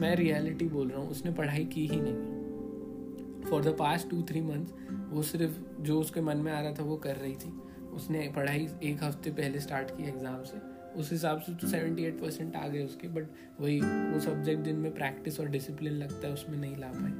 मैं 0.00 0.14
रियलिटी 0.16 0.68
बोल 0.68 0.88
रहा 0.88 1.00
हूँ 1.00 1.10
उसने 1.10 1.32
पढ़ाई 1.32 1.64
की 1.64 1.86
ही 1.86 2.00
नहीं। 2.00 3.50
For 3.50 3.62
the 3.64 3.74
past 3.78 4.10
two 4.10 4.22
three 4.22 4.40
months 4.40 4.72
वो 5.10 5.22
सिर्फ़ 5.22 5.58
जो 5.82 6.00
उसके 6.00 6.20
मन 6.20 6.36
में 6.36 6.52
आ 6.52 6.60
रहा 6.60 6.72
था 6.72 6.82
वो 6.82 6.96
कर 6.96 7.16
रही 7.16 7.34
थी। 7.34 7.52
उसने 7.94 8.32
पढ़ाई 8.36 8.68
एक 8.82 9.02
हफ़्ते 9.02 9.30
पहले 9.30 9.60
स्टार्ट 9.60 9.90
की 9.90 10.08
एग्ज़ाम 10.08 10.42
से। 10.42 10.60
उस 11.00 11.10
हिसाब 11.12 11.40
से 11.40 11.54
तो 11.54 11.66
सेवेंटी 11.66 12.04
एट 12.04 12.20
परसेंट 12.20 12.56
आ 12.56 12.66
गए 12.68 12.84
उसके 12.84 13.08
बट 13.08 13.26
वही 13.60 13.80
वो 13.80 14.20
सब्जेक्ट 14.20 14.62
जिनमें 14.62 14.94
प्रैक्टिस 14.94 15.40
और 15.40 15.48
डिसिप्लिन 15.48 15.92
लगता 15.92 16.26
है 16.26 16.32
उसमें 16.34 16.56
नहीं 16.58 16.76
ला 16.76 16.88
पाए। 16.88 17.10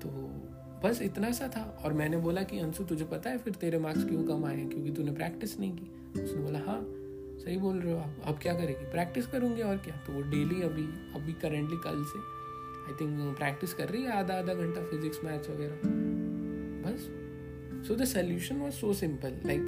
तो 0.00 0.08
बस 0.84 1.02
इतना 1.02 1.32
सा 1.32 1.48
था। 1.48 1.82
और 1.84 1.92
मैंने 1.92 2.16
बोला 2.16 2.42
कि, 2.42 2.58
अंशु, 2.58 2.84
तुझे 2.84 3.04
पता 3.04 3.30
है 3.30 3.38
फिर 3.38 3.54
तेरे 3.54 3.78
मार्क्स 3.78 4.04
क्यों 4.04 4.24
कम 4.24 4.44
आए 4.44 4.56
हैं? 4.56 4.68
क्योंकि 4.68 4.90
तूने 4.90 5.12
प्रैक्टिस 5.12 5.60
नहीं 5.60 5.76
की। 5.76 5.84
उसने 6.22 6.42
बोला 6.42 6.58
हाँ 6.58 6.86
सही 7.38 7.56
बोल 7.56 7.80
रहे 7.80 7.92
हो 7.92 7.98
आप। 7.98 8.16
अब 8.24 8.38
क्या 8.38 8.54
करेगी? 8.54 8.90
प्रैक्टिस 8.90 9.26
करूँगी 9.26 9.62
और 9.62 9.76
क्या? 9.76 9.96
तो 9.96 10.12
वो 10.12 10.20
डेली 10.20 10.62
अभी 10.62 10.82
अभी 11.20 11.32
करेंटली 11.32 11.76
कल 11.76 12.04
से 12.04 12.42
आई 12.82 12.96
थिंक 13.00 13.36
प्रैक्टिस 13.38 13.74
कर 13.74 13.88
रही 13.88 14.02
है 14.02 14.12
आधा 14.12 14.34
आधा 14.34 14.54
घंटा 14.54 14.80
फिजिक्स 14.80 15.24
मैथ्स 15.24 15.50
वगैरह। 15.50 15.78
बस। 16.86 17.22
So 17.88 17.94
the 17.94 18.04
solution 18.04 18.56
was 18.56 18.74
so 18.74 18.92
simple 18.92 19.40
like 19.46 19.60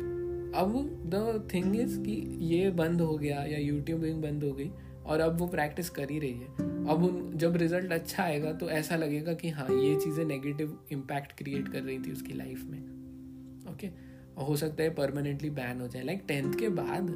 अब 0.54 0.72
द 1.06 1.48
थिंग 1.54 1.76
इज़ 1.76 2.00
कि 2.00 2.38
ये 2.40 2.70
बंद 2.70 3.00
हो 3.00 3.18
गया 3.18 3.36
या 3.36 3.58
यूट्यूबिंग 3.58 4.22
बंद 4.22 4.44
हो 4.44 4.52
गई 4.52 4.70
और 5.06 5.20
अब 5.20 5.38
वो 5.38 5.46
प्रैक्टिस 5.46 5.90
कर 5.90 6.10
ही 6.10 6.18
रही 6.18 6.32
है। 6.32 6.73
अब 6.88 7.04
उन, 7.04 7.30
जब 7.34 7.56
रिज़ल्ट 7.56 7.92
अच्छा 7.92 8.22
आएगा 8.22 8.52
तो 8.52 8.68
ऐसा 8.70 8.96
लगेगा 8.96 9.32
कि 9.34 9.48
हाँ 9.50 9.68
ये 9.70 9.94
चीज़ें 10.00 10.24
नेगेटिव 10.24 10.78
इम्पैक्ट 10.92 11.32
क्रिएट 11.38 11.68
कर 11.68 11.82
रही 11.82 11.98
थी 11.98 12.12
उसकी 12.12 12.32
लाइफ 12.32 12.64
में। 12.64 12.78
ओके 13.72 13.88
और 14.36 14.44
हो 14.44 14.56
सकता 14.56 14.82
है 14.82 14.90
परमानेंटली 14.94 15.50
बैन 15.50 15.80
हो 15.80 15.88
जाए। 15.88 16.02
लाइक 16.02 16.24
टेंथ 16.28 16.54
के 16.54 16.68
बाद, 16.68 17.08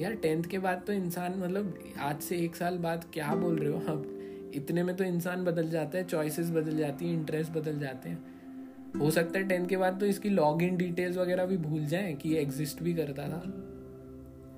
यार 0.00 0.14
टेंथ 0.14 0.44
के 0.44 0.58
बाद 0.58 0.82
तो 0.86 0.92
इंसान 0.92 1.38
मतलब 1.38 1.78
आज 1.98 2.20
से 2.20 2.38
एक 2.38 2.56
साल 2.56 2.78
बाद 2.78 3.04
क्या 3.12 3.34
बोल 3.34 3.58
रहे 3.58 3.72
हो? 3.72 3.80
अब 3.88 4.50
इतने 4.54 4.82
में 4.82 4.94
तो 4.96 5.04
इंसान 5.04 5.44
बदल 5.44 5.70
जाता 5.70 5.98
है 5.98 6.04
चॉइसेस 6.04 6.50
बदल 6.50 6.76
जाती 6.76 7.06
हैं 7.06 7.14
इंटरेस्ट 7.14 7.52
बदल 7.52 7.78
जाते 7.78 8.08
हैं। 8.08 9.00
हो 9.00 9.10
सकता 9.10 9.38
है 9.38 9.48
टेंथ 9.48 9.66
के 9.68 9.76
बाद 9.76 10.00
तो 10.00 10.06
इसकी 10.06 10.28
लॉग 10.28 10.62
इन 10.62 10.76
डिटेल्स 10.76 11.16
वगैरह 11.16 11.46
भी 11.46 11.56
भूल 11.56 11.84
जाएँ 11.86 12.14
कि 12.16 12.28
ये 12.28 12.40
एग्जिस्ट 12.40 12.82
भी 12.82 12.94
करता 12.94 13.28
था। 13.28 13.40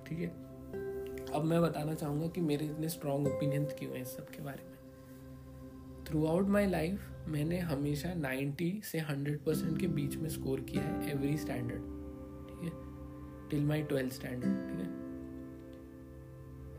ठीक 0.07 0.19
है? 0.19 0.33
अब 1.35 1.45
मैं 1.45 1.63
बताना 1.63 1.95
चाहूँगा 1.95 2.29
कि 2.29 2.41
मेरे 2.41 2.67
इतने 2.67 2.89
स्ट्रॉन्ग 2.89 3.29
ओपिनियन 3.29 3.65
क्यों 3.65 3.93
हैं 3.93 4.03
इस 4.03 4.09
सब 4.09 4.29
के 4.29 4.43
बारे 4.43 4.65
में? 4.65 4.71
थ्रू 6.05 6.27
आउट 6.27 6.47
माई 6.47 6.67
लाइफ 6.67 7.01
मैंने 7.29 7.59
हमेशा 7.59 8.15
90 8.15 8.83
से 8.85 9.01
100 9.01 9.45
परसेंट 9.47 9.81
के 9.81 9.87
बीच 9.87 10.17
में 10.17 10.29
स्कोर 10.29 10.61
किया 10.61 10.83
है 10.83 11.11
एवरी 11.11 11.39
स्टैंडर्ड 11.39 11.81
ठीक 12.49 12.73
है? 12.73 12.81
टिल 13.49 13.65
माई 13.65 13.83
ट्वेल्थ 13.83 14.13
स्टैंडर्ड 14.13 14.69
ठीक 14.69 14.81
है? 14.81 15.01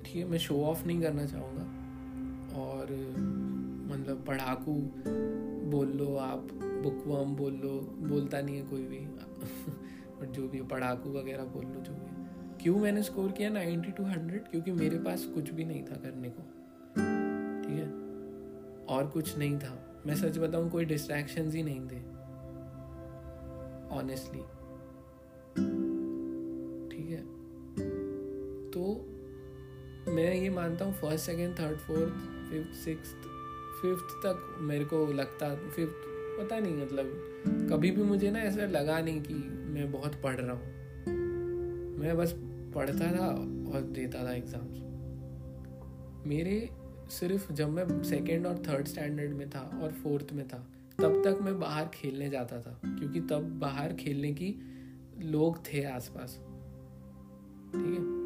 ठीक 0.03 0.15
है, 0.15 0.25
मैं 0.25 0.37
शो 0.37 0.63
ऑफ़ 0.63 0.85
नहीं 0.85 1.01
करना 1.01 1.25
चाहूँगा। 1.25 1.63
और 2.59 2.85
मतलब 3.91 4.25
पढ़ाकू 4.27 4.73
बोल 5.69 5.87
लो 5.87 6.15
आप 6.15 6.39
बुकवर्म 6.53 7.35
बोल 7.35 7.53
लो, 7.53 7.95
बोलता 8.09 8.41
नहीं 8.41 8.55
है 8.55 8.61
कोई 8.61 8.83
भी। 8.83 8.99
बट 10.21 10.31
जो 10.31 10.47
भी 10.47 10.61
पढ़ाकू 10.61 11.09
वगैरह 11.09 11.43
बोल 11.43 11.65
लो, 11.65 11.81
जो 11.81 11.93
भी 11.93 12.20
क्यों 12.61 12.79
मैंने 12.79 13.03
स्कोर 13.03 13.31
किया? 13.31 13.49
नाइन्टी 13.49 13.91
टू 13.91 14.03
हंड्रेड 14.03 14.47
क्योंकि 14.47 14.71
मेरे 14.71 14.97
पास 14.99 15.25
कुछ 15.25 15.49
भी 15.49 15.63
नहीं 15.63 15.83
था 15.83 15.95
करने 15.95 16.29
को। 16.29 16.41
ठीक 17.61 17.77
है? 17.77 17.87
और 18.95 19.07
कुछ 19.07 19.37
नहीं 19.37 19.59
था। 19.59 20.03
मैं 20.05 20.15
सच 20.15 20.37
बताऊँ, 20.37 20.69
कोई 20.69 20.85
डिस्ट्रैक्शन 20.85 21.51
ही 21.51 21.63
नहीं 21.63 21.81
थे। 21.81 21.99
ऑनेस्टली 23.95 24.41
ठीक 26.89 27.09
है? 27.09 27.21
तो 28.71 29.05
मैं 30.11 30.35
ये 30.35 30.49
मानता 30.49 30.85
हूँ 30.85 30.93
first 30.93 31.25
second 31.25 31.59
third 31.59 31.77
fourth 31.77 32.13
fifth 32.51 32.73
six 32.73 33.09
fifth 33.81 34.15
तक 34.25 34.57
मेरे 34.61 34.85
को 34.85 35.05
लगता 35.07 35.55
फिफ्थ 35.55 36.07
पता 36.39 36.59
नहीं 36.59 36.75
मतलब 36.77 37.11
कभी 37.71 37.91
भी 37.91 38.03
मुझे 38.03 38.31
ना 38.31 38.39
ऐसा 38.39 38.65
लगा 38.65 38.99
नहीं 38.99 39.21
कि 39.21 39.33
मैं 39.73 39.91
बहुत 39.91 40.15
पढ़ 40.15 40.35
रहा 40.35 40.55
हूँ। 40.55 40.79
मैं 41.99 42.17
बस 42.17 42.33
पढ़ता 42.71 43.11
था 43.11 43.27
और 43.73 43.81
देता 43.81 44.25
था 44.25 44.33
एग्ज़ाम्स 44.33 44.89
मेरे 46.27 46.69
सिर्फ़ 47.09 47.53
जब 47.53 47.69
मैं 47.69 48.03
सेकेंड 48.03 48.47
और 48.47 48.63
थर्ड 48.67 48.87
स्टैंडर्ड 48.87 49.31
में 49.31 49.49
था 49.49 49.79
और 49.83 49.91
फोर्थ 49.91 50.33
में 50.33 50.47
था, 50.47 50.57
तब 51.01 51.21
तक 51.25 51.39
मैं 51.41 51.59
बाहर 51.59 51.85
खेलने 51.85 52.29
जाता 52.29 52.61
था, 52.61 52.79
क्योंकि 52.85 53.21
तब 53.21 53.59
बाहर 53.59 53.93
खेलने 53.93 54.33
की 54.33 54.55
लोग 55.21 55.57
थे 55.65 55.83
आसपास। 55.83 56.39
ठीक 57.73 57.85
है? 57.85 58.19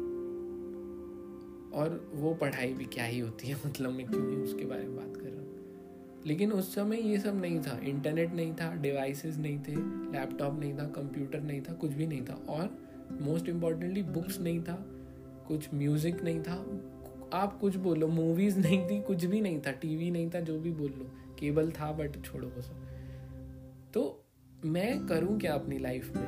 और 1.72 2.10
वो 2.14 2.34
पढ़ाई 2.34 2.72
भी 2.72 2.84
क्या 2.84 3.04
ही 3.04 3.18
होती 3.18 3.48
है 3.48 3.56
मतलब 3.66 3.90
मैं 3.90 4.06
क्यों 4.06 4.30
ही 4.30 4.36
उसके 4.36 4.64
बारे 4.64 4.86
में 4.86 4.96
बात 4.96 5.16
कर 5.16 5.28
रहा 5.28 5.40
हूँ। 5.40 6.24
लेकिन 6.26 6.52
उस 6.52 6.74
समय 6.74 7.00
ये 7.00 7.18
सब 7.18 7.40
नहीं 7.40 7.60
था 7.60 7.78
इंटरनेट 7.78 8.32
नहीं 8.32 8.54
था 8.54 8.74
डिवाइसेस 8.74 9.36
नहीं 9.36 9.58
थे 9.58 9.76
लैपटॉप 10.12 10.60
नहीं 10.60 10.78
था 10.78 10.84
कंप्यूटर 10.84 11.40
नहीं 11.40 11.60
था, 11.60 11.72
कुछ 11.72 11.92
भी 11.92 12.06
नहीं 12.06 12.22
था। 12.22 12.34
और 12.48 12.85
मोस्ट 13.20 13.48
इम्पॉर्टेंटली 13.48 14.02
बुक्स 14.02 14.40
नहीं 14.40 14.62
था, 14.62 14.84
कुछ 15.48 15.68
म्यूज़िक 15.74 16.22
नहीं 16.22 16.42
था। 16.42 16.54
आप 17.32 17.58
कुछ 17.58 17.76
बोलो 17.76 18.08
मूवीज़ 18.08 18.58
नहीं 18.58 18.90
थी, 18.90 19.00
कुछ 19.02 19.24
भी 19.24 19.40
नहीं 19.40 19.60
था 19.60 19.70
टीवी 19.72 20.10
नहीं 20.10 20.30
था, 20.30 20.40
जो 20.40 20.58
भी 20.60 20.70
बोल 20.70 20.90
लो। 20.90 21.10
केबल 21.38 21.70
था 21.70 21.92
बट 21.92 22.24
छोड़ो 22.24 22.48
वो 22.48 22.62
सब। 22.62 22.86
तो 23.94 24.24
मैं 24.64 25.06
करूँ 25.06 25.38
क्या 25.38 25.54
अपनी 25.54 25.78
लाइफ 25.78 26.16
में? 26.16 26.24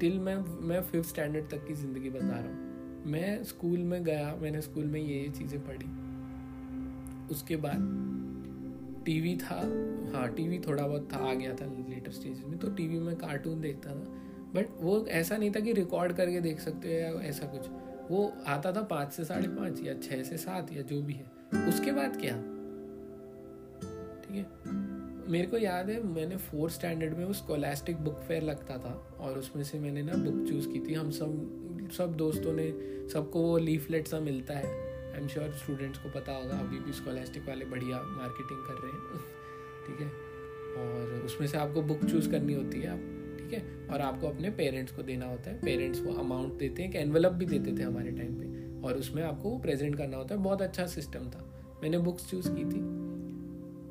टिल 0.00 0.18
मैं 0.18 0.36
मैं 0.66 0.82
फिफ्थ 0.82 1.08
स्टैंडर्ड 1.08 1.50
तक 1.50 1.66
की 1.66 1.74
ज़िंदगी 1.74 2.10
बता 2.10 2.28
रहा 2.28 2.42
हूँ। 2.42 3.02
मैं 3.06 3.44
स्कूल 3.44 3.78
में 3.78 4.04
गया, 4.04 4.36
मैंने 4.42 4.60
स्कूल 4.60 4.84
में 4.84 5.00
ये 5.00 5.22
ये 5.22 5.28
चीज़ें 5.28 5.60
पढ़ी। 5.60 5.86
उसके 7.34 7.56
बाद 7.56 9.02
टीवी 9.06 9.36
था 9.36 9.56
हाँ 10.14 10.28
टीवी 10.34 10.58
थोड़ा 10.58 10.86
बहुत 10.86 11.08
था, 11.12 11.16
आ 11.16 11.34
गया 11.34 11.54
था 11.54 11.66
लेटर 11.88 12.10
स्टेज 12.10 12.44
में। 12.44 12.58
तो 12.58 12.70
टीवी 12.70 12.98
में 12.98 13.16
कार्टून 13.16 13.60
देखता 13.60 13.90
था। 13.90 14.23
बट 14.54 14.66
वो 14.80 15.06
ऐसा 15.06 15.36
नहीं 15.36 15.50
था 15.50 15.60
कि 15.60 15.72
रिकॉर्ड 15.72 16.12
करके 16.12 16.40
देख 16.40 16.60
सकते 16.60 16.88
हो 16.88 16.94
या 16.94 17.28
ऐसा 17.28 17.46
कुछ। 17.46 17.66
वो 18.10 18.32
आता 18.46 18.72
था 18.72 18.82
पाँच 18.82 19.12
से 19.12 19.24
साढ़े 19.24 19.48
पाँच 19.48 19.82
या 19.82 19.94
छः 19.94 20.22
से 20.22 20.36
सात 20.36 20.72
या 20.72 20.82
जो 20.82 21.02
भी 21.02 21.12
है। 21.12 21.24
उसके 21.68 21.92
बाद 21.92 22.20
क्या? 22.20 22.42
ठीक 24.22 24.36
है? 24.36 24.46
मेरे 25.30 25.46
को 25.46 25.58
याद 25.58 25.90
है, 25.90 26.02
मैंने 26.02 26.36
फोर्थ 26.36 26.74
स्टैंडर्ड 26.74 27.16
में 27.16 27.24
वो 27.24 27.32
स्कॉलास्टिक 27.32 27.96
बुक 27.96 28.20
फेयर 28.20 28.42
लगता 28.42 28.78
था 28.78 29.16
और 29.20 29.38
उसमें 29.38 29.64
से 29.64 29.78
मैंने 29.78 30.02
ना 30.02 30.12
बुक 30.12 30.48
चूज़ 30.48 30.68
की 30.68 30.80
थी। 30.80 30.94
हम 30.94 31.10
सब 31.10 31.60
सब 31.96 32.16
दोस्तों 32.16 32.52
ने, 32.52 32.74
सबको 33.08 33.42
वो 33.42 33.58
लीफलेट 33.58 34.08
सा 34.08 34.20
मिलता 34.20 34.54
है। 34.54 34.66
आई 35.14 35.20
एम 35.20 35.28
श्योर 35.28 35.50
स्टूडेंट्स 35.50 35.98
को 35.98 36.08
पता 36.08 36.32
होगा, 36.32 36.58
अभी 36.58 36.78
भी 36.78 36.92
स्कॉलास्टिक 36.92 37.48
वाले 37.48 37.64
बढ़िया 37.64 38.02
मार्केटिंग 38.02 38.60
कर 38.66 38.74
रहे 38.74 38.92
हैं। 38.92 39.20
ठीक 39.86 40.00
है? 40.00 40.06
और 40.76 41.22
उसमें 41.24 41.48
से 41.48 41.58
आपको 41.58 41.82
बुक 41.82 42.04
चूज़ 42.04 42.30
करनी 42.30 42.54
होती 42.54 42.80
है। 42.80 42.88
आप 42.88 43.23
है? 43.54 43.88
और 43.88 44.00
आपको 44.00 44.28
अपने 44.28 44.50
पेरेंट्स 44.50 44.92
को 44.92 45.02
देना 45.02 45.26
होता 45.26 45.50
है। 45.50 45.60
पेरेंट्स 45.60 46.02
वो 46.02 46.14
अमाउंट 46.14 46.52
देते 46.52 46.82
हैं, 46.82 46.90
एक 46.90 46.96
एनवलप 46.96 47.32
भी 47.32 47.46
देते 47.46 47.78
थे 47.78 47.82
हमारे 47.82 48.10
टाइम 48.10 48.34
पे। 48.34 48.54
और 48.86 48.94
उसमें 48.94 49.22
आपको 49.22 49.50
वो 49.50 49.58
प्रेजेंट 49.58 49.96
करना 49.96 50.16
होता 50.16 50.34
है। 50.34 50.40
बहुत 50.40 50.62
अच्छा 50.62 50.86
सिस्टम 50.86 51.30
था। 51.30 51.50
मैंने 51.82 51.98
बुक्स 51.98 52.30
चूज़ 52.30 52.48
की 52.52 52.64
थी। 52.64 53.04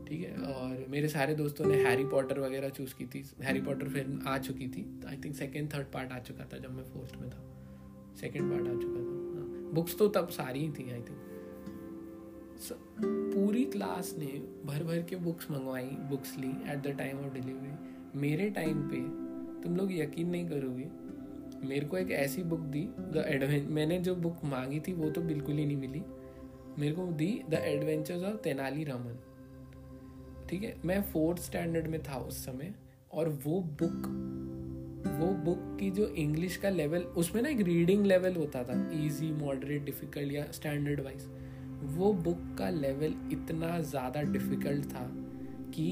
ठीक 0.05 0.29
है? 0.29 0.35
और 0.37 0.85
मेरे 0.89 1.07
सारे 1.07 1.35
दोस्तों 1.35 1.65
ने 1.65 1.75
हैरी 1.75 2.05
पॉटर 2.05 2.39
वगैरह 2.39 2.69
चूज़ 2.69 2.95
की 2.95 3.05
थी। 3.05 3.25
हैरी 3.41 3.61
पॉटर 3.61 3.89
फ़िल्म 3.89 4.21
आ 4.27 4.37
चुकी 4.37 4.67
थी। 4.67 5.01
I 5.07 5.17
think 5.25 5.35
second 5.35 5.73
third 5.73 5.85
part 5.85 6.11
आ 6.11 6.19
चुका 6.19 6.45
था 6.53 6.57
जब 6.57 6.71
मैं 6.71 6.83
फोर्थ 6.83 7.21
में 7.21 7.29
था। 7.29 7.49
सेकेंड 8.21 8.51
पार्ट 8.51 8.67
आ 8.67 8.71
चुका 8.71 8.99
था। 8.99 9.13
हाँ। 9.33 9.73
बुक्स 9.73 9.97
तो 9.97 10.07
तब 10.07 10.29
सारी 10.29 10.59
ही 10.59 10.69
थी 10.69 10.91
आई 10.91 10.97
थिंक 10.97 11.17
पूरी 13.35 13.65
क्लास 13.65 14.15
ने 14.19 14.25
भर 14.65 14.83
भर 14.83 15.01
के 15.01 15.15
बुक्स 15.15 15.51
मंगवाई 15.51 15.83
books 15.83 16.37
Lee 16.39 16.47
at 16.47 16.77
the 16.83 16.87
time 16.87 17.17
of 17.17 17.33
delivery 17.33 17.71
मेरे 18.19 18.49
टाइम 18.49 18.89
पे 18.93 19.22
तुम 19.63 19.75
लोग 19.77 19.91
यकीन 19.93 20.29
नहीं 20.29 20.47
करोगे, 20.47 20.87
मेरे 21.67 21.85
को 21.85 21.97
एक 21.97 22.11
ऐसी 22.11 22.43
बुक 22.43 22.59
दी 22.71 22.87
द 23.13 23.23
एडवें 23.27 23.67
मैंने 23.69 23.99
जो 23.99 24.15
बुक 24.17 24.43
मांगी 24.45 24.79
थी, 24.79 24.93
वो 24.93 25.09
तो 25.09 25.21
बिल्कुल 25.21 25.55
ही 25.55 25.65
नहीं 25.65 25.77
मिली। 25.77 26.01
मेरे 26.79 26.93
को 26.95 27.05
दी 27.13 27.41
the 27.49 27.53
adventures 27.53 28.23
of 28.23 28.37
Tenali 28.43 28.83
Raman. 28.83 29.19
ठीक 30.49 30.63
है, 30.63 30.75
मैं 30.85 31.01
फोर्थ 31.03 31.41
स्टैंडर्ड 31.41 31.87
में 31.87 32.01
था 32.03 32.17
उस 32.19 32.45
समय, 32.45 32.73
और 33.13 33.29
वो 33.45 33.61
बुक 33.81 34.11
वो 35.13 35.27
बुक 35.45 35.59
की 35.79 35.89
जो 35.91 36.05
इंग्लिश 36.07 36.55
का 36.57 36.69
लेवल 36.69 37.01
उसमें 37.17 37.41
ना 37.41 37.49
एक 37.49 37.59
रीडिंग 37.59 38.05
लेवल 38.05 38.35
होता 38.35 38.63
था 38.63 38.73
इजी 38.95 39.31
मॉडरेट 39.33 39.83
डिफ़िकल्ट 39.85 40.31
या 40.33 40.45
स्टैंडर्ड 40.51 41.01
वाइज 41.01 41.25
वो 41.97 42.11
बुक 42.13 42.39
का 42.57 42.69
लेवल 42.69 43.13
इतना 43.31 43.79
ज़्यादा 43.81 44.21
डिफ़िकल्ट 44.21 44.85
था 44.85 45.07
कि 45.75 45.87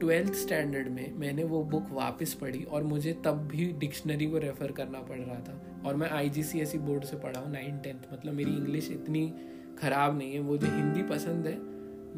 ट्वेल्थ 0.00 0.34
स्टैंडर्ड 0.34 0.88
में 0.88 1.12
मैंने 1.18 1.44
वो 1.44 1.62
बुक 1.64 1.88
वापस 1.92 2.32
पढ़ी 2.34 2.62
और 2.64 2.82
मुझे 2.84 3.12
तब 3.24 3.46
भी 3.48 3.66
डिक्शनरी 3.80 4.26
को 4.26 4.38
रेफ़र 4.38 4.72
करना 4.72 5.00
पड़ 5.00 5.18
रहा 5.18 5.38
था। 5.40 5.82
और 5.86 5.96
मैं 5.96 6.08
आई 6.10 6.28
जी 6.28 6.42
सी 6.42 6.60
एस 6.60 6.74
बोर्ड 6.78 7.04
से 7.04 7.16
पढ़ा 7.16 7.40
हूँ 7.40 7.50
नाइन 7.52 7.78
टेंथ 7.78 8.12
मतलब 8.12 8.34
मेरी 8.34 8.50
इंग्लिश 8.50 8.90
इतनी 8.90 9.26
ख़राब 9.78 10.16
नहीं 10.18 10.32
है। 10.32 10.40
मुझे 10.42 10.66
हिंदी 10.66 11.02
पसंद 11.08 11.46
है 11.46 11.54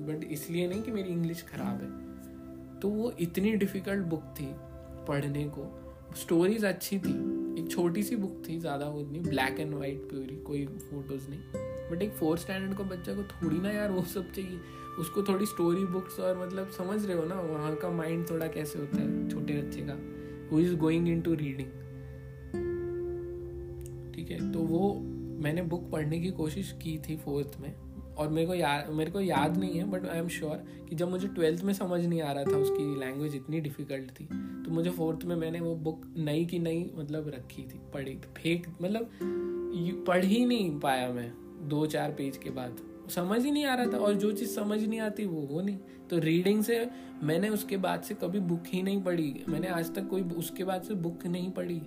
बट 0.07 0.25
इसलिए 0.25 0.69
नहीं 0.69 0.83
कि 0.83 0.91
मेरी 0.91 1.11
इंग्लिश 1.11 1.43
ख़राब 1.43 1.83
है। 1.83 2.81
तो 2.81 2.89
वो 2.89 3.13
इतनी 3.21 3.53
डिफ़िकल्ट 3.57 4.07
बुक 4.07 4.35
थी 4.39 4.49
पढ़ने 5.09 5.45
को। 5.49 5.69
स्टोरीज 6.17 6.65
अच्छी 6.65 6.99
थी। 6.99 7.13
एक 7.61 7.71
छोटी 7.71 8.03
सी 8.03 8.17
बुक 8.17 8.43
थी, 8.49 8.59
ज़्यादा 8.61 8.89
वो 8.89 9.01
नहीं 9.03 9.23
ब्लैक 9.23 9.61
एंड 9.61 9.75
वाइट 9.75 10.09
प्योरी 10.09 10.37
कोई 10.47 10.65
फ़ोटोज़ 10.67 11.29
नहीं। 11.31 11.41
बट 11.91 12.03
एक 12.03 12.13
फोर्थ 12.13 12.41
स्टैंडर्ड 12.41 12.77
का 12.79 12.85
बच्चा 12.87 13.15
को 13.15 13.23
थोड़ी 13.25 13.59
ना 13.59 13.71
यार 13.71 13.91
वो 13.91 14.03
सब 14.05 14.31
चाहिए। 14.33 14.59
उसको 14.99 15.23
थोड़ी 15.23 15.47
स्टोरी 15.47 15.85
बुक्स 15.87 16.19
और 16.21 16.39
मतलब 16.39 16.71
समझ 16.71 17.05
रहे 17.05 17.17
हो 17.17 17.25
ना, 17.25 17.41
वहाँ 17.43 17.75
का 17.77 17.91
माइंड 17.91 18.29
थोड़ा 18.31 18.47
कैसे 18.49 18.79
होता 18.79 18.97
है, 18.97 19.29
छोटे 19.29 19.61
बच्चे 19.63 19.87
का। 19.89 19.99
Who 20.51 20.61
is 20.61 20.75
going 20.77 21.09
into 21.21 21.35
reading 21.35 21.69
ठीक 24.15 24.31
है 24.31 24.53
तो 24.53 24.59
वो, 24.61 24.95
मैंने 25.43 25.63
बुक 25.65 25.91
पढ़ने 25.93 26.21
की 26.21 26.31
कोशिश 26.33 26.73
की 26.83 26.99
थी 26.99 27.17
फोर्थ 27.17 27.61
में, 27.61 27.75
और 28.13 28.29
मेरे 28.29 28.47
को 28.47 28.55
याद 28.55 28.91
मेरे 28.91 29.11
को 29.11 29.21
याद 29.21 29.57
नहीं 29.57 29.79
है 29.79 29.85
बट 29.91 30.07
आई 30.07 30.19
एम 30.19 30.29
श्योर 30.29 30.65
कि 30.89 30.97
जब 30.97 31.11
मुझे 31.11 31.29
ट्वेल्थ 31.29 31.63
में 31.65 31.73
समझ 31.75 32.05
नहीं 32.05 32.21
आ 32.23 32.33
रहा 32.33 32.45
था 32.45 32.57
उसकी 32.59 33.01
लैंग्वेज 33.01 33.35
इतनी 33.37 33.61
डिफ़िकल्ट 33.61 34.11
थी 34.11 34.25
तो 34.65 34.71
मुझे 34.71 34.91
फोर्थ 34.91 35.25
में 35.25 35.37
मैंने 35.37 35.61
वो 35.61 35.75
बुक 35.77 36.03
नई 36.19 36.45
की 36.45 36.59
नई 36.59 36.91
मतलब 36.97 37.29
रखी 37.35 37.63
थी, 37.63 37.81
पढ़ी, 37.95 38.19
फेंक 38.37 38.67
मतलब 38.83 39.11
पढ़ 40.07 40.25
ही 40.25 40.45
नहीं 40.47 40.79
पाया 40.81 41.09
मैं, 41.13 41.33
दो 41.69 41.85
चार 41.87 42.13
पेज 42.13 42.37
के 42.37 42.51
बाद। 42.51 42.81
समझ 43.11 43.41
ही 43.45 43.51
नहीं 43.51 43.65
आ 43.65 43.75
रहा 43.75 43.87
था 43.87 43.99
और 43.99 44.15
जो 44.15 44.33
चीज़ 44.33 44.51
समझ 44.51 44.83
नहीं 44.83 45.01
आती 45.01 45.25
वो 45.27 45.41
वो 45.43 45.61
नहीं। 45.61 45.77
तो 46.11 46.19
रीडिंग 46.19 46.63
से 46.65 46.87
मैंने 47.23 47.49
उसके 47.49 47.77
बाद 47.77 48.03
से 48.03 48.15
कभी 48.15 48.41
बुक 48.41 48.63
ही 48.67 48.83
नहीं 48.83 49.03
पढ़ी। 49.03 49.45
मैंने 49.49 49.69
आज 49.69 49.95
तक 49.95 50.09
कोई 50.09 50.23
उसके 50.23 50.65
बाद 50.65 50.83
से 50.83 50.95
बुक 50.97 51.27
नहीं 51.27 51.51
पढ़ी। 51.51 51.81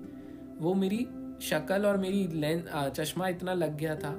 वो 0.59 0.73
मेरी 0.73 1.05
शक्ल 1.41 1.85
और 1.85 1.97
मेरी 1.97 2.27
लेंस 2.33 2.63
चश्मा 2.95 3.27
इतना 3.27 3.53
लग 3.53 3.77
गया 3.77 3.95
था 3.95 4.11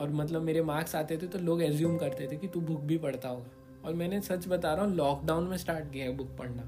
और 0.00 0.10
मतलब 0.12 0.42
मेरे 0.42 0.62
मार्क्स 0.62 0.94
आते 0.96 1.16
थे 1.16 1.26
तो 1.26 1.38
लोग 1.38 1.62
एज्यूम 1.62 1.96
करते 1.98 2.28
थे 2.32 2.36
कि 2.36 2.48
तू 2.48 2.60
बुक 2.60 2.80
भी 2.80 2.98
पढ़ता 2.98 3.28
होगा। 3.28 3.50
और 3.84 3.94
मैंने 3.94 4.20
सच 4.20 4.48
बता 4.48 4.74
रहा 4.74 4.84
हूँ 4.84 4.94
लॉकडाउन 4.96 5.44
में 5.44 5.56
स्टार्ट 5.56 5.92
किया 5.92 6.06
है 6.06 6.16
बुक 6.16 6.36
पढ़ना। 6.38 6.62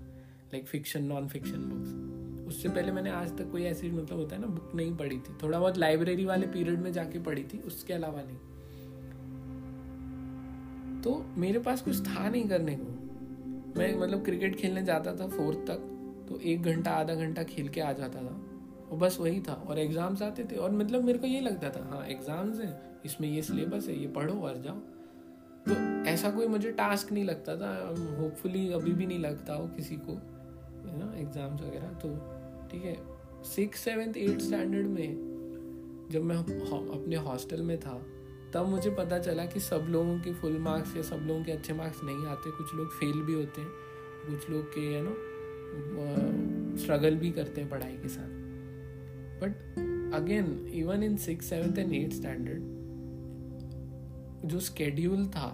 Like 0.52 0.66
fiction 0.66 1.04
non 1.04 1.28
fiction 1.28 1.68
books 1.68 2.48
उससे 2.48 2.68
पहले 2.68 2.92
मैंने 2.92 3.10
आज 3.10 3.36
तक 3.38 3.50
कोई 3.50 3.62
ऐसी 3.64 3.90
मतलब 3.90 4.18
होता 4.18 4.36
है 4.36 4.40
ना 4.40 4.46
बुक 4.48 4.72
नहीं 4.74 4.96
पढ़ी 4.96 5.16
थी। 5.18 5.36
थोड़ा 5.42 5.58
बहुत 5.58 5.78
लाइब्रेरी 5.78 6.24
वाले 6.24 6.46
पीरियड 6.46 6.80
में 6.80 6.92
जाके 6.92 7.18
पढ़ी 7.18 7.42
थी, 7.44 7.58
उसके 7.58 7.94
अलावा 7.94 8.22
नहीं। 8.22 8.36
तो 11.04 11.24
मेरे 11.36 11.58
पास 11.58 11.82
कुछ 11.82 12.00
था 12.06 12.28
नहीं 12.28 12.48
करने 12.48 12.76
को। 12.80 13.78
मैं 13.78 13.94
मतलब 13.98 14.24
क्रिकेट 14.24 14.56
खेलने 14.56 14.82
जाता 14.84 15.14
था 15.16 15.26
फोर्थ 15.28 15.58
तक 15.68 15.88
तो 16.28 16.38
एक 16.40 16.62
घंटा, 16.62 16.90
आधा 16.92 17.14
घंटा 17.14 17.42
खेल 17.44 17.68
के 17.68 17.80
आ 17.80 17.92
जाता 17.92 18.20
था। 18.20 18.40
और 18.90 18.98
बस 18.98 19.16
वही 19.20 19.40
था। 19.40 19.52
और 19.68 19.78
एग्ज़ाम्स 19.78 20.22
आते 20.22 20.44
थे, 20.44 20.56
और 20.56 20.70
मतलब 20.72 21.04
मेरे 21.04 21.18
को 21.18 21.26
ये 21.26 21.40
लगता 21.40 21.70
था 21.70 21.84
हाँ 21.90 22.04
एग्ज़ाम्स 22.06 22.60
हैं, 22.60 23.00
इसमें 23.04 23.28
ये 23.28 23.42
सिलेबस 23.42 23.88
है, 23.88 23.98
ये 24.00 24.06
पढ़ो 24.08 24.34
और 24.40 24.60
जाओ। 24.62 24.76
तो 25.66 25.74
ऐसा 26.10 26.30
कोई 26.30 26.46
मुझे 26.48 26.70
टास्क 26.72 27.12
नहीं 27.12 27.24
लगता 27.24 27.56
था 27.56 27.72
होपफुली 28.18 28.70
अभी 28.72 28.92
भी 28.92 29.06
नहीं 29.06 29.18
लगता 29.18 29.54
हो 29.54 29.66
किसी 29.76 29.96
को, 29.98 30.12
है 30.12 30.98
ना 30.98 31.12
एग्ज़ाम्स 31.18 31.62
वगैरह। 31.62 31.92
तो 31.98 32.08
ठीक 32.70 32.84
है 32.84 32.96
सिक्स 33.46 33.80
सेवेंथ 33.80 34.16
एट्थ 34.16 34.40
स्टैंडर्ड 34.40 34.86
में 34.88 36.08
जब 36.12 36.22
मैं 36.22 36.36
अपने 36.36 37.16
हॉस्टल 37.18 37.62
में 37.62 37.78
था 37.80 37.94
तब 38.54 38.66
मुझे 38.68 38.90
पता 38.90 39.18
चला 39.18 39.44
कि 39.46 39.60
सब 39.60 39.86
लोगों 39.90 40.18
के 40.20 40.32
फुल 40.32 40.58
मार्क्स 40.58 40.96
या 40.96 41.02
सब 41.02 41.24
लोगों 41.26 41.42
के 41.44 41.52
अच्छे 41.52 41.72
मार्क्स 41.72 42.02
नहीं 42.04 42.26
आते। 42.26 42.50
कुछ 42.50 42.74
लोग 42.74 42.90
फेल 42.90 43.22
भी 43.22 43.32
होते 43.32 43.60
हैं। 43.60 43.70
कुछ 44.26 44.50
लोग 44.50 44.66
के 44.74 44.80
यू 44.94 45.02
नो 45.02 45.14
स्ट्रगल 46.76 47.16
भी 47.16 47.30
करते 47.30 47.60
हैं 47.60 47.70
पढ़ाई 47.70 47.96
के 47.96 48.08
साथ। 48.08 48.28
But 49.40 50.14
again 50.14 50.46
even 50.74 51.02
in 51.02 51.16
six 51.16 51.48
seventh 51.48 51.78
and 51.78 51.94
eight 51.94 52.12
standard 52.12 52.62
जो 54.44 54.60
स्केड्यूल 54.60 55.26
था, 55.26 55.48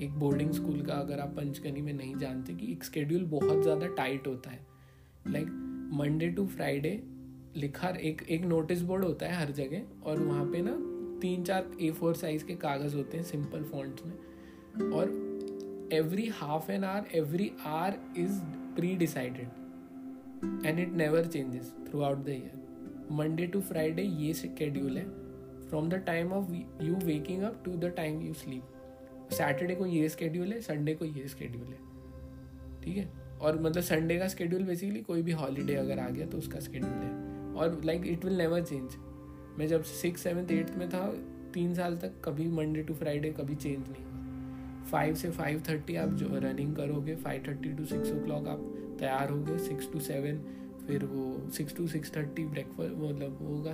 एक 0.00 0.18
बोर्डिंग 0.18 0.50
स्कूल 0.52 0.80
का, 0.82 0.94
अगर 0.94 1.18
आप 1.20 1.34
पंचकनी 1.36 1.80
में 1.82 1.92
नहीं 1.92 2.14
जानते, 2.16 2.54
कि 2.54 2.72
एक 2.72 2.84
स्केड्यूल 2.84 3.24
बहुत 3.26 3.62
ज़्यादा 3.62 3.86
टाइट 3.96 4.26
होता 4.26 4.50
है। 4.50 4.66
लाइक 5.28 5.46
मंडे 5.92 6.28
टू 6.28 6.46
फ्राइडे 6.46 7.02
लिखा, 7.56 7.88
एक 7.88 8.22
एक 8.22 8.44
नोटिस 8.44 8.82
बोर्ड 8.82 9.04
होता 9.04 9.26
है 9.26 9.40
हर 9.40 9.50
जगह, 9.52 9.82
और 10.02 10.20
वहाँ 10.20 10.44
पे 10.46 10.62
ना 10.62 10.76
तीन 11.24 11.44
चार 11.44 11.70
ए 11.80 11.90
फोर 11.90 12.14
साइज़ 12.14 12.44
के 12.44 12.54
कागज़ 12.54 12.96
होते 12.96 13.16
हैं 13.16 13.24
सिंपल 13.24 13.62
फॉन्ट्स 13.62 14.06
में। 14.06 14.90
और 14.92 15.88
every 15.92 16.26
half 16.28 16.70
an 16.72 16.84
hour 16.84 17.16
every 17.16 17.50
hour 17.66 17.98
is 18.18 18.40
pre 18.76 18.94
decided 18.96 20.66
and 20.66 20.78
it 20.78 20.92
never 20.92 21.26
changes 21.26 21.72
throughout 22.00 22.18
the 22.18 22.28
year 22.28 23.08
Monday 23.12 23.46
to 23.46 23.60
Friday 23.60 24.02
ये 24.02 24.34
शेड्यूल 24.34 24.98
है। 24.98 25.04
From 25.68 25.88
the 25.88 25.94
time 25.94 26.32
of 26.32 26.52
you 26.82 26.94
waking 27.04 27.42
up 27.42 27.62
to 27.64 27.72
the 27.72 27.92
time 27.96 28.20
you 28.22 28.34
sleep 28.34 29.30
Saturday 29.32 29.74
को 29.74 29.86
ये 29.86 30.08
schedule 30.08 30.52
है 30.52 30.60
Sunday 30.60 30.94
को 30.94 31.04
ये 31.04 31.26
schedule 31.28 31.66
है। 31.66 31.78
ठीक 32.82 32.96
है? 32.96 33.08
और 33.40 33.60
मतलब 33.62 33.82
संडे 33.82 34.18
का 34.18 34.28
स्केड्यूल 34.28 34.62
बेसिकली 34.62 35.00
कोई 35.00 35.22
भी 35.22 35.32
हॉलीडे 35.32 35.74
अगर 35.74 35.98
आ 35.98 36.08
गया 36.08 36.26
तो 36.26 36.38
उसका 36.38 36.60
स्केड्यूल 36.60 36.92
है। 36.92 37.54
और 37.54 37.80
like 37.84 38.06
it 38.06 38.24
will 38.24 38.36
never 38.38 38.62
change 38.62 38.96
मैं 39.58 39.66
जब 39.68 39.82
सिक्स 39.82 40.22
सेवन्थ 40.22 40.50
एट्थ 40.52 40.76
में 40.78 40.88
था, 40.88 41.06
तीन 41.54 41.74
साल 41.74 41.96
तक 41.96 42.12
कभी 42.24 42.46
मंडे 42.50 42.82
टू 42.82 42.94
फ्राइडे 42.94 43.30
कभी 43.30 43.54
चेंज 43.54 43.88
नहीं 43.88 44.04
हुआ। 44.04 44.12
फाइव 44.90 45.14
से 45.14 45.30
फाइव 45.30 45.62
थर्टी 45.68 45.96
आप 45.96 46.08
जो 46.12 46.26
रनिंग 46.42 46.74
करोगे 46.76 47.14
five 47.16 47.42
thirty 47.48 47.72
to 47.72 47.84
six 47.84 48.12
o'clock 48.24 48.48
आप 48.48 48.60
तैयार 49.00 49.30
होगे 49.30 49.58
सिक्स 49.58 49.92
टू 49.92 50.00
सेवन 50.00 50.38
फिर 50.86 51.04
वो 51.04 51.50
six 51.50 51.76
to 51.76 51.86
six 51.86 52.16
thirty 52.16 52.44
breakfast 52.44 52.94
मतलब 52.94 53.38
होगा। 53.42 53.72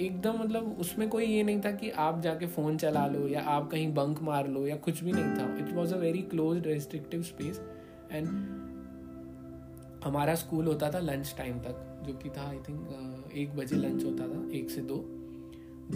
एकदम 0.00 0.38
मतलब 0.38 0.76
उसमें 0.80 1.08
कोई 1.08 1.24
ये 1.24 1.42
नहीं 1.42 1.60
था 1.60 1.70
कि 1.72 1.90
आप 2.04 2.20
जाके 2.20 2.46
फ़ोन 2.46 2.76
चला 2.76 3.06
लो 3.06 3.26
या 3.28 3.40
आप 3.48 3.70
कहीं 3.70 3.92
बंक 3.94 4.22
मार 4.22 4.48
लो 4.48 4.66
या 4.66 4.76
कुछ 4.76 5.02
भी 5.04 5.12
नहीं 5.12 5.34
था। 5.38 5.56
It 5.58 5.74
was 5.74 5.94
a 5.94 5.98
very 5.98 6.22
close 6.30 6.66
restrictive 6.66 7.22
space 7.22 7.60
and 8.12 8.26
हमारा 10.04 10.34
स्कूल 10.34 10.66
होता 10.66 10.90
था 10.90 10.98
लंच 10.98 11.34
टाइम 11.38 11.58
तक, 11.58 12.02
जो 12.06 12.14
कि 12.14 12.30
था 12.30 12.48
आई 12.48 12.58
थिंक 12.58 13.32
एक 13.34 13.56
बजे 13.56 13.76
लंच 13.76 14.04
होता 14.04 14.26
था, 14.28 14.48
एक 14.56 14.70
से 14.70 14.80
दो। 14.80 14.96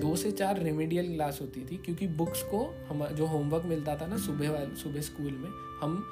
दो 0.00 0.16
से 0.16 0.30
चार 0.30 0.58
रेमेडियल 0.58 1.14
क्लास 1.14 1.40
होती 1.40 1.64
थी, 1.64 1.76
क्योंकि 1.76 2.06
बुक्स 2.06 2.42
को 2.42 2.64
हम, 2.88 3.06
जो 3.06 3.26
होमवर्क 3.26 3.64
मिलता 3.64 3.96
था 3.96 4.06
ना, 4.06 4.16
सुबह 4.16 4.74
सुबह 4.74 5.00
स्कूल 5.00 5.32
में, 5.32 5.50
हम 5.80 6.02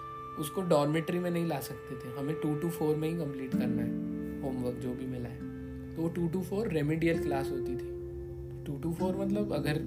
उसको 0.41 0.63
डॉर्मेट्री 0.63 1.19
में 1.19 1.31
नहीं 1.31 1.47
ला 1.47 1.61
सकते 1.61 1.95
थे। 1.97 2.15
हमें 2.19 2.35
टू 2.41 2.55
टू 2.55 2.71
फोर 2.71 2.97
में 2.97 3.09
ही 3.09 3.17
कंप्लीट 3.17 3.53
करना 3.53 3.83
है 3.83 4.41
होमवर्क 4.43 4.77
जो 4.77 4.95
भी 4.95 5.07
मिला 5.07 5.29
है। 5.29 5.95
तो 5.97 6.09
two 6.09 6.29
two 6.29 6.43
four 6.43 6.69
remedial 6.69 7.23
class 7.23 7.51
होती 7.51 7.77
थी। 7.77 8.65
टू 8.65 8.79
टू 8.79 8.93
फोर 8.93 9.17
मतलब 9.17 9.53
अगर 9.53 9.81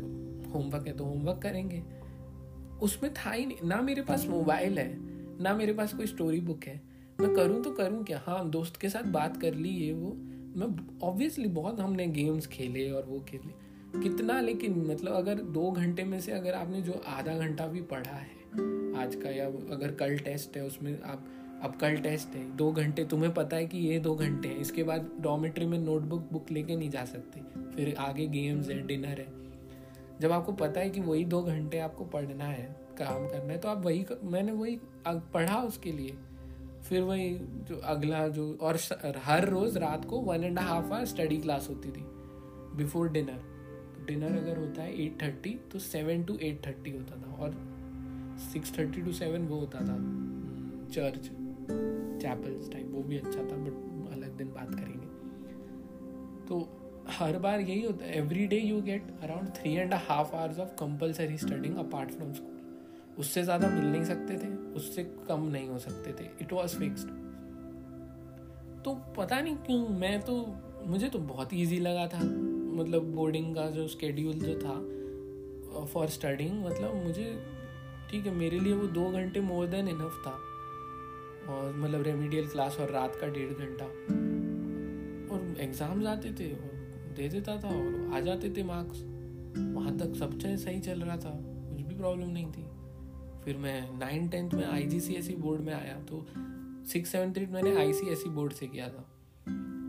होमवर्क 0.54 0.88
है 0.88 0.94
तो 0.98 1.04
होमवर्क 1.04 1.42
करेंगे। 1.42 1.84
उसमें 2.82 3.14
था 3.14 3.32
ही 3.32 3.46
नहीं, 3.46 3.68
ना 3.70 3.82
मेरे 3.82 4.02
पास 4.02 4.26
मोबाइल 4.28 4.80
है, 4.80 4.98
ना 5.44 5.54
मेरे 5.54 5.74
पास 5.74 5.94
कोई 5.94 6.06
स्टोरी 6.06 6.40
बुक 6.40 6.64
है। 6.64 6.89
मैं 7.20 7.34
करूँ 7.34 7.62
तो 7.64 7.72
करूँ 7.72 8.04
क्या? 8.04 8.22
हाँ 8.26 8.50
दोस्त 8.50 8.78
के 8.78 8.90
साथ 8.90 9.04
बात 9.04 9.38
कर 9.38 9.54
ली 9.54 9.70
ये 9.70 9.94
वो। 9.94 10.12
मैं 10.56 10.68
ऑब्वियसली 11.04 11.48
बहुत 11.48 11.80
हमने 11.80 12.06
गेम्स 12.08 12.48
खेले 12.48 12.90
और 12.92 13.06
वो 13.06 13.20
खेले। 13.20 14.02
कितना 14.02 14.40
लेकिन 14.42 14.86
मतलब 14.86 15.14
अगर 15.14 15.36
दो 15.36 15.72
घंटे 15.72 16.04
में 16.04 16.20
से 16.22 16.32
अगर 16.32 16.54
आपने 16.54 16.82
जो 16.82 17.02
आधा 17.08 17.36
घंटा 17.36 17.68
भी 17.68 17.82
पढ़ा 17.82 18.12
है 18.12 18.38
आज 19.02 19.16
का 19.16 19.30
या 19.30 19.46
अगर 19.46 19.92
कल 19.92 20.18
टेस्ट 20.18 20.58
है, 20.58 20.64
उसमें 20.66 21.02
आप, 21.02 21.26
अब 21.64 21.76
कल 21.76 21.96
टेस्ट 21.96 22.36
है, 22.36 22.56
दो 22.58 22.72
घंटे 22.72 23.06
तुम्हें 23.06 23.34
पता 23.34 23.58
है 23.58 23.66
कि 23.68 23.78
ये 23.78 24.00
दो 24.00 24.16
घंटे 24.16 24.48
हैं। 24.48 24.58
इसके 24.58 24.84
बाद 24.84 25.10
डॉमेट्री 25.22 25.66
में 25.66 25.78
नोटबुक 25.80 26.30
बुक 26.32 26.52
लेके 26.52 26.76
नहीं 26.76 26.90
जा 26.90 27.06
सकते। 27.06 27.42
फिर 27.76 27.96
आगे 27.96 28.28
गेम्स 28.28 28.70
है 28.70 28.88
डिनर 28.88 29.20
है। 29.20 29.28
जब 30.22 30.32
आपको 30.32 30.52
पता 30.52 30.80
है 30.80 30.90
कि 30.90 31.02
वही 31.02 31.26
दो 31.26 31.42
घंटे 31.44 31.80
आपको 31.80 32.06
पढ़ना 32.06 32.46
है, 32.46 32.76
काम 32.98 33.28
करना 33.28 33.54
है 33.54 33.60
तो 33.60 33.70
आप 33.70 33.86
वही 33.86 34.06
मैंने 34.24 34.52
वही 34.52 34.80
पढ़ा 35.08 35.58
उसके 35.58 35.92
लिए। 35.92 36.16
फिर 36.90 37.02
वही 37.02 37.30
जो 37.70 37.76
अगला 37.86 38.28
जो, 38.28 38.58
और 38.62 38.78
हर 39.24 39.48
रोज 39.50 39.78
रात 39.78 40.06
को 40.06 40.20
one 40.22 40.44
and 40.44 40.60
half 40.60 40.86
hour 40.86 41.06
study 41.06 41.38
class 41.38 41.68
होती 41.70 41.92
थी 41.92 42.04
बिफोर 42.78 43.10
डिनर 43.10 44.06
डिनर 44.08 44.38
अगर 44.38 44.58
होता 44.58 44.82
है 44.82 45.02
एट 45.04 45.22
थर्टी 45.22 45.60
तो 45.72 45.80
सेवन 45.80 46.24
टू 46.24 46.38
एट 46.38 46.66
थर्टी 46.68 46.92
होता 46.92 47.16
था, 47.18 47.36
और 47.36 48.38
सिक्स 48.54 48.78
थर्टी 48.78 49.02
टू 49.02 49.12
सेवन 49.12 49.48
वो 49.48 49.60
होता 49.60 49.80
था 49.80 49.98
चर्च 50.94 51.30
चैपल्स 52.22 52.72
टाइप 52.72 52.88
वो 52.92 53.04
भी 53.04 53.18
अच्छा 53.18 53.40
था 53.40 53.58
बट 53.58 54.12
अलग 54.14 54.38
दिन 54.38 54.48
बात 54.48 54.74
करेंगे। 54.76 55.08
तो 56.48 56.60
हर 57.10 57.38
बार 57.40 57.60
यही 57.60 57.82
होता 57.84 58.06
है 58.06 58.18
every 58.18 58.46
day 58.48 58.60
you 58.60 58.82
get 58.82 59.04
around 59.22 59.50
three 59.56 59.74
and 59.74 59.94
half 59.94 60.36
hours 60.36 60.60
of 60.60 60.70
compulsory 60.80 61.38
studying 61.38 61.78
apart 61.78 62.12
from 62.12 62.34
school 62.34 62.59
उससे 63.20 63.44
ज़्यादा 63.44 63.68
मिल 63.70 63.86
नहीं 63.86 64.04
सकते 64.06 64.38
थे, 64.38 64.48
उससे 64.74 65.04
कम 65.28 65.44
नहीं 65.48 65.68
हो 65.70 65.78
सकते 65.80 66.12
थे। 66.14 66.30
इट 66.42 66.54
वॉज़ 66.54 66.76
फिक्स्ड 66.78 67.08
तो 68.84 68.94
पता 69.18 69.40
नहीं 69.42 69.56
क्यों, 69.58 69.88
मैं 69.90 70.20
तो 70.22 70.36
मुझे 70.88 71.10
तो 71.10 71.20
बहुत 71.20 71.54
ईजी 71.54 71.80
लगा 71.80 72.08
था। 72.08 72.20
मतलब 72.20 73.12
बोर्डिंग 73.16 73.56
का 73.56 73.70
जो 73.70 73.88
स्केड्यूल 73.88 74.34
जो 74.36 74.56
था 74.60 75.86
फॉर 75.86 76.08
स्टडिंग 76.10 76.64
मतलब 76.66 76.96
मुझे, 76.96 77.26
ठीक 78.12 78.26
है, 78.26 78.34
मेरे 78.34 78.60
लिए 78.60 78.74
वो 78.74 78.88
दो 78.90 79.10
घंटे 79.12 79.42
मोर 79.42 79.68
देन 79.68 79.88
इनफ 79.88 80.22
था। 80.28 80.32
और 81.50 81.76
मतलब 81.76 82.02
रेमिडियल 82.04 82.48
क्लास 82.48 82.78
और 82.80 82.92
रात 82.92 83.16
का 83.16 83.28
डेढ़ 83.28 83.54
घंटा। 83.54 83.86
और 85.34 85.56
एग्ज़ाम्स 85.62 86.06
आते 86.08 86.32
थे, 86.34 86.52
और 86.54 87.14
दे 87.18 87.28
देता 87.30 87.58
था, 87.58 87.68
और 87.70 88.16
आ 88.16 88.20
जाते 88.22 88.50
थे 88.50 88.64
मार्क्स 88.64 89.04
वहाँ 89.76 89.98
तक 89.98 90.16
सब 90.16 90.40
सही 90.40 90.80
चल 90.80 91.02
रहा 91.02 91.18
था, 91.18 91.32
कुछ 91.70 91.82
भी 91.82 91.96
प्रॉब्लम 91.96 92.30
नहीं 92.30 92.46
थी। 92.48 92.66
फिर 93.50 93.58
मैं 93.58 93.98
नाइन 94.00 94.28
टेंथ 94.30 94.52
में 94.54 94.66
आई 94.66 94.84
जी 94.84 95.00
सी 95.00 95.14
एस 95.14 95.30
ई 95.32 95.36
बोर्ड 95.36 95.62
में 95.62 95.74
आया 95.74 95.94
तो 96.00 96.26
सिक्स 96.86 97.10
सेवन 97.10 97.34
एट 97.38 97.52
मैंने 97.52 97.76
आई 97.76 97.94
सी 97.94 98.12
एस 98.12 98.24
ई 98.28 98.30
बोर्ड 98.30 98.54
से 98.54 98.68
किया 98.68 98.88
था, 98.90 99.02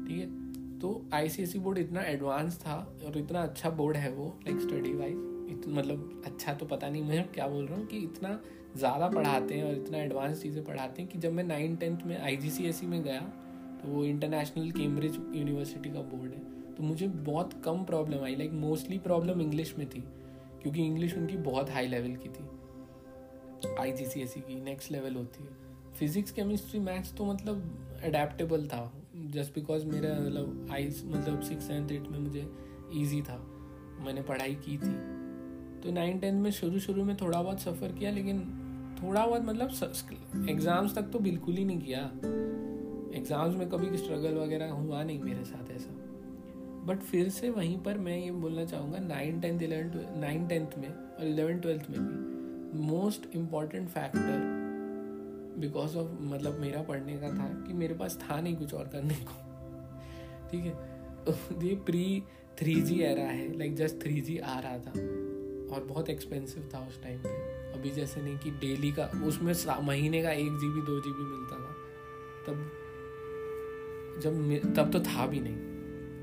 ठीक 0.06 0.18
है? 0.18 0.78
तो 0.78 1.04
I 1.14 1.28
C 1.28 1.42
S 1.42 1.56
E 1.56 1.58
board 1.58 1.78
इतना 1.78 2.00
एडवांस 2.00 2.58
था 2.58 2.76
और 3.06 3.18
इतना 3.18 3.42
अच्छा 3.42 3.70
बोर्ड 3.70 3.96
है 3.96 4.12
वो 4.12 4.40
लाइक 4.48 4.60
स्टडी 4.60 4.92
वाइज 4.92 5.64
मतलब 5.68 6.22
अच्छा 6.26 6.54
तो 6.54 6.66
पता 6.66 6.88
नहीं 6.88 7.02
मैं 7.02 7.32
क्या 7.32 7.48
बोल 7.48 7.66
रहा 7.66 7.78
हूँ 7.78 7.86
कि 7.86 7.98
इतना 7.98 8.40
ज़्यादा 8.76 9.08
पढ़ाते 9.08 9.54
हैं 9.54 9.64
और 9.64 9.74
इतना 9.74 9.98
एडवांस 9.98 10.42
चीज़ें 10.42 10.64
पढ़ाते 10.64 11.02
हैं 11.02 11.10
कि 11.10 11.18
जब 11.18 11.32
मैं 11.32 11.44
नाइन 11.44 11.76
टेंथ 11.76 11.98
में 12.06 12.18
आई 12.20 12.36
जी 12.36 12.50
सी 12.50 12.64
एस 12.64 12.80
ई 12.84 12.86
में 12.86 13.02
गया 13.02 13.20
तो 13.82 13.88
वो 13.88 14.04
इंटरनेशनल 14.04 14.70
कैम्ब्रिज 14.70 15.14
यूनिवर्सिटी 15.34 15.90
का 15.90 16.00
बोर्ड 16.00 16.32
है 16.32 16.74
तो 16.74 16.82
मुझे 16.82 17.08
बहुत 17.08 17.62
कम 17.64 17.84
प्रॉब्लम 17.84 18.24
आई 18.24 18.36
लाइक 18.36 18.52
मोस्टली 18.52 18.98
प्रॉब्लम 18.98 19.40
इंग्लिश 19.40 19.74
में 19.78 19.88
थी, 19.88 20.04
क्योंकि 20.62 20.86
इंग्लिश 20.86 21.16
उनकी 21.16 21.36
बहुत 21.36 21.70
हाई 21.70 21.86
लेवल 21.86 22.16
की 22.16 22.28
थी। 22.28 22.48
आई 23.68 23.92
सी 23.96 24.20
ई 24.20 24.26
की 24.26 24.60
नेक्स्ट 24.62 24.92
लेवल 24.92 25.14
होती 25.14 25.44
है। 25.44 25.50
फिजिक्स 25.98 26.30
केमिस्ट्री 26.30 26.80
मैथ्स 26.80 27.14
तो 27.14 27.24
मतलब 27.24 28.00
अडेप्टेबल 28.04 28.66
था। 28.66 28.92
जस्ट 29.32 29.54
बिकॉज़ 29.54 29.86
मेरा 29.86 30.14
मतलब 30.20 30.68
आई 30.72 30.86
मतलब 31.04 31.40
सिक्स 31.42 31.66
सेवन्थ 31.66 31.92
एट 31.92 32.08
में 32.08 32.18
मुझे 32.18 32.46
ईजी 32.94 33.20
था। 33.22 33.36
मैंने 34.04 34.22
पढ़ाई 34.22 34.54
की 34.54 34.76
थी। 34.78 34.94
तो 35.80 35.90
नाइन 35.90 36.18
टेंथ 36.18 36.40
में 36.40 36.50
शुरू 36.50 36.78
शुरू 36.78 37.04
में 37.04 37.16
थोड़ा 37.16 37.42
बहुत 37.42 37.60
सफ़र 37.60 37.92
किया, 37.92 38.10
लेकिन 38.10 38.40
थोड़ा 39.02 39.26
बहुत 39.26 39.42
मतलब 39.44 40.48
एग्ज़ाम्स 40.48 40.94
तक 40.94 41.02
तो 41.02 41.18
बिल्कुल 41.18 41.54
ही 41.54 41.64
नहीं 41.64 41.80
किया। 41.80 42.00
एग्ज़ाम्स 43.18 43.56
में 43.56 43.68
कभी 43.70 43.96
स्ट्रगल 43.98 44.34
वगैरह 44.34 44.70
हुआ 44.70 45.02
नहीं 45.02 45.20
मेरे 45.20 45.44
साथ 45.44 45.70
ऐसा। 45.70 45.96
बट 46.86 47.00
फिर 47.00 47.28
से 47.28 47.50
वहीं 47.50 47.78
पर 47.78 47.98
मैं 47.98 48.16
ये 48.18 48.30
बोलना 48.32 48.64
चाहूँगा 48.64 48.98
nine 48.98 49.40
tenth 49.40 49.62
eleven 49.62 50.20
nine 50.20 50.46
tenth 50.46 50.78
में 50.78 50.88
और 50.88 51.26
इलेवन 51.26 51.58
ट्वेल्थ 51.60 51.90
में 51.90 52.00
भी। 52.00 52.29
Most 52.74 53.36
important 53.36 53.88
factor 53.88 54.60
because 55.58 55.96
of 55.96 56.22
मतलब 56.22 56.60
मेरा 56.60 56.82
पढ़ने 56.82 57.16
का 57.16 57.28
था 57.28 57.48
कि 57.66 57.72
मेरे 57.72 57.94
पास 57.94 58.18
था 58.30 58.40
नहीं 58.40 58.56
कुछ 58.56 58.74
और 58.74 58.88
करने 58.88 59.14
को। 59.14 59.50
ठीक 60.50 60.60
है? 60.60 61.00
ये 61.68 61.74
प्री 61.74 62.22
थ्री 62.58 62.80
जी 62.80 63.00
एरा 63.00 63.22
है 63.22 63.58
लाइक 63.58 63.76
जस्ट 63.76 64.02
थ्री 64.02 64.20
जी 64.20 64.38
आ 64.38 64.60
रहा 64.60 64.78
था 64.78 64.90
और 65.74 65.84
बहुत 65.88 66.10
एक्सपेंसिव 66.10 66.70
था 66.74 66.86
उस 66.88 67.02
टाइम 67.02 67.18
पे। 67.18 67.28
अभी 67.72 67.90
जैसे 67.90 68.22
नहीं 68.22 68.38
कि 68.38 68.50
डेली 68.50 68.92
का, 68.92 69.04
उसमें 69.24 69.54
महीने 69.82 70.22
का 70.22 70.30
एक 70.30 70.44
जी 70.44 70.68
बी 70.68 70.82
दो 70.86 71.00
जी 71.00 71.10
बी 71.10 71.24
मिलता 71.24 71.56
था। 71.56 71.76
तब, 72.46 72.70
जब 74.20 74.74
तब 74.74 74.92
तो 74.92 75.00
था 75.00 75.26
भी 75.26 75.40
नहीं। 75.40 75.70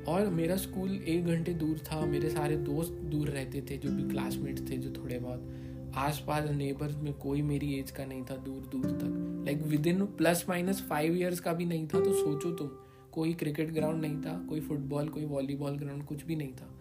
और 0.04 0.30
मेरा 0.30 0.58
स्कूल 0.58 0.92
एक 0.92 1.26
घंटे 1.26 1.54
दूर 1.54 1.78
था, 1.78 2.06
मेरे 2.06 2.30
सारे 2.30 2.58
दोस्त 2.58 2.92
दूर 2.92 3.28
रहते 3.28 3.62
थे 3.62 3.78
जो 3.78 3.92
भी 3.92 4.10
क्लासमेट्स 4.10 4.72
थे, 4.72 4.78
जो 4.78 5.04
थोड़े 5.04 5.20
बहुत 5.20 5.54
आसपास 5.98 6.50
नेबर्स 6.52 6.96
में 6.96 7.14
कोई 7.14 7.42
मेरी 7.42 7.74
एज 7.74 7.92
का 7.92 8.06
नहीं 8.06 8.24
था, 8.24 8.36
दूर 8.38 8.70
दूर 8.72 8.92
तक। 8.92 9.44
Like 9.46 9.62
within 9.88 10.06
plus 10.18 10.46
minus 10.50 10.82
five 10.90 11.16
years 11.16 11.40
का 11.40 11.54
भी 11.54 11.66
नहीं 11.66 11.88
था 11.88 12.00
तो 12.00 12.14
सोचो 12.14 12.52
तुम। 12.52 12.68
कोई 13.12 13.34
क्रिकेट 13.34 13.72
ग्राउंड 13.74 14.02
नहीं 14.02 14.22
था, 14.22 14.38
कोई 14.50 14.60
फुटबॉल 14.60 15.08
कोई 15.10 15.26
वॉलीबॉल 15.26 15.78
ग्राउंड 15.78 16.06
कुछ 16.06 16.26
भी 16.26 16.36
नहीं 16.36 16.54
था। 16.54 16.74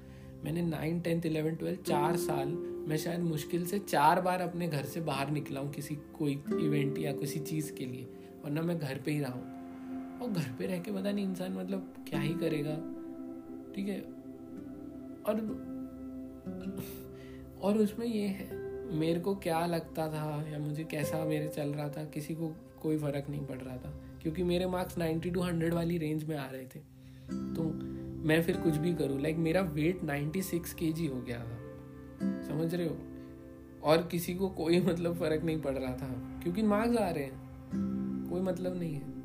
मैंने 0.44 0.62
नाइन 0.62 1.00
टेंथ 1.00 1.26
इलेवन 1.26 1.54
ट्वेल्थ 1.54 1.80
चार 1.82 2.16
साल, 2.16 2.48
मैं 2.88 2.96
शायद 2.96 3.20
मुश्किल 3.20 3.64
से 3.66 3.78
चार 3.78 4.20
बार 4.20 4.40
अपने 4.40 4.68
घर 4.68 4.84
से 4.84 5.00
बाहर 5.00 5.30
निकला 5.30 5.60
हूँ 5.60 5.72
किसी, 5.72 5.94
कोई 6.18 6.32
इवेंट 6.60 6.98
या 6.98 7.12
किसी 7.12 7.40
चीज़ 7.40 7.72
के 7.72 7.86
लिए, 7.86 8.06
वरना 8.44 8.62
मैं 8.62 8.78
घर 8.78 9.00
पे 9.04 9.12
ही 9.12 9.20
रहा 9.20 9.32
हूँ। 9.32 9.54
और 10.20 10.30
घर 10.30 10.52
पे 10.58 10.66
रह 10.66 10.78
के 10.78 10.92
पता 10.92 11.12
नहीं 11.12 11.24
इंसान 11.24 11.52
मतलब 11.52 11.94
क्या 12.08 12.20
ही 12.20 12.34
करेगा, 12.34 12.76
ठीक 13.74 13.88
है? 13.88 14.00
और 15.22 15.40
और 17.62 17.78
उसमें 17.78 18.06
ये 18.06 18.26
है 18.28 18.65
मेरे 18.90 19.20
को 19.20 19.34
क्या 19.34 19.66
लगता 19.66 20.08
था 20.08 20.50
या 20.50 20.58
मुझे 20.58 20.84
कैसा 20.84 21.24
मेरे 21.24 21.48
चल 21.48 21.68
रहा 21.68 21.88
था, 21.88 22.04
किसी 22.04 22.34
को 22.34 22.56
कोई 22.82 22.98
फ़र्क 22.98 23.24
नहीं 23.30 23.46
पड़ 23.46 23.58
रहा 23.58 23.76
था। 23.76 24.18
क्योंकि 24.22 24.42
मेरे 24.42 24.66
मार्क्स 24.66 24.98
90 24.98 25.34
टू 25.34 25.40
100 25.40 25.72
वाली 25.72 25.98
रेंज 25.98 26.24
में 26.24 26.36
आ 26.36 26.50
रहे 26.50 26.64
थे। 26.64 26.78
तो 27.54 27.62
मैं 28.26 28.42
फिर 28.42 28.56
कुछ 28.56 28.76
भी 28.76 28.94
करूँ 28.94 29.20
लाइक 29.20 29.36
मेरा 29.36 29.60
वेट 29.60 30.04
96 30.04 30.42
सिक्स 30.42 30.74
के 30.74 30.92
जी 30.92 31.06
हो 31.06 31.20
गया 31.20 31.38
था। 31.38 31.58
समझ 32.42 32.74
रहे 32.74 32.88
हो? 32.88 32.96
और 33.82 34.06
किसी 34.06 34.34
को 34.34 34.48
कोई 34.48 34.80
मतलब 34.80 35.16
फ़र्क 35.16 35.42
नहीं 35.42 35.60
पड़ 35.60 35.78
रहा 35.78 35.96
था। 35.96 36.40
क्योंकि 36.42 36.62
मार्क्स 36.62 36.96
आ 36.96 37.10
रहे 37.10 37.24
हैं। 37.24 37.46
कोई 38.30 38.40
मतलब 38.40 38.76
नहीं 38.76 38.94
है। 38.94 39.16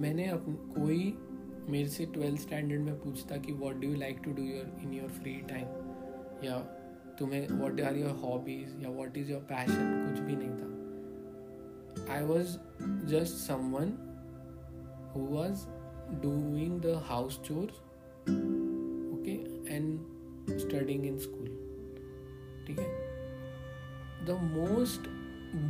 मैंने 0.00 0.26
अप, 0.26 0.44
कोई 0.48 1.18
मेरे 1.68 1.88
से 1.88 2.06
ट्वेल्थ 2.06 2.40
स्टैंडर्ड 2.40 2.80
में 2.80 2.94
पूछता 2.94 3.36
कि 3.36 3.52
what 3.52 3.76
do 3.76 3.88
you 3.88 3.94
like 3.94 4.18
to 4.24 4.32
do 4.32 4.42
your 4.42 4.78
in 4.82 4.92
your 4.92 5.08
free 5.08 5.32
time 5.32 5.66
या 6.44 6.76
तुम्हें 7.20 7.48
वॉट 7.50 7.80
आर 7.80 7.96
योर 7.96 8.10
हॉबीज 8.22 8.82
या 8.82 8.90
व्हाट 8.90 9.16
इज़ 9.18 9.30
योर 9.32 9.40
पैशन 9.48 10.06
कुछ 10.06 10.20
भी 10.26 10.36
नहीं 10.36 10.54
था। 10.58 12.12
I 12.12 12.24
was 12.24 12.56
just 13.08 13.34
someone 13.46 13.92
who 15.14 15.20
was 15.26 15.66
doing 16.22 16.80
the 16.80 16.94
house 17.06 17.40
chores 17.44 17.80
okay 19.14 19.34
and 19.74 20.58
studying 20.58 21.06
in 21.06 21.18
school 21.18 21.48
ठीक 22.66 22.78
है? 22.78 22.88
The 24.26 24.38
most 24.54 25.08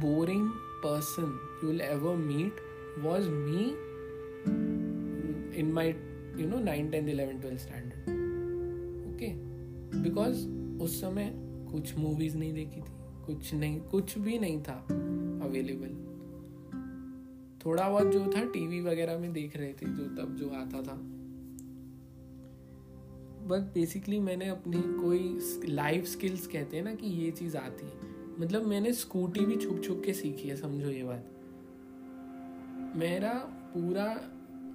boring 0.04 0.48
person 0.84 1.38
you 1.62 1.68
will 1.68 1.80
ever 1.80 2.16
meet 2.16 2.60
was 2.98 3.28
me 3.28 3.64
in 5.60 5.72
my 5.74 5.88
you 6.40 6.48
know 6.48 6.60
nine 6.64 6.90
tenth 6.90 7.08
eleven 7.08 7.40
twelfth 7.40 7.60
standard 7.60 8.18
okay 9.10 9.32
because 10.00 10.48
उस 10.80 11.00
समय 11.00 11.32
कुछ 11.72 11.98
movies 11.98 12.36
नहीं 12.36 12.52
देखी 12.52 12.80
थी, 12.80 13.24
कुछ 13.26 13.54
नहीं, 13.54 13.80
कुछ 13.80 14.18
भी 14.18 14.38
नहीं 14.38 14.62
था 14.62 14.86
अवेलेबल 15.42 16.06
थोड़ा 17.66 17.88
बहुत 17.88 18.06
जो 18.06 18.32
था 18.36 18.44
टीवी 18.44 18.80
वगैरह 18.80 19.18
में 19.18 19.32
देख 19.32 19.56
रहे 19.56 19.72
थे, 19.72 19.86
जो 19.86 20.04
तब 20.04 20.36
जो 20.36 20.48
आता 20.48 20.82
था। 20.82 20.96
बट 23.46 23.60
बेसिकली 23.74 24.18
मैंने 24.20 24.48
अपनी 24.48 24.82
कोई 24.82 25.38
लाइफ 25.72 26.04
स्किल्स 26.04 26.46
कहते 26.46 26.76
हैं 26.76 26.84
ना 26.84 26.94
कि 26.94 27.06
ये 27.06 27.30
चीज़ 27.30 27.56
आती 27.56 27.86
है। 27.86 27.92
मतलब 28.40 28.66
मैंने 28.66 28.92
स्कूटी 28.92 29.46
भी 29.46 29.56
छुप 29.56 29.82
छुप 29.84 30.02
के 30.06 30.14
सीखी 30.14 30.48
है, 30.48 30.56
समझो 30.56 30.90
ये 30.90 31.04
बात। 31.04 31.26
मेरा 32.96 33.32
पूरा 33.76 34.14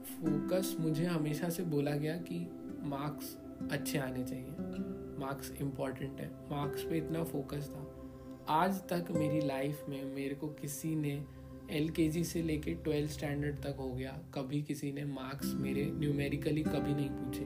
फोकस 0.03 0.77
मुझे 0.79 1.05
हमेशा 1.05 1.49
से 1.49 1.63
बोला 1.63 1.95
गया 1.95 2.17
कि 2.17 2.47
मार्क्स 2.83 3.37
अच्छे 3.71 3.97
आने 3.97 4.23
चाहिए। 4.23 4.94
मार्क्स 5.19 5.51
इंपॉर्टेंट 5.61 6.19
है। 6.19 6.29
मार्क्स 6.51 6.83
पे 6.83 6.97
इतना 6.97 7.23
फोकस 7.23 7.69
था। 7.69 7.91
आज 8.49 8.81
तक 8.89 9.11
मेरी 9.11 9.39
लाइफ 9.41 9.85
में 9.89 10.03
मेरे 10.05 10.35
को 10.35 10.47
किसी 10.47 10.95
ने 10.95 11.23
एल 11.71 11.89
के 11.89 12.07
जी 12.07 12.23
से 12.23 12.41
लेके 12.41 12.73
ट्वेल्थ 12.73 13.11
स्टैंडर्ड 13.11 13.55
तक 13.55 13.77
हो 13.79 13.89
गया। 13.89 14.11
कभी 14.35 14.61
किसी 14.61 14.91
ने 14.91 15.05
मार्क्स 15.05 15.53
मेरे 15.53 15.85
न्यूमेरिकली 15.93 16.63
कभी 16.63 16.93
नहीं 16.93 17.09
पूछे। 17.11 17.45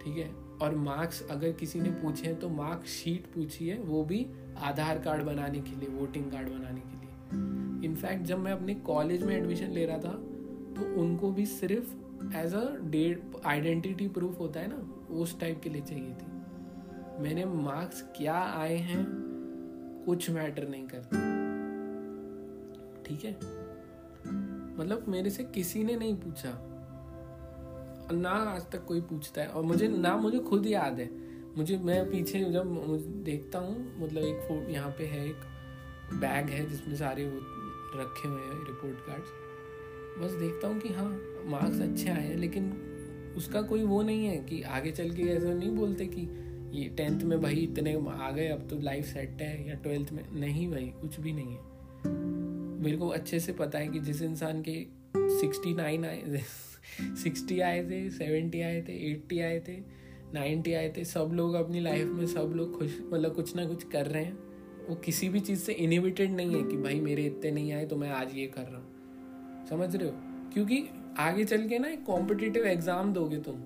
ठीक 0.00 0.18
है? 0.18 0.30
और 0.62 0.74
मार्क्स 0.74 1.22
अगर 1.30 1.52
किसी 1.52 1.80
ने 1.80 1.90
पूछे 1.92 2.26
हैं 2.26 2.38
तो 2.40 2.48
मार्क्स 2.48 2.90
शीट 2.90 3.26
पूछी 3.26 3.68
है 3.68 3.78
वो 3.78 4.04
भी 4.04 4.26
आधार 4.58 4.98
कार्ड 4.98 5.22
बनाने 5.22 5.60
के 5.60 5.76
लिए 5.76 5.88
वोटिंग 5.88 6.30
कार्ड 6.32 6.48
बनाने 6.48 6.80
के 6.80 6.96
लिए। 6.96 7.88
इनफैक्ट 7.88 8.24
जब 8.24 8.38
मैं 8.38 8.52
अपने 8.52 8.74
कॉलेज 8.74 9.22
में 9.22 9.36
एडमिशन 9.36 9.70
ले 9.70 9.86
रहा 9.86 9.98
था 9.98 10.12
तो 10.74 10.94
उनको 11.00 11.30
भी 11.32 11.46
सिर्फ़ 11.46 11.94
as 12.36 12.54
a 12.54 12.64
date 12.82 13.40
identity 13.44 14.08
proof 14.08 14.38
होता 14.38 14.60
है 14.60 14.68
ना, 14.68 14.76
उस 15.14 15.38
टाइप 15.40 15.60
के 15.60 15.70
लिए 15.70 15.82
चाहिए 15.82 16.12
थी। 16.12 16.31
मैंने 17.22 17.44
मार्क्स 17.44 18.02
क्या 18.16 18.34
आए 18.34 18.76
हैं, 18.76 19.06
कुछ 20.06 20.30
मैटर 20.30 20.68
नहीं 20.68 20.88
करते। 20.88 21.16
ठीक 23.04 23.24
है? 23.24 23.32
मतलब 24.78 25.04
मेरे 25.08 25.30
से 25.30 25.44
किसी 25.44 25.84
ने 25.84 25.96
नहीं 25.96 26.16
पूछा। 26.16 26.50
और 28.02 28.12
ना 28.12 28.30
आज 28.30 28.70
तक 28.70 28.84
कोई 28.84 29.00
पूछता 29.00 29.40
है। 29.40 29.48
और 29.48 29.62
मुझे, 29.62 29.88
ना 29.88 30.16
मुझे 30.16 30.38
खुद 30.38 30.66
याद 30.66 30.98
है। 31.00 31.10
मुझे, 31.56 31.78
मैं 31.78 32.10
पीछे 32.10 32.40
जब 32.40 32.64
देखता 33.24 33.58
हूँ 33.58 34.02
मतलब 34.02 34.22
एक 34.22 34.40
फ़ोटो 34.40 34.70
यहाँ 34.70 34.90
पे 34.90 35.04
है 35.04 35.26
एक 35.28 35.36
बैग 36.12 36.48
है 36.48 36.70
जिसमें 36.70 36.96
सारे 36.96 37.24
वो 37.24 37.40
रखे 38.00 38.28
हुए 38.28 38.40
हैं 38.40 38.66
रिपोर्ट 38.66 39.06
कार्ड्स 39.06 39.28
बस 40.18 40.38
देखता 40.38 40.68
हूँ 40.68 40.80
कि 40.80 40.88
हाँ 40.88 41.20
मार्क्स 41.44 41.80
अच्छे 41.80 42.08
आए 42.08 42.26
हैं, 42.26 42.36
लेकिन 42.36 42.88
उसका 43.36 43.62
कोई 43.62 43.82
वो 43.82 44.02
नहीं 44.02 44.26
है 44.26 44.36
कि 44.36 44.62
आगे 44.62 44.90
चल 44.90 45.10
के 45.10 45.22
ऐसा 45.22 45.52
नहीं 45.52 45.70
बोलते 45.70 46.06
कि 46.06 46.28
ये 46.72 46.88
टेंथ 46.88 47.20
में 47.20 47.40
भाई 47.42 47.54
इतने 47.54 47.94
आ 47.94 48.30
गए, 48.30 48.46
अब 48.48 48.66
तो 48.68 48.78
लाइफ 48.80 49.04
सेट 49.04 49.42
है 49.42 49.68
या 49.68 49.74
ट्वेल्थ 49.74 50.12
में। 50.12 50.22
नहीं 50.32 50.70
भाई, 50.70 50.92
कुछ 51.00 51.20
भी 51.20 51.32
नहीं 51.32 51.52
है। 51.52 51.70
मेरे 52.82 52.96
को 52.96 53.08
अच्छे 53.08 53.40
से 53.40 53.52
पता 53.52 53.78
है 53.78 53.88
कि 53.88 54.00
जिस 54.00 54.22
इंसान 54.22 54.62
के 54.68 54.74
सिक्सटी 55.40 55.74
नाइन 55.74 56.04
आए 56.04 56.42
सिक्सटी 57.00 57.58
आए 57.60 57.82
थे 57.90 58.08
सेवेंटी 58.10 58.60
आए 58.60 58.80
थे 58.82 58.92
एट्टी 59.10 59.38
आए 59.40 59.60
थे 59.68 59.76
नाइन्टी 60.34 60.72
आए 60.72 60.92
थे, 60.96 61.04
सब 61.04 61.30
लोग 61.32 61.54
अपनी 61.54 61.80
लाइफ 61.80 62.08
में, 62.08 62.26
सब 62.26 62.52
लोग 62.56 62.78
खुश 62.78 62.98
मतलब 63.12 63.34
कुछ 63.34 63.54
ना 63.56 63.64
कुछ 63.66 63.84
कर 63.84 64.06
रहे 64.06 64.24
हैं। 64.24 64.38
वो 64.88 64.94
किसी 64.94 65.28
भी 65.28 65.40
चीज़ 65.40 65.60
से 65.60 65.72
इनिविटेड 65.72 66.30
नहीं 66.30 66.54
है 66.56 66.62
कि 66.62 66.76
भाई 66.76 67.00
मेरे 67.00 67.26
इतने 67.26 67.50
नहीं 67.50 67.72
आए 67.72 67.86
तो 67.86 67.96
मैं 67.96 68.10
आज 68.10 68.34
ये 68.34 68.46
कर 68.46 68.62
रहा 68.62 68.80
हूँ। 68.80 69.66
समझ 69.68 69.96
रहे 69.96 70.08
हो? 70.08 70.14
क्योंकि 70.52 70.84
आगे 71.18 71.44
चल 71.44 71.68
के 71.68 71.78
ना 71.78 71.88
एक 71.88 72.04
कॉम्पिटिटिव 72.04 72.66
एग्ज़ाम 72.66 73.12
दोगे 73.12 73.36
तुम। 73.36 73.60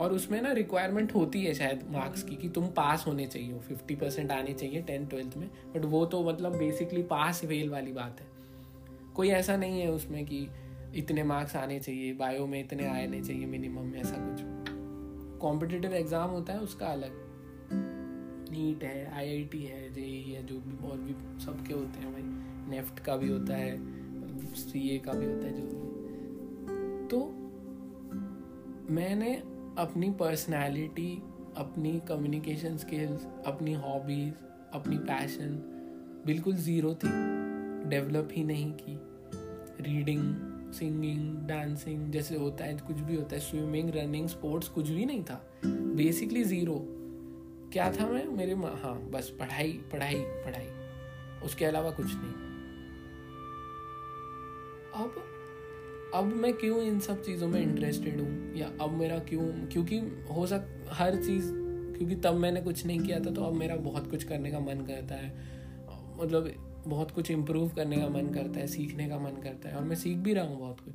और 0.00 0.12
उसमें 0.12 0.40
ना 0.42 0.52
रिक्वायरमेंट 0.52 1.14
होती 1.14 1.42
है 1.44 1.54
शायद 1.54 1.84
मार्क्स 1.92 2.22
की, 2.22 2.36
कि 2.36 2.48
तुम 2.48 2.66
पास 2.66 3.04
होने 3.06 3.26
चाहिए 3.26 3.52
हो। 3.52 3.58
फिफ्टी 3.58 3.94
परसेंट 3.94 4.30
आने 4.32 4.52
चाहिए 4.52 4.82
टेंथ 4.82 5.08
ट्वेल्थ 5.08 5.36
में। 5.36 5.48
बट 5.74 5.84
वो 5.84 6.04
तो 6.06 6.22
मतलब 6.24 6.56
बेसिकली 6.56 7.02
पास 7.02 7.44
फेल 7.44 7.68
वाली 7.70 7.92
बात 7.92 8.20
है। 8.20 8.26
कोई 9.14 9.28
ऐसा 9.28 9.56
नहीं 9.56 9.80
है 9.80 9.90
उसमें 9.92 10.24
कि 10.26 10.46
इतने 10.94 11.22
मार्क्स 11.22 11.56
आने 11.56 11.78
चाहिए 11.80 12.12
बायो 12.14 12.46
में 12.46 12.60
इतने 12.60 12.86
आने 12.88 13.20
चाहिए 13.20 13.46
मिनिमम 13.46 13.94
ऐसा 13.96 14.16
कुछ। 14.18 14.40
कॉम्पिटिटिव 15.40 15.94
एग्ज़ाम 15.94 16.30
होता 16.30 16.52
है 16.52 16.60
उसका 16.60 16.86
अलग। 16.86 17.12
नीट 18.52 18.82
है 18.84 19.12
आईआईटी 19.14 19.62
है 19.62 19.92
जेई 19.92 20.22
है, 20.22 20.46
जो 20.46 20.54
भी, 20.56 20.76
और 20.88 20.98
भी 20.98 21.14
सबके 21.44 21.74
होते 21.74 22.00
हैं 22.00 22.12
भाई। 22.12 22.76
नेफ्ट 22.76 22.98
का 22.98 23.16
भी 23.16 23.28
होता 23.28 23.56
है 23.56 23.98
सी 24.54 24.88
ए 24.88 24.98
का 24.98 25.12
भी 25.12 25.26
होता 25.26 25.46
है, 25.46 25.52
जो 25.52 25.66
भी। 25.66 27.06
तो 27.08 27.18
मैंने 28.94 29.32
अपनी 29.80 30.10
पर्सनैलिटी 30.10 31.22
अपनी 31.56 32.00
कम्युनिकेशन 32.08 32.76
स्किल्स 32.76 33.26
अपनी 33.46 33.72
हॉबीज़ 33.74 34.34
अपनी 34.74 34.98
पैशन 34.98 35.50
बिल्कुल 36.26 36.54
ज़ीरो 36.54 36.94
थी। 36.94 37.08
डेवलप 37.88 38.28
ही 38.32 38.44
नहीं 38.44 38.72
की। 38.72 38.98
रीडिंग 39.82 40.36
सिंगिंग 40.72 41.48
डांसिंग 41.48 42.12
जैसे 42.12 42.36
होता 42.36 42.64
है, 42.64 42.76
कुछ 42.76 42.96
भी 42.96 43.16
होता 43.16 43.34
है 43.34 43.40
स्विमिंग 43.40 43.90
रनिंग 43.90 44.28
स्पोर्ट्स 44.28 44.68
कुछ 44.68 44.88
भी 44.88 45.04
नहीं 45.04 45.24
था। 45.24 45.46
बेसिकली 45.66 46.44
ज़ीरो 46.44 46.86
क्या 47.72 47.92
था 47.92 48.06
मैं? 48.06 48.26
मेरे 48.26 48.52
हाँ 48.52 49.10
बस 49.10 49.36
पढ़ाई 49.40 49.72
पढ़ाई 49.92 50.14
पढ़ाई। 50.14 50.68
उसके 51.44 51.64
अलावा 51.64 51.90
कुछ 51.90 52.06
नहीं। 52.06 52.50
अब 55.04 55.29
अब 56.14 56.24
मैं 56.24 56.52
क्यों 56.52 56.82
इन 56.82 57.00
सब 57.00 57.22
चीज़ों 57.22 57.48
में 57.48 57.60
इंटरेस्टेड 57.62 58.20
हूँ? 58.20 58.54
या 58.54 58.70
अब 58.80 58.90
मेरा 58.90 59.18
क्यों 59.18 59.68
क्योंकि 59.68 59.98
हो 60.32 60.46
सक 60.46 60.86
हर 60.88 61.16
चीज़ 61.16 61.52
क्योंकि 61.98 62.14
तब 62.14 62.34
मैंने 62.34 62.60
कुछ 62.60 62.86
नहीं 62.86 63.00
किया 63.00 63.20
था 63.20 63.30
तो 63.30 63.42
अब 63.42 63.52
मेरा 63.52 63.76
बहुत 63.76 64.10
कुछ 64.10 64.24
करने 64.24 64.50
का 64.50 64.60
मन 64.60 64.80
करता 64.80 65.14
है। 65.14 65.32
मतलब 66.22 66.50
बहुत 66.86 67.10
कुछ 67.10 67.30
इम्प्रूव 67.30 67.68
करने 67.68 67.96
का 67.96 68.08
मन 68.08 68.26
करता 68.26 68.60
है 68.60 68.66
सीखने 68.66 69.08
का 69.08 69.18
मन 69.18 69.30
करता 69.30 69.68
है 69.68 69.76
और 69.76 69.82
मैं 69.82 69.96
सीख 69.96 70.16
भी 70.16 70.34
रहा 70.34 70.44
हूँ 70.44 70.58
बहुत 70.58 70.80
कुछ। 70.80 70.94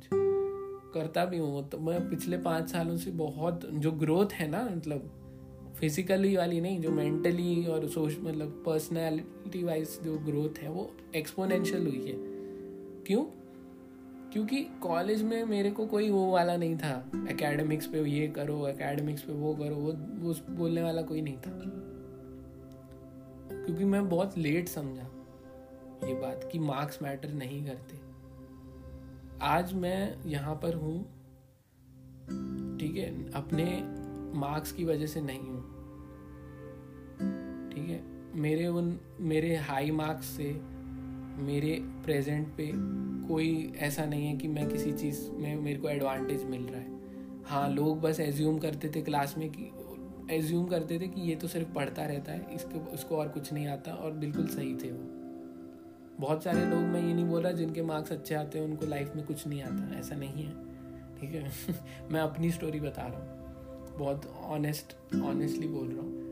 करता 0.94 1.24
भी 1.24 1.38
हूँ 1.38 1.68
तो 1.68 1.78
मैं 1.78 2.10
पिछले 2.10 2.38
पाँच 2.38 2.70
सालों 2.70 2.96
से 2.96 3.10
बहुत 3.10 3.70
जो 3.74 3.92
ग्रोथ 3.92 4.32
है 4.32 4.48
ना 4.48 4.68
मतलब 4.76 5.12
फिजिकली 5.80 6.36
वाली 6.36 6.60
नहीं 6.60 6.80
जो 6.80 6.90
मेंटली 6.90 7.66
और 7.66 7.88
सोच 7.88 8.16
मतलब 8.20 8.62
पर्सनैलिटी 8.66 9.64
वाइज 9.64 9.98
जो 10.04 10.18
ग्रोथ 10.18 10.58
है 10.58 10.70
वो 10.70 10.90
एक्सपोनेंशियल 11.16 11.86
हुई 11.86 12.06
है। 12.06 12.14
क्यों? 13.06 13.24
क्योंकि 14.32 14.62
कॉलेज 14.82 15.22
में 15.22 15.44
मेरे 15.44 15.70
को 15.70 15.86
कोई 15.86 16.10
वो 16.10 16.30
वाला 16.32 16.56
नहीं 16.56 16.76
था। 16.76 17.10
एकेडमिक्स 17.30 17.86
पे 17.86 18.04
ये 18.04 18.28
करो 18.28 18.68
एकेडमिक्स 18.68 19.22
पे 19.22 19.32
वो 19.32 19.54
करो, 19.54 19.76
वो 19.76 19.92
वो 19.92 20.34
बोलने 20.50 20.82
वाला 20.82 21.02
कोई 21.02 21.20
नहीं 21.20 21.36
था। 21.36 21.50
क्योंकि 23.66 23.84
मैं 23.84 24.08
बहुत 24.08 24.38
लेट 24.38 24.68
समझा 24.68 25.02
ये 26.04 26.14
बात 26.14 26.48
कि 26.52 26.58
मार्क्स 26.58 27.02
मैटर 27.02 27.28
नहीं 27.28 27.66
करते। 27.66 28.00
आज 29.42 29.72
मैं 29.74 30.24
यहाँ 30.26 30.54
पर 30.54 30.74
हूँ, 30.74 30.98
ठीक 32.78 32.96
है, 32.96 33.32
अपने 33.32 33.64
मार्क्स 34.38 34.72
की 34.72 34.84
वजह 34.84 35.06
से 35.06 35.20
नहीं 35.20 35.40
हूँ। 35.40 35.62
ठीक 37.70 37.88
है, 37.88 38.02
मेरे 38.40 38.66
उन, 38.66 38.98
मेरे 39.20 39.56
हाई 39.56 39.90
मार्क्स 39.90 40.26
से 40.26 40.75
मेरे 41.38 41.80
प्रेजेंट 42.04 42.48
पे 42.48 42.72
कोई 43.28 43.72
ऐसा 43.76 44.04
नहीं 44.04 44.26
है 44.26 44.36
कि 44.36 44.48
मैं 44.48 44.68
किसी 44.68 44.92
चीज़ 44.92 45.30
में 45.30 45.56
मेरे 45.56 45.80
को 45.80 45.88
एडवांटेज 45.88 46.44
मिल 46.44 46.62
रहा 46.62 46.80
है। 46.80 46.96
हाँ 47.44 47.70
लोग 47.70 48.00
बस 48.00 48.20
एज्यूम 48.20 48.58
करते 48.58 48.88
थे 48.88 49.02
क्लास 49.02 49.34
में 49.38 49.50
कि 49.50 49.70
एज्यूम 50.34 50.66
करते 50.66 50.98
थे 50.98 51.08
कि 51.08 51.20
ये 51.20 51.36
तो 51.36 51.48
सिर्फ़ 51.48 51.68
पढ़ता 51.72 52.06
रहता 52.06 52.32
है, 52.32 52.54
इसको, 52.54 52.78
उसको 52.78 53.16
और 53.16 53.28
कुछ 53.28 53.52
नहीं 53.52 53.66
आता 53.66 53.92
और 53.92 54.12
बिल्कुल 54.12 54.46
सही 54.46 54.74
थे 54.74 54.92
वो। 54.92 55.10
बहुत 56.20 56.42
सारे 56.42 56.66
लोग 56.66 56.78
मैं 56.78 57.08
ये 57.08 57.14
नहीं 57.14 57.24
बोल 57.24 57.42
रहा 57.42 57.52
जिनके 57.52 57.82
मार्क्स 57.82 58.12
अच्छे 58.12 58.34
आते 58.34 58.58
हैं, 58.58 58.66
उनको 58.66 58.86
लाइफ 58.86 59.12
में 59.16 59.26
कुछ 59.26 59.46
नहीं 59.46 59.62
आता, 59.62 59.98
ऐसा 59.98 60.16
नहीं 60.16 60.44
है, 60.44 60.52
ठीक 61.20 61.34
है? 61.34 61.52
मैं 62.10 62.20
अपनी 62.20 62.50
स्टोरी 62.50 62.80
बता 62.80 63.02
रहा 63.02 63.18
हूँ। 63.18 63.36
बहुत 63.98 64.26
ऑनेस्ट 64.42 65.14
ऑनेस्टली 65.14 65.68
बोल 65.68 65.88
रहा 65.88 66.00
हूँ। 66.00 66.25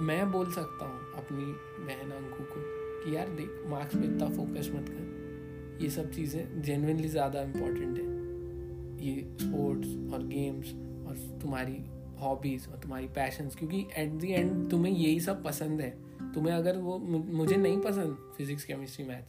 मैं 0.00 0.30
बोल 0.32 0.50
सकता 0.52 0.86
हूँ 0.86 1.12
अपनी 1.18 1.44
बहन 1.84 2.10
अंकु 2.12 2.44
को 2.44 2.60
कि 3.02 3.14
यार 3.16 3.28
देख 3.28 3.62
मार्क्स 3.66 3.96
पे 3.96 4.04
इतना 4.04 4.28
फोकस 4.28 4.70
मत 4.74 4.88
कर। 4.88 5.82
ये 5.82 5.90
सब 5.90 6.10
चीज़ें 6.10 6.62
जेनविनली 6.62 7.08
ज़्यादा 7.08 7.42
इम्पोर्टेंट 7.42 7.98
है। 7.98 9.06
ये 9.06 9.22
स्पोर्ट्स 9.40 10.12
और 10.12 10.26
गेम्स 10.26 10.72
और 11.08 11.16
तुम्हारी 11.42 11.78
हॉबीज़ 12.20 12.68
और 12.68 12.78
तुम्हारी 12.78 13.06
पैशंस 13.06 13.56
क्योंकि 13.56 13.86
एट 13.98 14.12
दी 14.12 14.32
एंड 14.32 14.70
तुम्हें 14.70 14.92
यही 14.92 15.20
सब 15.20 15.42
पसंद 15.44 15.80
है। 15.80 15.90
तुम्हें 16.34 16.54
अगर 16.54 16.76
वो 16.76 16.98
मुझे 16.98 17.56
नहीं 17.56 17.80
पसंद 17.80 18.16
फिजिक्स 18.38 18.64
केमिस्ट्री 18.64 19.06
मैथ्स 19.06 19.28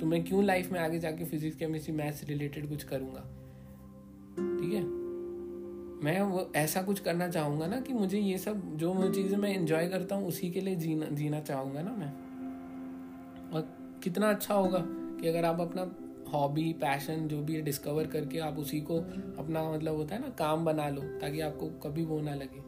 तो 0.00 0.06
मैं 0.06 0.24
क्यों 0.24 0.44
लाइफ 0.44 0.72
में 0.72 0.80
आगे 0.80 0.98
जाके 0.98 1.24
फिजिक्स 1.24 1.56
केमिस्ट्री 1.56 1.94
मैथ्स 1.94 2.24
रिलेटेड 2.24 2.68
कुछ 2.68 2.84
करूँगा? 2.84 3.20
ठीक 4.36 4.72
है? 4.74 5.03
मैं 6.04 6.20
वो 6.20 6.52
ऐसा 6.56 6.82
कुछ 6.82 7.00
करना 7.00 7.28
चाहूँगा 7.28 7.66
ना 7.66 7.80
कि 7.80 7.92
मुझे 7.92 8.18
ये 8.18 8.38
सब, 8.38 8.76
जो 8.76 9.12
चीज़ें 9.14 9.36
मैं 9.38 9.54
इंजॉय 9.54 9.88
करता 9.88 10.16
हूँ, 10.16 10.28
उसी 10.28 10.50
के 10.50 10.60
लिए 10.60 10.76
जीना 10.76 11.06
जीना 11.06 11.40
चाहूँगा 11.40 11.82
ना 11.82 11.90
मैं। 11.90 12.12
और 13.52 13.68
कितना 14.02 14.30
अच्छा 14.30 14.54
होगा 14.54 14.78
कि 15.20 15.28
अगर 15.28 15.44
आप 15.44 15.60
अपना 15.60 15.94
हॉबी 16.32 16.72
पैशन 16.72 17.28
जो 17.28 17.42
भी 17.42 17.54
है 17.54 17.62
डिस्कवर 17.62 18.06
करके 18.06 18.38
आप 18.38 18.58
उसी 18.58 18.80
को 18.80 18.96
अपना 19.38 19.72
मतलब 19.72 19.96
होता 19.96 20.14
है 20.14 20.20
ना, 20.20 20.28
काम 20.28 20.64
बना 20.64 20.88
लो, 20.88 21.02
ताकि 21.02 21.40
आपको 21.40 21.66
कभी 21.66 22.04
वो 22.04 22.20
ना 22.20 22.34
लगे। 22.34 22.62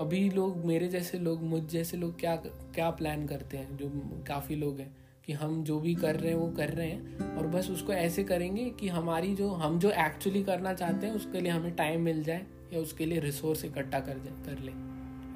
अभी 0.00 0.30
लोग, 0.30 0.64
मेरे 0.64 0.88
जैसे 0.88 1.18
लोग, 1.18 1.42
मुझ 1.42 1.62
जैसे 1.62 1.96
लोग 1.96 2.18
क्या 2.20 2.36
क्या 2.46 2.90
प्लान 2.90 3.26
करते 3.26 3.56
हैं, 3.56 3.76
जो 3.76 3.90
काफ़ी 4.28 4.56
लोग 4.56 4.78
हैं। 4.78 4.94
कि 5.30 5.34
हम 5.34 5.64
जो 5.64 5.80
भी 5.80 5.94
कर 5.94 6.16
रहे 6.16 6.32
हैं, 6.32 6.38
वो 6.38 6.50
कर 6.50 6.68
रहे 6.68 6.90
हैं 6.90 7.36
और 7.36 7.46
बस 7.46 7.70
उसको 7.70 7.92
ऐसे 7.92 8.24
करेंगे 8.24 8.70
कि 8.70 8.88
हमारी 8.88 9.34
जो, 9.34 9.48
हम 9.48 9.78
जो 9.78 9.90
एक्चुअली 9.90 10.42
करना 10.42 10.74
चाहते 10.74 11.06
हैं, 11.06 11.14
उसके 11.14 11.40
लिए 11.40 11.52
हमें 11.52 11.74
टाइम 11.74 12.00
मिल 12.00 12.24
जाए 12.24 12.46
या 12.72 12.80
उसके 12.80 13.06
लिए 13.06 13.20
रिसोर्स 13.20 13.64
इकट्ठा 13.64 14.00
कर 14.00 14.18
जाए 14.18 14.42
कर 14.46 14.62
ले। 14.62 14.72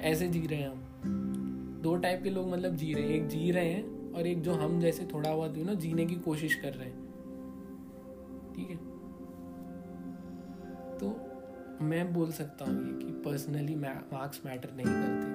ऐसे 0.07 0.27
जी 0.27 0.47
रहे 0.47 0.59
हैं 0.59 0.69
हम। 0.69 0.83
दो 1.83 1.95
टाइप 1.95 2.23
के 2.23 2.29
लोग 2.29 2.49
मतलब 2.49 2.75
जी 2.75 2.93
रहे 2.93 3.03
हैं। 3.03 3.09
एक 3.09 3.27
जी 3.27 3.51
रहे 3.51 3.69
हैं 3.69 4.13
और 4.13 4.27
एक 4.27 4.41
जो 4.41 4.53
हम 4.53 4.81
जैसे 4.81 5.07
थोड़ा 5.13 5.35
बहुत 5.35 5.57
यू 5.57 5.65
ना, 5.65 5.73
जीने 5.73 6.05
की 6.05 6.15
कोशिश 6.15 6.55
कर 6.55 6.73
रहे 6.73 6.89
हैं। 6.89 7.05
ठीक 8.55 8.69
है? 8.69 8.77
तो 10.97 11.07
मैं 11.85 12.13
बोल 12.13 12.31
सकता 12.31 12.65
हूँ 12.65 12.85
ये 12.85 13.05
कि 13.05 13.11
पर्सनली 13.11 13.75
मार्क्स 13.75 14.41
मैटर 14.45 14.69
नहीं 14.73 14.85
करते। 14.87 15.27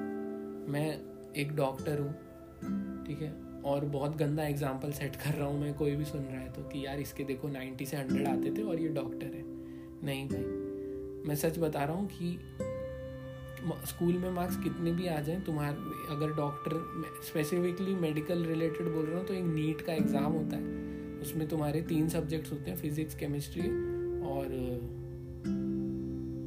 मैं 0.72 1.00
एक 1.32 1.56
डॉक्टर 1.56 1.98
हूँ। 1.98 2.12
ठीक 3.06 3.22
है? 3.22 3.49
और 3.64 3.84
बहुत 3.84 4.16
गंदा 4.16 4.44
एग्ज़ाम्पल 4.44 4.92
सेट 4.92 5.16
कर 5.16 5.34
रहा 5.34 5.46
हूँ 5.48 5.60
मैं, 5.60 5.72
कोई 5.74 5.94
भी 5.96 6.04
सुन 6.04 6.20
रहा 6.22 6.40
है 6.40 6.52
तो 6.52 6.62
कि 6.62 6.84
यार 6.86 7.00
इसके 7.00 7.24
देखो 7.24 7.48
नाइन्टी 7.48 7.86
से 7.86 7.96
हंड्रेड 7.96 8.28
आते 8.28 8.50
थे 8.50 8.62
और 8.62 8.80
ये 8.80 8.88
डॉक्टर 8.90 9.26
है। 9.26 9.42
नहीं 10.04 10.26
भाई। 10.28 10.44
मैं 11.28 11.34
सच 11.36 11.58
बता 11.58 11.84
रहा 11.84 11.96
हूँ 11.96 12.08
कि 12.12 12.38
स्कूल 13.86 14.12
में 14.12 14.30
मार्क्स 14.30 14.56
कितने 14.56 14.92
भी 14.92 15.06
आ 15.06 15.18
जाएँ, 15.20 15.40
तुम्हारे, 15.40 15.76
अगर 16.10 16.32
डॉक्टर 16.36 16.72
स्पेसिफिकली 17.26 17.94
मेडिकल 17.96 18.44
रिलेटेड 18.44 18.88
बोल 18.88 19.04
रहा 19.06 19.18
हूँ 19.18 19.26
तो 19.26 19.34
एक 19.34 19.44
नीट 19.44 19.80
का 19.80 19.92
एग्ज़ाम 19.92 20.32
होता 20.32 20.56
है। 20.56 21.18
उसमें 21.22 21.46
तुम्हारे 21.48 21.82
तीन 21.82 22.08
सब्जेक्ट्स 22.08 22.52
होते 22.52 22.70
हैं 22.70 22.76
फिजिक्स 22.78 23.14
केमिस्ट्री 23.14 23.68
और 24.26 24.46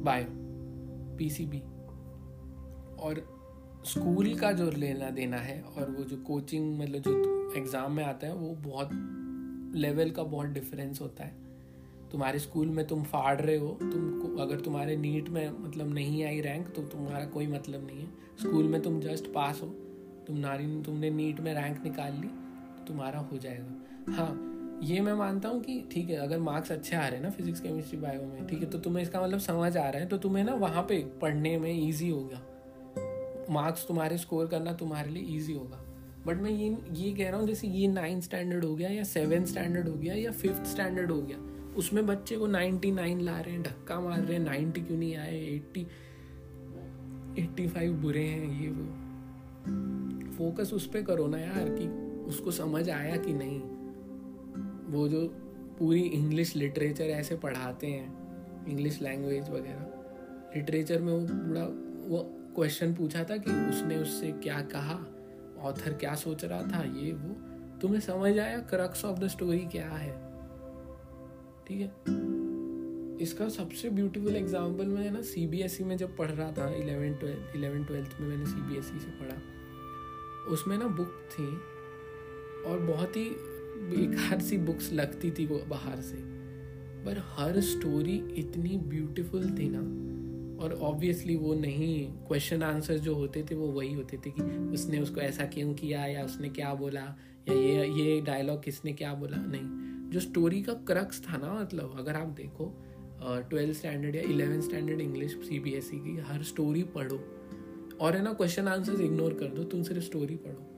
बायो 0.04 0.26
पीसीबी 1.18 1.60
और 2.98 3.24
स्कूल 3.86 4.34
का 4.34 4.50
जो 4.52 4.70
लेना 4.70 5.08
देना 5.10 5.36
है 5.36 5.60
और 5.62 5.90
वो 5.90 6.04
जो 6.04 6.16
कोचिंग 6.16 6.78
मतलब 6.80 7.02
जो 7.02 7.54
एग्ज़ाम 7.56 7.92
में 7.92 8.04
आता 8.04 8.26
है, 8.26 8.34
वो 8.34 8.54
बहुत 8.62 8.90
लेवल 9.76 10.10
का 10.10 10.22
बहुत 10.24 10.46
डिफरेंस 10.48 11.00
होता 11.00 11.24
है। 11.24 11.42
तुम्हारे 12.12 12.38
स्कूल 12.38 12.68
में 12.68 12.86
तुम 12.86 13.02
फाड़ 13.02 13.40
रहे 13.40 13.56
हो 13.56 13.68
तुम 13.82 14.36
अगर 14.40 14.60
तुम्हारे 14.60 14.96
नीट 14.96 15.28
में 15.28 15.48
मतलब 15.58 15.92
नहीं 15.94 16.24
आई 16.24 16.40
रैंक 16.40 16.68
तो 16.76 16.82
तुम्हारा 16.84 17.24
कोई 17.26 17.46
मतलब 17.46 17.86
नहीं 17.86 18.00
है। 18.00 18.08
स्कूल 18.40 18.64
में 18.64 18.80
तुम 18.82 19.00
जस्ट 19.00 19.32
पास 19.32 19.60
हो, 19.62 19.66
तुम 20.26 20.36
नारी, 20.36 20.66
तुमने 20.82 21.10
नीट 21.10 21.40
में 21.40 21.52
रैंक 21.54 21.82
निकाल 21.84 22.12
ली 22.12 22.28
तो 22.28 22.86
तुम्हारा 22.86 23.18
हो 23.22 23.38
जाएगा। 23.38 24.12
हाँ 24.12 24.80
ये 24.82 25.00
मैं 25.00 25.12
मानता 25.14 25.48
हूँ 25.48 25.60
कि 25.62 25.80
ठीक 25.92 26.08
है, 26.10 26.16
अगर 26.18 26.38
मार्क्स 26.40 26.72
अच्छे 26.72 26.96
आ 26.96 27.06
रहे 27.06 27.16
हैं 27.16 27.22
ना 27.22 27.30
फिजिक्स 27.30 27.60
केमिस्ट्री 27.60 27.98
बायो 27.98 28.22
में, 28.22 28.46
ठीक 28.46 28.60
है 28.60 28.70
तो 28.70 28.78
तुम्हें 28.78 29.02
इसका 29.02 29.22
मतलब 29.22 29.38
समझ 29.40 29.76
आ 29.76 29.88
रहा 29.88 30.00
है 30.00 30.08
तो 30.08 30.18
तुम्हें 30.18 30.44
ना 30.44 30.54
वहाँ 30.56 30.82
पे 30.82 30.98
पढ़ने 31.22 31.56
में 31.58 31.72
ईजी 31.72 32.08
होगा 32.10 32.40
मार्क्स 33.50 33.86
तुम्हारे 33.88 34.18
स्कोर 34.18 34.46
करना 34.46 34.72
तुम्हारे 34.72 35.10
लिए 35.10 35.36
ईजी 35.36 35.52
होगा। 35.52 35.80
बट 36.26 36.36
मैं 36.36 36.50
ये 36.50 36.76
ये 36.94 37.12
कह 37.12 37.30
रहा 37.30 37.40
हूँ, 37.40 37.46
जैसे 37.48 37.68
ये 37.68 37.88
नाइन्थ 37.88 38.24
स्टैंडर्ड 38.24 38.64
हो 38.64 38.74
गया 38.76 38.88
या 38.90 39.02
सेवन 39.04 39.44
स्टैंडर्ड 39.44 39.88
हो 39.88 39.94
गया 39.94 40.14
या 40.14 40.30
फिफ्थ 40.32 40.66
स्टैंडर्ड 40.66 41.10
हो 41.10 41.20
गया, 41.22 41.38
उसमें 41.76 42.06
बच्चे 42.06 42.36
को 42.36 42.46
नाइन्टी 42.46 42.90
नाइन 42.92 43.20
ला 43.20 43.38
रहे 43.40 43.54
हैं, 43.54 43.62
धक्का 43.62 44.00
मार 44.00 44.20
रहे 44.20 44.36
हैं 44.36 44.44
नाइन्टी 44.44 44.80
क्यों 44.80 44.98
नहीं 44.98 45.16
आए 45.16 45.40
एट्टी 45.46 45.86
एट्टी 47.38 47.66
फाइव 47.68 47.92
बुरे 47.92 48.24
हैं, 48.24 48.60
ये 48.62 48.68
वो। 48.68 48.84
फोकस 50.36 50.72
उस 50.74 50.86
पर 50.86 51.02
करो 51.02 51.26
ना 51.26 51.38
यार 51.38 51.68
कि 51.70 51.86
उसको 52.28 52.50
समझ 52.50 52.88
आया 52.90 53.16
कि 53.16 53.32
नहीं। 53.32 53.60
वो 54.92 55.08
जो 55.08 55.26
पूरी 55.78 56.00
इंग्लिश 56.00 56.54
लिटरेचर 56.56 57.04
ऐसे 57.04 57.36
पढ़ाते 57.36 57.86
हैं 57.86 58.66
इंग्लिश 58.68 59.00
लैंग्वेज 59.02 59.50
वगैरह 59.50 60.56
लिटरेचर 60.56 61.00
में 61.00 61.12
वो 61.12 61.20
पूरा, 61.20 61.64
वो 62.08 62.18
क्वेश्चन 62.54 62.94
पूछा 62.94 63.24
था 63.24 63.36
कि 63.36 63.50
उसने 63.50 63.96
उससे 63.96 64.32
क्या 64.32 64.60
कहा? 64.60 64.94
ऑथर 65.62 65.92
क्या 65.92 66.14
सोच 66.14 66.44
रहा 66.44 66.62
था? 66.62 66.82
ये, 66.82 67.12
वो। 67.12 67.34
तुम्हें 67.80 68.00
समझ 68.00 68.38
आया 68.38 68.58
क्रक्स 68.58 69.04
ऑफ़ 69.04 69.18
द 69.18 69.28
स्टोरी 69.28 69.58
क्या 69.58 69.88
है? 69.88 70.12
ठीक 71.68 71.80
है? 71.80 71.92
इसका 73.22 73.48
सबसे 73.48 73.90
ब्यूटीफुल 73.90 74.36
एग्ज़ाम्पल 74.36 74.86
मैं 74.86 75.10
ना 75.10 75.20
सी 75.20 75.46
बी 75.46 75.60
एस 75.60 75.80
ई 75.80 75.84
में 75.84 75.96
जब 75.96 76.16
पढ़ 76.16 76.30
रहा 76.30 76.52
था 76.52 76.68
इलेवन 76.74 77.14
ट्वेल्थ 77.14 77.56
इलेवन 77.56 77.84
ट्वेल्थ 77.84 78.16
में 78.20 78.28
मैंने 78.28 78.46
सी 78.46 78.60
बी 78.60 78.78
एस 78.78 78.92
ई 78.96 78.98
से 78.98 79.10
पढ़ा। 79.10 79.36
उसमें 80.52 80.78
ना 80.78 80.86
बुक 80.86 81.28
थी 81.32 81.46
और 82.70 82.78
बहुत 82.78 83.16
ही 83.16 83.28
बेकार 83.90 84.40
सी 84.40 84.58
बुक्स 84.58 84.92
लगती 84.92 85.30
थी 85.30 85.46
वो 85.46 85.58
बाहर 85.68 86.00
से। 86.00 86.16
पर 87.04 87.22
हर 87.28 87.60
स्टोरी 87.60 88.16
इतनी 88.36 88.76
ब्यूटीफुल 88.76 89.50
थी 89.50 89.68
ना 89.68 89.80
और 90.64 90.72
ऑब्वियसली 90.82 91.36
वो 91.36 91.54
नहीं 91.54 92.06
क्वेश्चन 92.28 92.62
आंसर 92.62 92.98
जो 92.98 93.14
होते 93.14 93.42
थे 93.50 93.54
वो 93.54 93.66
वही 93.72 93.92
होते 93.94 94.16
थे 94.16 94.30
कि 94.30 94.42
उसने 94.74 94.98
उसको 94.98 95.20
ऐसा 95.20 95.44
क्यों 95.54 95.72
किया 95.74 96.04
या 96.06 96.24
उसने 96.24 96.48
क्या 96.50 96.74
बोला 96.74 97.00
या 97.48 97.54
ये 97.54 97.86
ये 97.92 98.20
डायलॉग 98.20 98.62
किसने 98.64 98.92
क्या 98.92 99.12
बोला? 99.14 99.36
नहीं। 99.38 100.10
जो 100.10 100.20
स्टोरी 100.20 100.62
का 100.62 100.72
क्रक्स 100.88 101.20
था 101.22 101.36
ना 101.36 101.52
मतलब 101.52 101.94
अगर 101.98 102.16
आप 102.16 102.28
देखो 102.36 102.72
ट्वेल्थ 103.22 103.76
स्टैंडर्ड 103.76 104.16
या 104.16 104.22
eleventh 104.22 104.62
standard 104.62 105.00
English 105.00 105.32
C 105.44 105.58
B 105.58 105.72
S 105.72 105.90
E 105.94 105.98
की 105.98 106.16
हर 106.26 106.42
स्टोरी 106.42 106.82
पढ़ो। 106.94 107.16
और 108.00 108.16
है 108.16 108.22
ना 108.22 108.32
क्वेश्चन 108.32 108.68
आंसर 108.68 109.00
इग्नोर 109.00 109.34
कर 109.34 109.46
दो, 109.46 109.64
तुम 109.64 109.82
सिर्फ़ 109.82 110.02
स्टोरी 110.04 110.36
पढ़ो। 110.36 110.70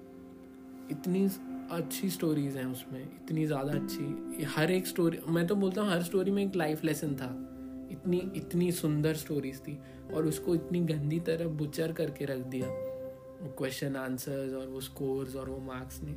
इतनी 0.91 1.25
अच्छी 1.71 2.11
स्टोरीज 2.11 2.57
हैं 2.57 2.65
उसमें, 2.65 3.03
इतनी 3.03 3.47
ज़्यादा 3.47 3.73
अच्छी, 3.73 4.45
हर 4.47 4.71
एक 4.71 4.87
स्टोरी 4.87 5.19
मैं 5.29 5.47
तो 5.47 5.55
बोलता 5.55 5.83
हूँ 5.83 5.91
हर 5.91 6.03
स्टोरी 6.03 6.31
में 6.31 6.43
एक 6.45 6.57
लाइफ 6.57 6.85
लेसन 6.85 7.15
था। 7.15 7.29
इतनी 7.97 8.17
इतनी 8.37 8.71
सुंदर 8.73 9.15
स्टोरीज 9.15 9.61
थी 9.61 9.79
और 10.15 10.27
उसको 10.27 10.55
इतनी 10.55 10.81
गंदी 10.81 11.21
तरह 11.21 11.49
बुचर 11.49 11.93
करके 11.93 12.25
रख 12.25 12.39
दिया। 12.47 12.67
क्वेश्चन 13.59 13.97
आंसर्स 13.97 14.55
और 14.55 14.67
वो 14.67 14.81
स्कोर्स 14.81 15.37
और 15.37 15.49
वो 15.51 15.59
मार्क्स 15.59 16.03
ने 16.03 16.13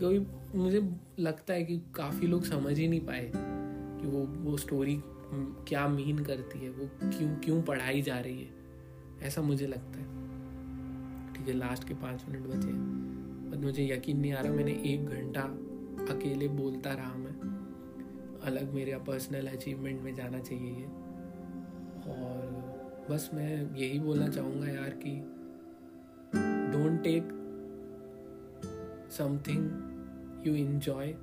कोई 0.00 0.18
मुझे 0.54 0.80
लगता 1.18 1.54
है 1.54 1.64
कि 1.64 1.76
काफ़ी 1.94 2.26
लोग 2.26 2.44
समझ 2.44 2.78
ही 2.78 2.88
नहीं 2.88 3.00
पाए 3.00 3.30
कि 3.34 4.06
वो 4.06 4.24
वो 4.42 4.56
स्टोरी 4.56 5.00
क्या 5.68 5.86
मीन 5.88 6.18
करती 6.18 6.58
है, 6.58 6.70
वो 6.70 6.88
क्यों 7.02 7.34
क्यों 7.36 7.60
पढ़ाई 7.62 8.02
जा 8.02 8.18
रही 8.18 8.42
है। 8.42 9.26
ऐसा 9.26 9.42
मुझे 9.42 9.66
लगता 9.66 9.98
है। 9.98 10.06
ठीक 11.34 11.48
है 11.48 11.54
लास्ट 11.54 11.88
के 11.88 11.94
पाँच 11.94 12.24
मिनट 12.28 12.46
बचे 12.46 12.72
बट 13.50 13.64
मुझे 13.64 13.86
यकीन 13.86 14.20
नहीं 14.20 14.32
आ 14.32 14.40
रहा, 14.40 14.52
मैंने 14.52 14.72
एक 14.84 15.06
घंटा 15.06 15.42
अकेले 16.12 16.48
बोलता 16.48 16.92
रहा 16.92 17.14
मैं। 17.14 17.36
अलग 18.42 18.72
मेरा 18.74 18.98
पर्सनल 18.98 19.46
अचीवमेंट 19.46 20.00
में 20.02 20.14
जाना 20.14 20.38
चाहिए 20.38 20.70
ये। 20.70 20.86
और 22.08 23.06
बस 23.10 23.30
मैं 23.34 23.76
यही 23.76 23.98
बोलना 23.98 24.28
चाहूँगा 24.28 24.68
यार 24.68 24.98
कि 25.04 25.14
don't 26.72 27.02
take 27.02 27.28
something 29.18 30.46
you 30.46 30.54
enjoy 30.54 31.14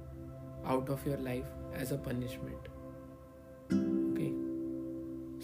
out 0.66 0.90
of 0.90 1.08
your 1.10 1.20
life 1.20 1.78
as 1.82 1.94
a 1.94 1.98
punishment 2.06 2.68
okay 3.72 4.30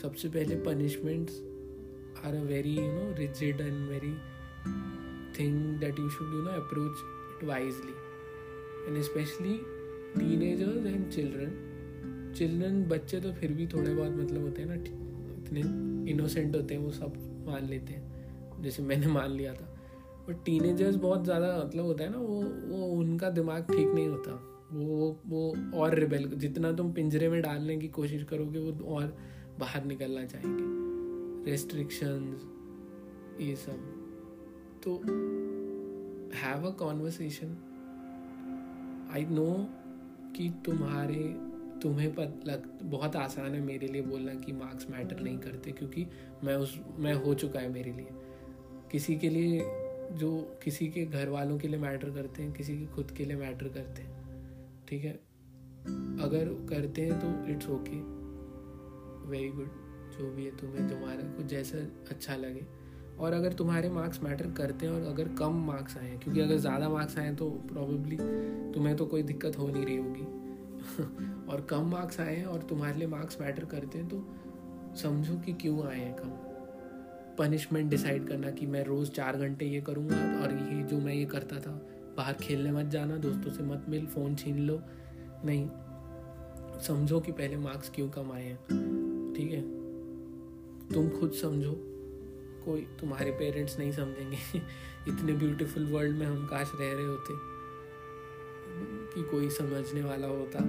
सबसे 0.02 0.30
पहले 0.30 0.56
punishments 0.64 1.40
are 2.26 2.36
a 2.36 2.44
very 2.46 2.76
you 2.78 2.92
know 2.92 3.12
rigid 3.18 3.62
and 3.62 3.88
very 3.90 4.16
think 5.34 5.80
that 5.82 5.98
you 5.98 6.10
should, 6.10 6.32
you 6.32 6.44
know, 6.44 6.56
approach 6.56 6.98
it 7.34 7.48
wisely. 7.48 7.94
And 8.88 8.98
especially 8.98 9.60
teenagers 10.16 10.86
and 10.86 11.12
children. 11.12 11.60
Children 12.38 12.84
बच्चे 12.90 13.20
तो 13.22 13.32
फिर 13.40 13.52
भी 13.54 13.66
थोड़े 13.68 13.94
बहुत 13.94 14.12
मतलब 14.18 14.42
होते 14.42 14.62
हैं 14.62 14.68
ना 14.70 14.76
इतने 15.52 16.12
इनोसेंट 16.12 16.56
होते 16.56 16.76
हैं, 16.76 16.82
वो 16.82 16.92
सब 16.92 17.44
मान 17.48 17.66
लेते 17.66 17.94
हैं। 17.94 18.62
जैसे 18.62 18.84
मैंने 18.84 19.08
मान 19.08 19.32
लिया 19.32 19.54
था। 19.54 19.78
बट 20.30 20.44
टीनेजर्स 20.46 20.96
बहुत 20.96 21.24
ज़्यादा 21.24 21.64
मतलब 21.66 21.86
होता 21.86 22.04
है 22.04 22.12
ना, 22.12 22.18
वो 22.18 22.44
वो 22.68 22.86
उनका 22.88 23.30
दिमाग 23.30 23.64
ठीक 23.64 23.88
नहीं 23.88 24.08
होता। 24.08 24.32
वो 24.74 25.20
वो 25.28 25.56
और 25.78 25.96
रिबेल 25.96 26.28
जितना 26.30 26.72
तुम 26.72 26.94
पिंजरे 26.94 27.30
में 27.30 27.42
डालने 27.42 27.78
की 27.78 27.88
कोशिश 27.88 28.24
करोगे, 28.24 28.60
वो 28.60 28.96
और 28.96 29.18
बाहर 29.60 29.86
निकलना 29.86 30.26
चाहेंगे। 30.26 31.52
रेस्ट्रिक्शंस 31.52 32.48
ये 33.42 33.56
सब। 33.56 33.98
तो 34.84 34.96
have 36.38 36.68
a 36.68 36.72
conversation 36.72 37.58
I 39.14 39.26
know 39.26 39.68
कि 40.36 40.50
तुम्हारे 40.66 41.51
तुम्हें 41.82 42.14
पत 42.16 42.44
लग 42.48 42.68
बहुत 42.84 43.16
आसान 43.16 43.54
है 43.56 43.62
मेरे 43.62 43.88
लिए 43.88 44.02
बोलना 44.02 44.34
कि 44.36 44.52
मार्क्स 44.54 44.90
मैटर 44.90 45.20
नहीं 45.20 45.38
करते, 45.40 45.72
क्योंकि 45.72 46.06
मैं 46.44 46.56
उस 46.56 46.80
मैं 47.00 47.14
हो 47.16 47.34
चुका 47.36 47.60
है 47.60 47.72
मेरे 47.74 47.92
लिए। 47.92 48.08
किसी 48.92 49.16
के 49.16 49.30
लिए 49.30 49.60
जो 50.14 50.32
किसी 50.64 50.88
के 50.88 51.06
घर 51.06 51.30
वालों 51.30 51.58
के 51.58 51.68
लिए 51.68 51.80
मैटर 51.80 52.10
करते 52.12 52.44
हैं, 52.44 52.52
किसी 52.54 52.78
के 52.78 52.86
खुद 52.86 53.12
के 53.12 53.26
लिए 53.26 53.36
मैटर 53.38 53.68
करते 53.68 54.02
हैं, 54.02 54.86
ठीक 54.88 55.04
है? 55.04 55.14
अगर 56.22 56.50
करते 56.70 57.02
हैं 57.02 57.20
तो 57.20 57.52
इट्स 57.52 57.70
ओके 57.70 58.00
वेरी 59.30 59.50
गुड 59.50 59.70
जो 60.12 60.32
भी 60.32 60.46
है 60.46 60.56
तुम्हें, 60.58 60.88
तुम्हारा 60.90 61.24
कुछ 61.38 61.46
जैसा 61.46 61.78
अच्छा 62.12 62.36
लगे। 62.36 62.66
और 63.20 63.34
अगर 63.34 63.54
तुम्हारे 63.54 63.90
मार्क्स 63.90 64.22
मैटर 64.24 64.52
करते 64.52 64.86
हैं 64.86 64.94
और 64.94 65.02
अगर 65.04 65.28
कम 65.40 65.64
मार्क्स 65.66 65.98
आए 65.98 66.08
हैं, 66.08 66.20
क्योंकि 66.20 66.40
अगर 66.42 66.58
ज़्यादा 66.58 66.90
मार्क्स 66.90 67.18
आए 67.18 67.34
तो 67.36 67.50
प्रॉबेबली 67.68 68.18
तुम्हें 68.74 68.96
तो 68.96 69.06
कोई 69.06 69.24
दिक्कत 69.24 69.58
हो 69.58 69.68
नहीं 69.68 69.86
रही 69.86 69.98
होगी। 69.98 70.26
और 71.50 71.68
कम 71.70 71.92
मार्क्स 71.92 72.20
आए 72.20 72.36
हैं 72.36 72.46
और 72.46 72.62
तुम्हारे 72.62 72.98
लिए 72.98 73.08
मार्क्स 73.08 73.42
मैटर 73.42 73.66
करते 73.66 73.98
हैं 73.98 74.08
तो 74.08 74.36
समझो 74.96 75.38
कि 75.38 75.54
क्यों 75.54 75.88
आए 75.88 76.00
हैं 76.00 76.16
कम। 76.16 76.52
पनिशमेंट 77.38 77.90
डिसाइड 77.90 78.28
करना 78.28 78.52
कि 78.52 78.66
मैं 78.66 78.84
रोज़ 78.84 79.12
चार 79.12 79.38
घंटे 79.38 79.66
ये 79.66 79.82
करूँगा 79.82 80.16
और 80.16 80.52
ये 80.52 80.84
जो 80.84 80.98
मैं 80.98 81.14
ये 81.14 81.26
करता 81.26 81.60
था, 81.60 81.88
बाहर 82.18 82.34
खेलने 82.34 82.72
मत 82.72 82.86
जाना, 82.86 83.18
दोस्तों 83.18 83.52
से 83.52 83.64
मत 83.64 83.86
मिल 83.90 84.06
फ़ोन 84.06 84.36
छीन 84.36 84.60
लो। 84.60 84.82
नहीं, 85.46 85.70
समझो 86.80 87.20
कि 87.20 87.32
पहले 87.32 87.56
मार्क्स 87.58 87.92
क्यों 87.96 88.10
कम 88.10 88.32
आए 88.32 88.44
हैं, 88.44 88.66
ठीक 89.38 89.52
है? 89.52 89.62
तुम 90.94 91.10
खुद 91.20 91.32
समझो, 91.32 91.74
कोई 92.66 92.82
तुम्हारे 93.00 93.32
पेरेंट्स 93.32 93.80
नहीं 93.80 93.92
समझेंगे। 93.92 94.38
इतने 95.08 95.34
ब्यूटीफुल 95.34 95.86
वर्ल्ड 95.86 96.18
में 96.18 96.28
हम 96.28 96.46
काश 96.46 96.72
रह 96.80 96.94
रहे 96.94 97.06
होते। 97.06 97.51
कि 99.14 99.24
कोई 99.24 99.50
समझने 99.50 100.02
वाला 100.04 100.28
होता। 100.28 100.60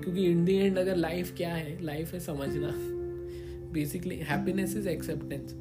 क्योंकि 0.00 0.26
इन 0.26 0.44
दी 0.44 0.54
एंड 0.54 0.78
अगर 0.78 0.96
लाइफ 0.96 1.36
क्या 1.36 1.54
है 1.54 1.82
लाइफ 1.82 2.12
है 2.12 2.20
समझना। 2.20 2.72
Basically 3.72 4.16
happiness 4.16 4.76
is 4.76 4.88
acceptance 4.88 5.52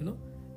you 0.00 0.04
know 0.04 0.14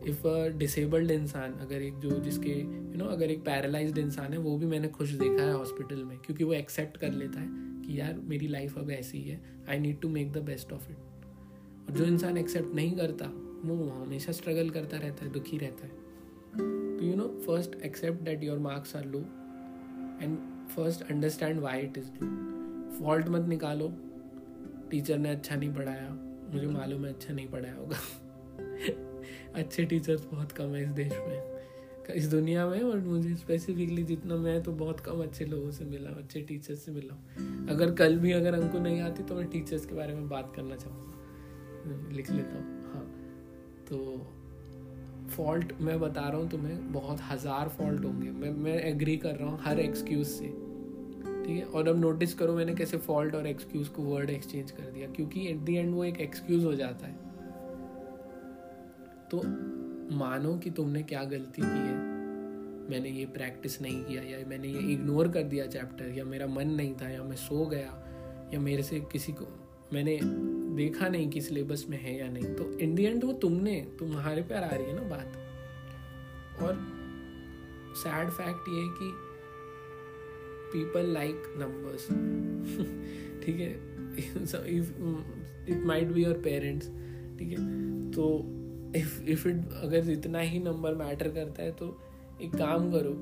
if 0.07 0.27
a 0.27 0.47
disabled 0.47 1.11
इंसान 1.11 1.53
अगर 1.53 1.81
एक 1.81 1.99
जो 1.99 2.09
जिसके 2.19 2.49
यू 2.49 2.65
you 2.65 2.97
नो 2.97 3.03
know, 3.03 3.11
अगर 3.11 3.31
एक 3.31 3.43
पैरालाइज्ड 3.45 3.97
इंसान 3.97 4.33
है 4.33 4.39
वो 4.39 4.57
भी 4.57 4.65
मैंने 4.65 4.87
खुश 4.87 5.11
देखा 5.11 5.43
है 5.43 5.53
हॉस्पिटल 5.53 6.03
में 6.03 6.17
क्योंकि 6.17 6.43
वो 6.43 6.53
एक्सेप्ट 6.53 6.97
कर 6.97 7.13
लेता 7.13 7.39
है 7.39 7.47
कि 7.81 7.99
यार 7.99 8.19
मेरी 8.23 8.47
लाइफ 8.47 8.77
अब 8.77 8.91
ऐसी 8.91 9.21
है 9.21 9.41
I 9.69 9.79
need 9.79 9.99
to 10.01 10.09
make 10.09 10.31
the 10.31 10.37
best 10.37 10.73
of 10.73 10.89
it 10.91 10.97
और 11.89 11.95
जो 11.97 12.05
इंसान 12.05 12.37
एक्सेप्ट 12.37 12.75
नहीं 12.75 12.91
करता 12.97 13.25
वो 13.65 13.89
हमेशा 13.89 14.31
स्ट्रगल 14.31 14.69
करता 14.69 14.97
रहता 14.97 15.25
है 15.25 15.31
दुखी 15.31 15.57
रहता 15.57 15.85
है। 15.85 15.91
तो 16.99 17.05
you 17.05 17.15
know 17.15 17.27
first 17.47 17.81
accept 17.81 18.21
that 18.21 18.43
your 18.43 18.59
marks 18.59 18.95
are 18.95 19.05
low 19.05 19.19
and 20.21 20.37
first 20.69 21.11
understand 21.11 21.59
why 21.59 21.81
it 21.81 21.97
is 21.97 22.07
low 22.07 22.27
fault 22.99 23.27
मत 23.27 23.47
निकालो। 23.47 23.93
टीचर 24.91 25.17
ने 25.17 25.29
अच्छा 25.29 25.55
नहीं 25.55 25.73
पढ़ाया। 25.73 26.09
मुझे 26.53 26.67
मालूम 26.67 27.05
है 27.05 27.13
अच्छा 27.13 27.33
नहीं 27.33 27.47
पढ़ाया 27.47 27.75
होगा। 27.75 27.97
अच्छे 29.55 29.85
टीचर्स 29.85 30.25
बहुत 30.25 30.51
कम 30.51 30.65
है 30.65 30.83
इस 30.83 30.89
देश 30.89 31.13
में। 31.13 31.59
इस 32.15 32.27
दुनिया 32.27 32.67
में, 32.67 32.81
और 32.81 32.99
मुझे 32.99 33.35
स्पेसिफिकली 33.35 34.03
जितना 34.03 34.35
मैं 34.35 34.63
तो 34.63 34.71
बहुत 34.71 34.99
कम 34.99 35.21
अच्छे 35.23 35.45
लोगों 35.45 35.71
से 35.71 35.85
मिला 35.85 36.09
हूँ, 36.09 36.17
अच्छे 36.17 36.41
टीचर्स 36.41 36.85
से 36.85 36.91
मिला 36.91 37.13
हूँ। 37.13 37.67
अगर 37.67 37.91
कल 37.91 38.19
भी 38.19 38.31
अगर 38.31 38.53
अंकु 38.53 38.79
नहीं 38.79 39.01
आती 39.01 39.23
तो 39.23 39.35
मैं 39.35 39.47
टीचर्स 39.47 39.85
के 39.85 39.95
बारे 39.95 40.13
में 40.13 40.29
बात 40.29 40.53
करना 40.55 40.75
चाहूँगा। 40.75 41.09
लिख 42.15 42.31
लेता 42.31 42.55
हूँ। 42.55 42.93
हाँ। 42.93 43.05
तो 43.89 43.97
फॉल्ट 45.29 45.73
मैं 45.81 45.99
बता 45.99 46.21
रहा 46.21 46.37
हूँ, 46.37 46.49
तुम्हें 46.49 46.91
बहुत 46.93 47.19
हज़ार 47.21 47.69
फॉल्ट 47.69 48.05
होंगे। 48.05 48.31
मैं 48.31 48.51
मैं 48.51 48.81
एग्री 48.83 49.17
कर 49.17 49.35
रहा 49.35 49.49
हूँ 49.49 49.59
हर 49.61 49.79
एक्सक्यूज़ 49.79 50.27
से। 50.27 50.47
ठीक 51.45 51.57
है? 51.57 51.63
और 51.63 51.87
अब 51.87 51.99
नोटिस 51.99 52.33
करो 52.33 52.53
मैंने 52.53 52.73
कैसे 52.73 52.97
फॉल्ट 52.97 53.35
और 53.35 53.47
एक्सक्यूज 53.47 53.87
को 53.87 54.03
वर्ड 54.03 54.29
एक्सचेंज 54.29 54.71
कर 54.71 54.91
दिया, 54.91 55.07
क्योंकि 55.07 55.47
एट 55.47 55.57
दी 55.57 55.75
एंड 55.75 55.93
वो 55.95 56.03
एक 56.05 56.19
एक्सक्यूज 56.21 56.65
हो 56.65 56.73
जाता 56.73 57.07
है। 57.07 57.13
तो 59.31 59.41
मानो 60.15 60.57
कि 60.57 60.69
तुमने 60.69 61.03
क्या 61.03 61.23
गलती 61.23 61.61
की 61.61 61.67
है। 61.67 61.97
मैंने 62.89 63.09
ये 63.09 63.25
प्रैक्टिस 63.25 63.81
नहीं 63.81 64.03
किया, 64.03 64.21
या 64.21 64.45
मैंने 64.47 64.67
ये 64.67 64.79
इग्नोर 64.93 65.27
कर 65.27 65.43
दिया 65.43 65.65
चैप्टर 65.67 66.09
या 66.09 66.23
मेरा 66.25 66.47
मन 66.47 66.67
नहीं 66.67 66.93
था, 66.93 67.09
या 67.09 67.23
मैं 67.23 67.35
सो 67.35 67.65
गया, 67.65 67.93
या 68.53 68.59
मेरे 68.59 68.83
से 68.83 68.99
किसी 69.11 69.31
को 69.31 69.45
मैंने 69.93 70.19
देखा 70.75 71.07
नहीं 71.07 71.29
कि 71.29 71.41
सिलेबस 71.41 71.85
में 71.89 71.97
है 72.01 72.17
या 72.17 72.27
नहीं। 72.27 72.43
तो 72.43 72.79
एंड 72.79 73.23
वो 73.23 73.33
तुमने 73.33 73.87
तुम्हारे 73.99 74.41
पर 74.41 74.55
आ 74.55 74.69
रही 74.69 74.85
है 74.85 74.95
ना 74.95 75.01
बात। 75.01 75.37
और 76.63 76.77
सैड 77.95 78.29
फैक्ट 78.29 78.69
ये 78.69 78.81
है 78.81 78.89
कि 78.89 79.11
पीपल 80.73 81.13
लाइक 81.13 81.43
नंबर्स 81.57 82.07
ठीक 83.45 83.59
है? 83.59 83.71
It 85.69 85.83
might 85.85 86.07
be 86.07 86.23
your 86.23 86.33
parents 86.33 86.87
ठीक 87.39 87.49
है? 87.49 87.57
तो 88.11 88.43
इफ़ 88.95 89.21
इफ़ 89.23 89.47
इट 89.47 89.57
अगर 89.83 90.09
इतना 90.09 90.39
ही 90.39 90.59
नंबर 90.59 90.95
मैटर 90.95 91.27
करता 91.29 91.63
है 91.63 91.71
तो 91.71 92.01
एक 92.41 92.55
काम 92.55 92.91
करो 92.91 93.13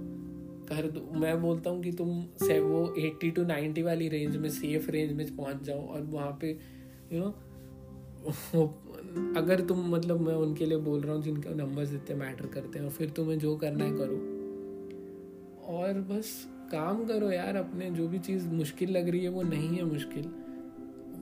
कर 0.69 0.87
दो 0.91 1.01
मैं 1.19 1.41
बोलता 1.41 1.69
हूँ 1.69 1.81
कि 1.83 1.91
तुम 1.91 2.25
से 2.37 2.59
वो 2.59 2.93
एट्टी 2.97 3.31
टू 3.31 3.43
नाइन्टी 3.43 3.81
वाली 3.81 4.07
रेंज 4.09 4.35
में 4.37 4.49
सेफ़ 4.49 4.89
रेंज 4.91 5.13
में 5.13 5.35
पहुँच 5.35 5.61
जाओ 5.63 5.87
और 5.87 6.01
वहाँ 6.01 6.37
पे 6.41 6.57
यू 7.11 7.19
नो 7.19 7.29
अगर 9.37 9.61
तुम 9.61 9.85
मतलब 9.89 10.21
मैं 10.21 10.33
उनके 10.33 10.65
लिए 10.65 10.77
बोल 10.77 11.01
रहा 11.01 11.13
हूँ 11.15 11.23
जिनके 11.23 11.53
नंबर्स 11.55 11.93
इतने 11.93 12.15
मैटर 12.15 12.45
करते 12.45 12.79
हैं 12.79 12.85
और 12.85 12.91
फिर 12.91 13.09
तुम्हें 13.09 13.37
जो 13.39 13.55
करना 13.55 13.83
है 13.83 13.91
करो। 13.91 14.15
और 15.67 15.93
बस 16.01 16.31
काम 16.71 17.03
करो 17.05 17.31
यार 17.31 17.55
अपने, 17.55 17.89
जो 17.89 18.07
भी 18.07 18.19
चीज़ 18.19 18.47
मुश्किल 18.47 18.91
लग 18.91 19.09
रही 19.09 19.23
है 19.23 19.29
वो 19.29 19.41
नहीं 19.41 19.77
है 19.77 19.83
मुश्किल। 19.83 20.23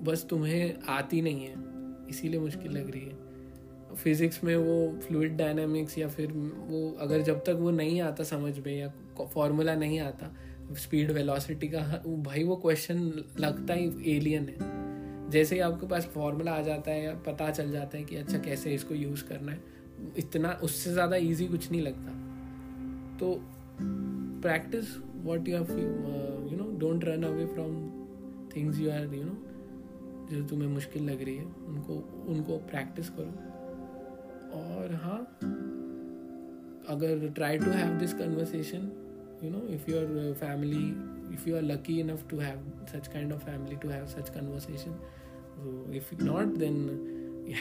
बस 0.03 0.25
तुम्हें 0.29 0.73
आती 0.89 1.21
नहीं 1.21 1.45
है, 1.45 1.55
इसीलिए 2.09 2.39
मुश्किल 2.39 2.71
लग 2.71 2.91
रही 2.91 3.01
है। 3.01 3.95
फिज़िक्स 3.95 4.43
में 4.43 4.55
वो 4.55 4.99
फ्लूड 4.99 5.35
डायनामिक्स 5.37 5.97
या 5.97 6.07
फिर 6.07 6.31
वो 6.67 6.89
अगर 6.99 7.21
जब 7.21 7.43
तक 7.43 7.57
वो 7.59 7.71
नहीं 7.71 8.01
आता 8.01 8.23
समझ 8.23 8.57
में 8.59 8.75
या 8.77 8.87
फॉर्मूला 9.23 9.75
नहीं 9.75 9.99
आता. 9.99 10.35
स्पीड 10.73 11.11
वेलोसिटी 11.11 11.67
का 11.67 11.79
भाई 12.05 12.43
वो 12.43 12.55
क्वेश्चन 12.55 13.23
लगता 13.39 13.73
ही 13.73 14.15
एलियन 14.15 14.47
है. 14.49 14.55
जैसे 15.31 15.55
ही 15.55 15.61
आपके 15.61 15.87
पास 15.87 16.05
फॉर्मूला 16.05 16.51
आ 16.51 16.61
जाता 16.61 16.91
है 16.91 17.03
या 17.03 17.13
पता 17.13 17.49
चल 17.51 17.71
जाता 17.71 17.97
है 17.97 18.03
कि 18.03 18.15
अच्छा 18.15 18.37
कैसे 18.37 18.73
इसको 18.73 18.95
यूज़ 18.95 19.23
करना 19.23 19.51
है 19.51 19.59
इतना 20.17 20.51
उससे 20.63 20.93
ज़्यादा 20.93 21.15
इजी 21.15 21.47
कुछ 21.47 21.71
नहीं 21.71 21.81
लगता. 21.81 22.11
तो 23.19 23.39
practice 24.41 24.97
what 25.23 25.47
you 25.47 25.57
uh, 25.57 25.63
you 26.49 26.57
know 26.57 26.69
don't 26.79 27.03
run 27.03 27.23
away 27.23 27.45
from 27.53 27.71
things 28.53 28.79
you 28.79 28.89
are 28.89 29.05
you 29.13 29.35
जो 30.31 30.43
तुम्हें 30.49 30.69
मुश्किल 30.69 31.09
लग 31.09 31.23
रही 31.23 31.35
है 31.35 31.45
उनको 31.45 32.25
उनको 32.27 32.57
प्रैक्टिस 32.57 33.09
करो. 33.09 33.31
और 34.59 34.93
हाँ 34.93 35.19
अगर 36.95 37.27
try 37.35 37.57
to 37.57 37.71
have 37.71 37.97
this 37.97 38.13
conversation 38.13 38.91
you 39.41 39.49
know 39.49 39.63
if 39.69 39.87
your 39.87 40.05
uh, 40.05 40.33
family 40.35 40.93
if 41.31 41.45
you 41.47 41.57
are 41.57 41.61
lucky 41.61 41.99
enough 41.99 42.27
to 42.27 42.39
have 42.39 42.59
such 42.91 43.11
kind 43.11 43.31
of 43.31 43.43
family 43.43 43.77
to 43.81 43.87
have 43.89 44.09
such 44.09 44.33
conversation 44.33 44.95
so 45.55 45.73
if 45.91 46.11
not 46.19 46.57
then 46.57 46.77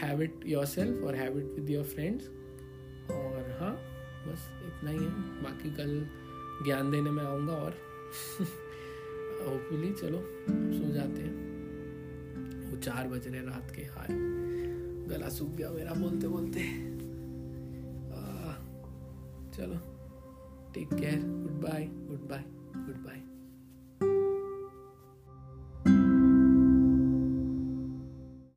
have 0.00 0.20
it 0.20 0.32
yourself 0.44 1.02
or 1.04 1.14
have 1.14 1.36
it 1.36 1.48
with 1.56 1.68
your 1.76 1.84
friends 1.84 2.30
और 3.12 3.48
हाँ 3.60 3.72
बस 4.26 4.44
इतना 4.66 4.90
ही 4.90 4.98
है 4.98 5.42
बाकी 5.42 5.70
कल 5.78 5.90
ज्ञान 6.64 6.90
देने 6.90 7.10
में 7.10 7.22
आऊँगा 7.24 7.54
और 7.64 7.74
होपफुली 9.46 9.92
चलो 10.00 10.20
सो 10.48 10.92
जाते 10.94 11.22
हैं 11.22 12.70
वो 12.70 12.76
चार 12.86 13.08
बज 13.08 13.26
रहे 13.28 13.40
रात 13.46 13.70
के 13.76 13.82
हाय 13.96 14.08
गला 15.10 15.28
सूख 15.38 15.50
गया 15.56 15.70
मेरा 15.70 15.94
बोलते 16.00 16.28
बोलते 16.34 16.60
आ, 18.16 18.54
चलो 19.56 19.80
take 20.74 20.94
care 20.94 21.20
goodbye 21.62 21.88
goodbye 22.28 22.44
goodbye 23.04 23.33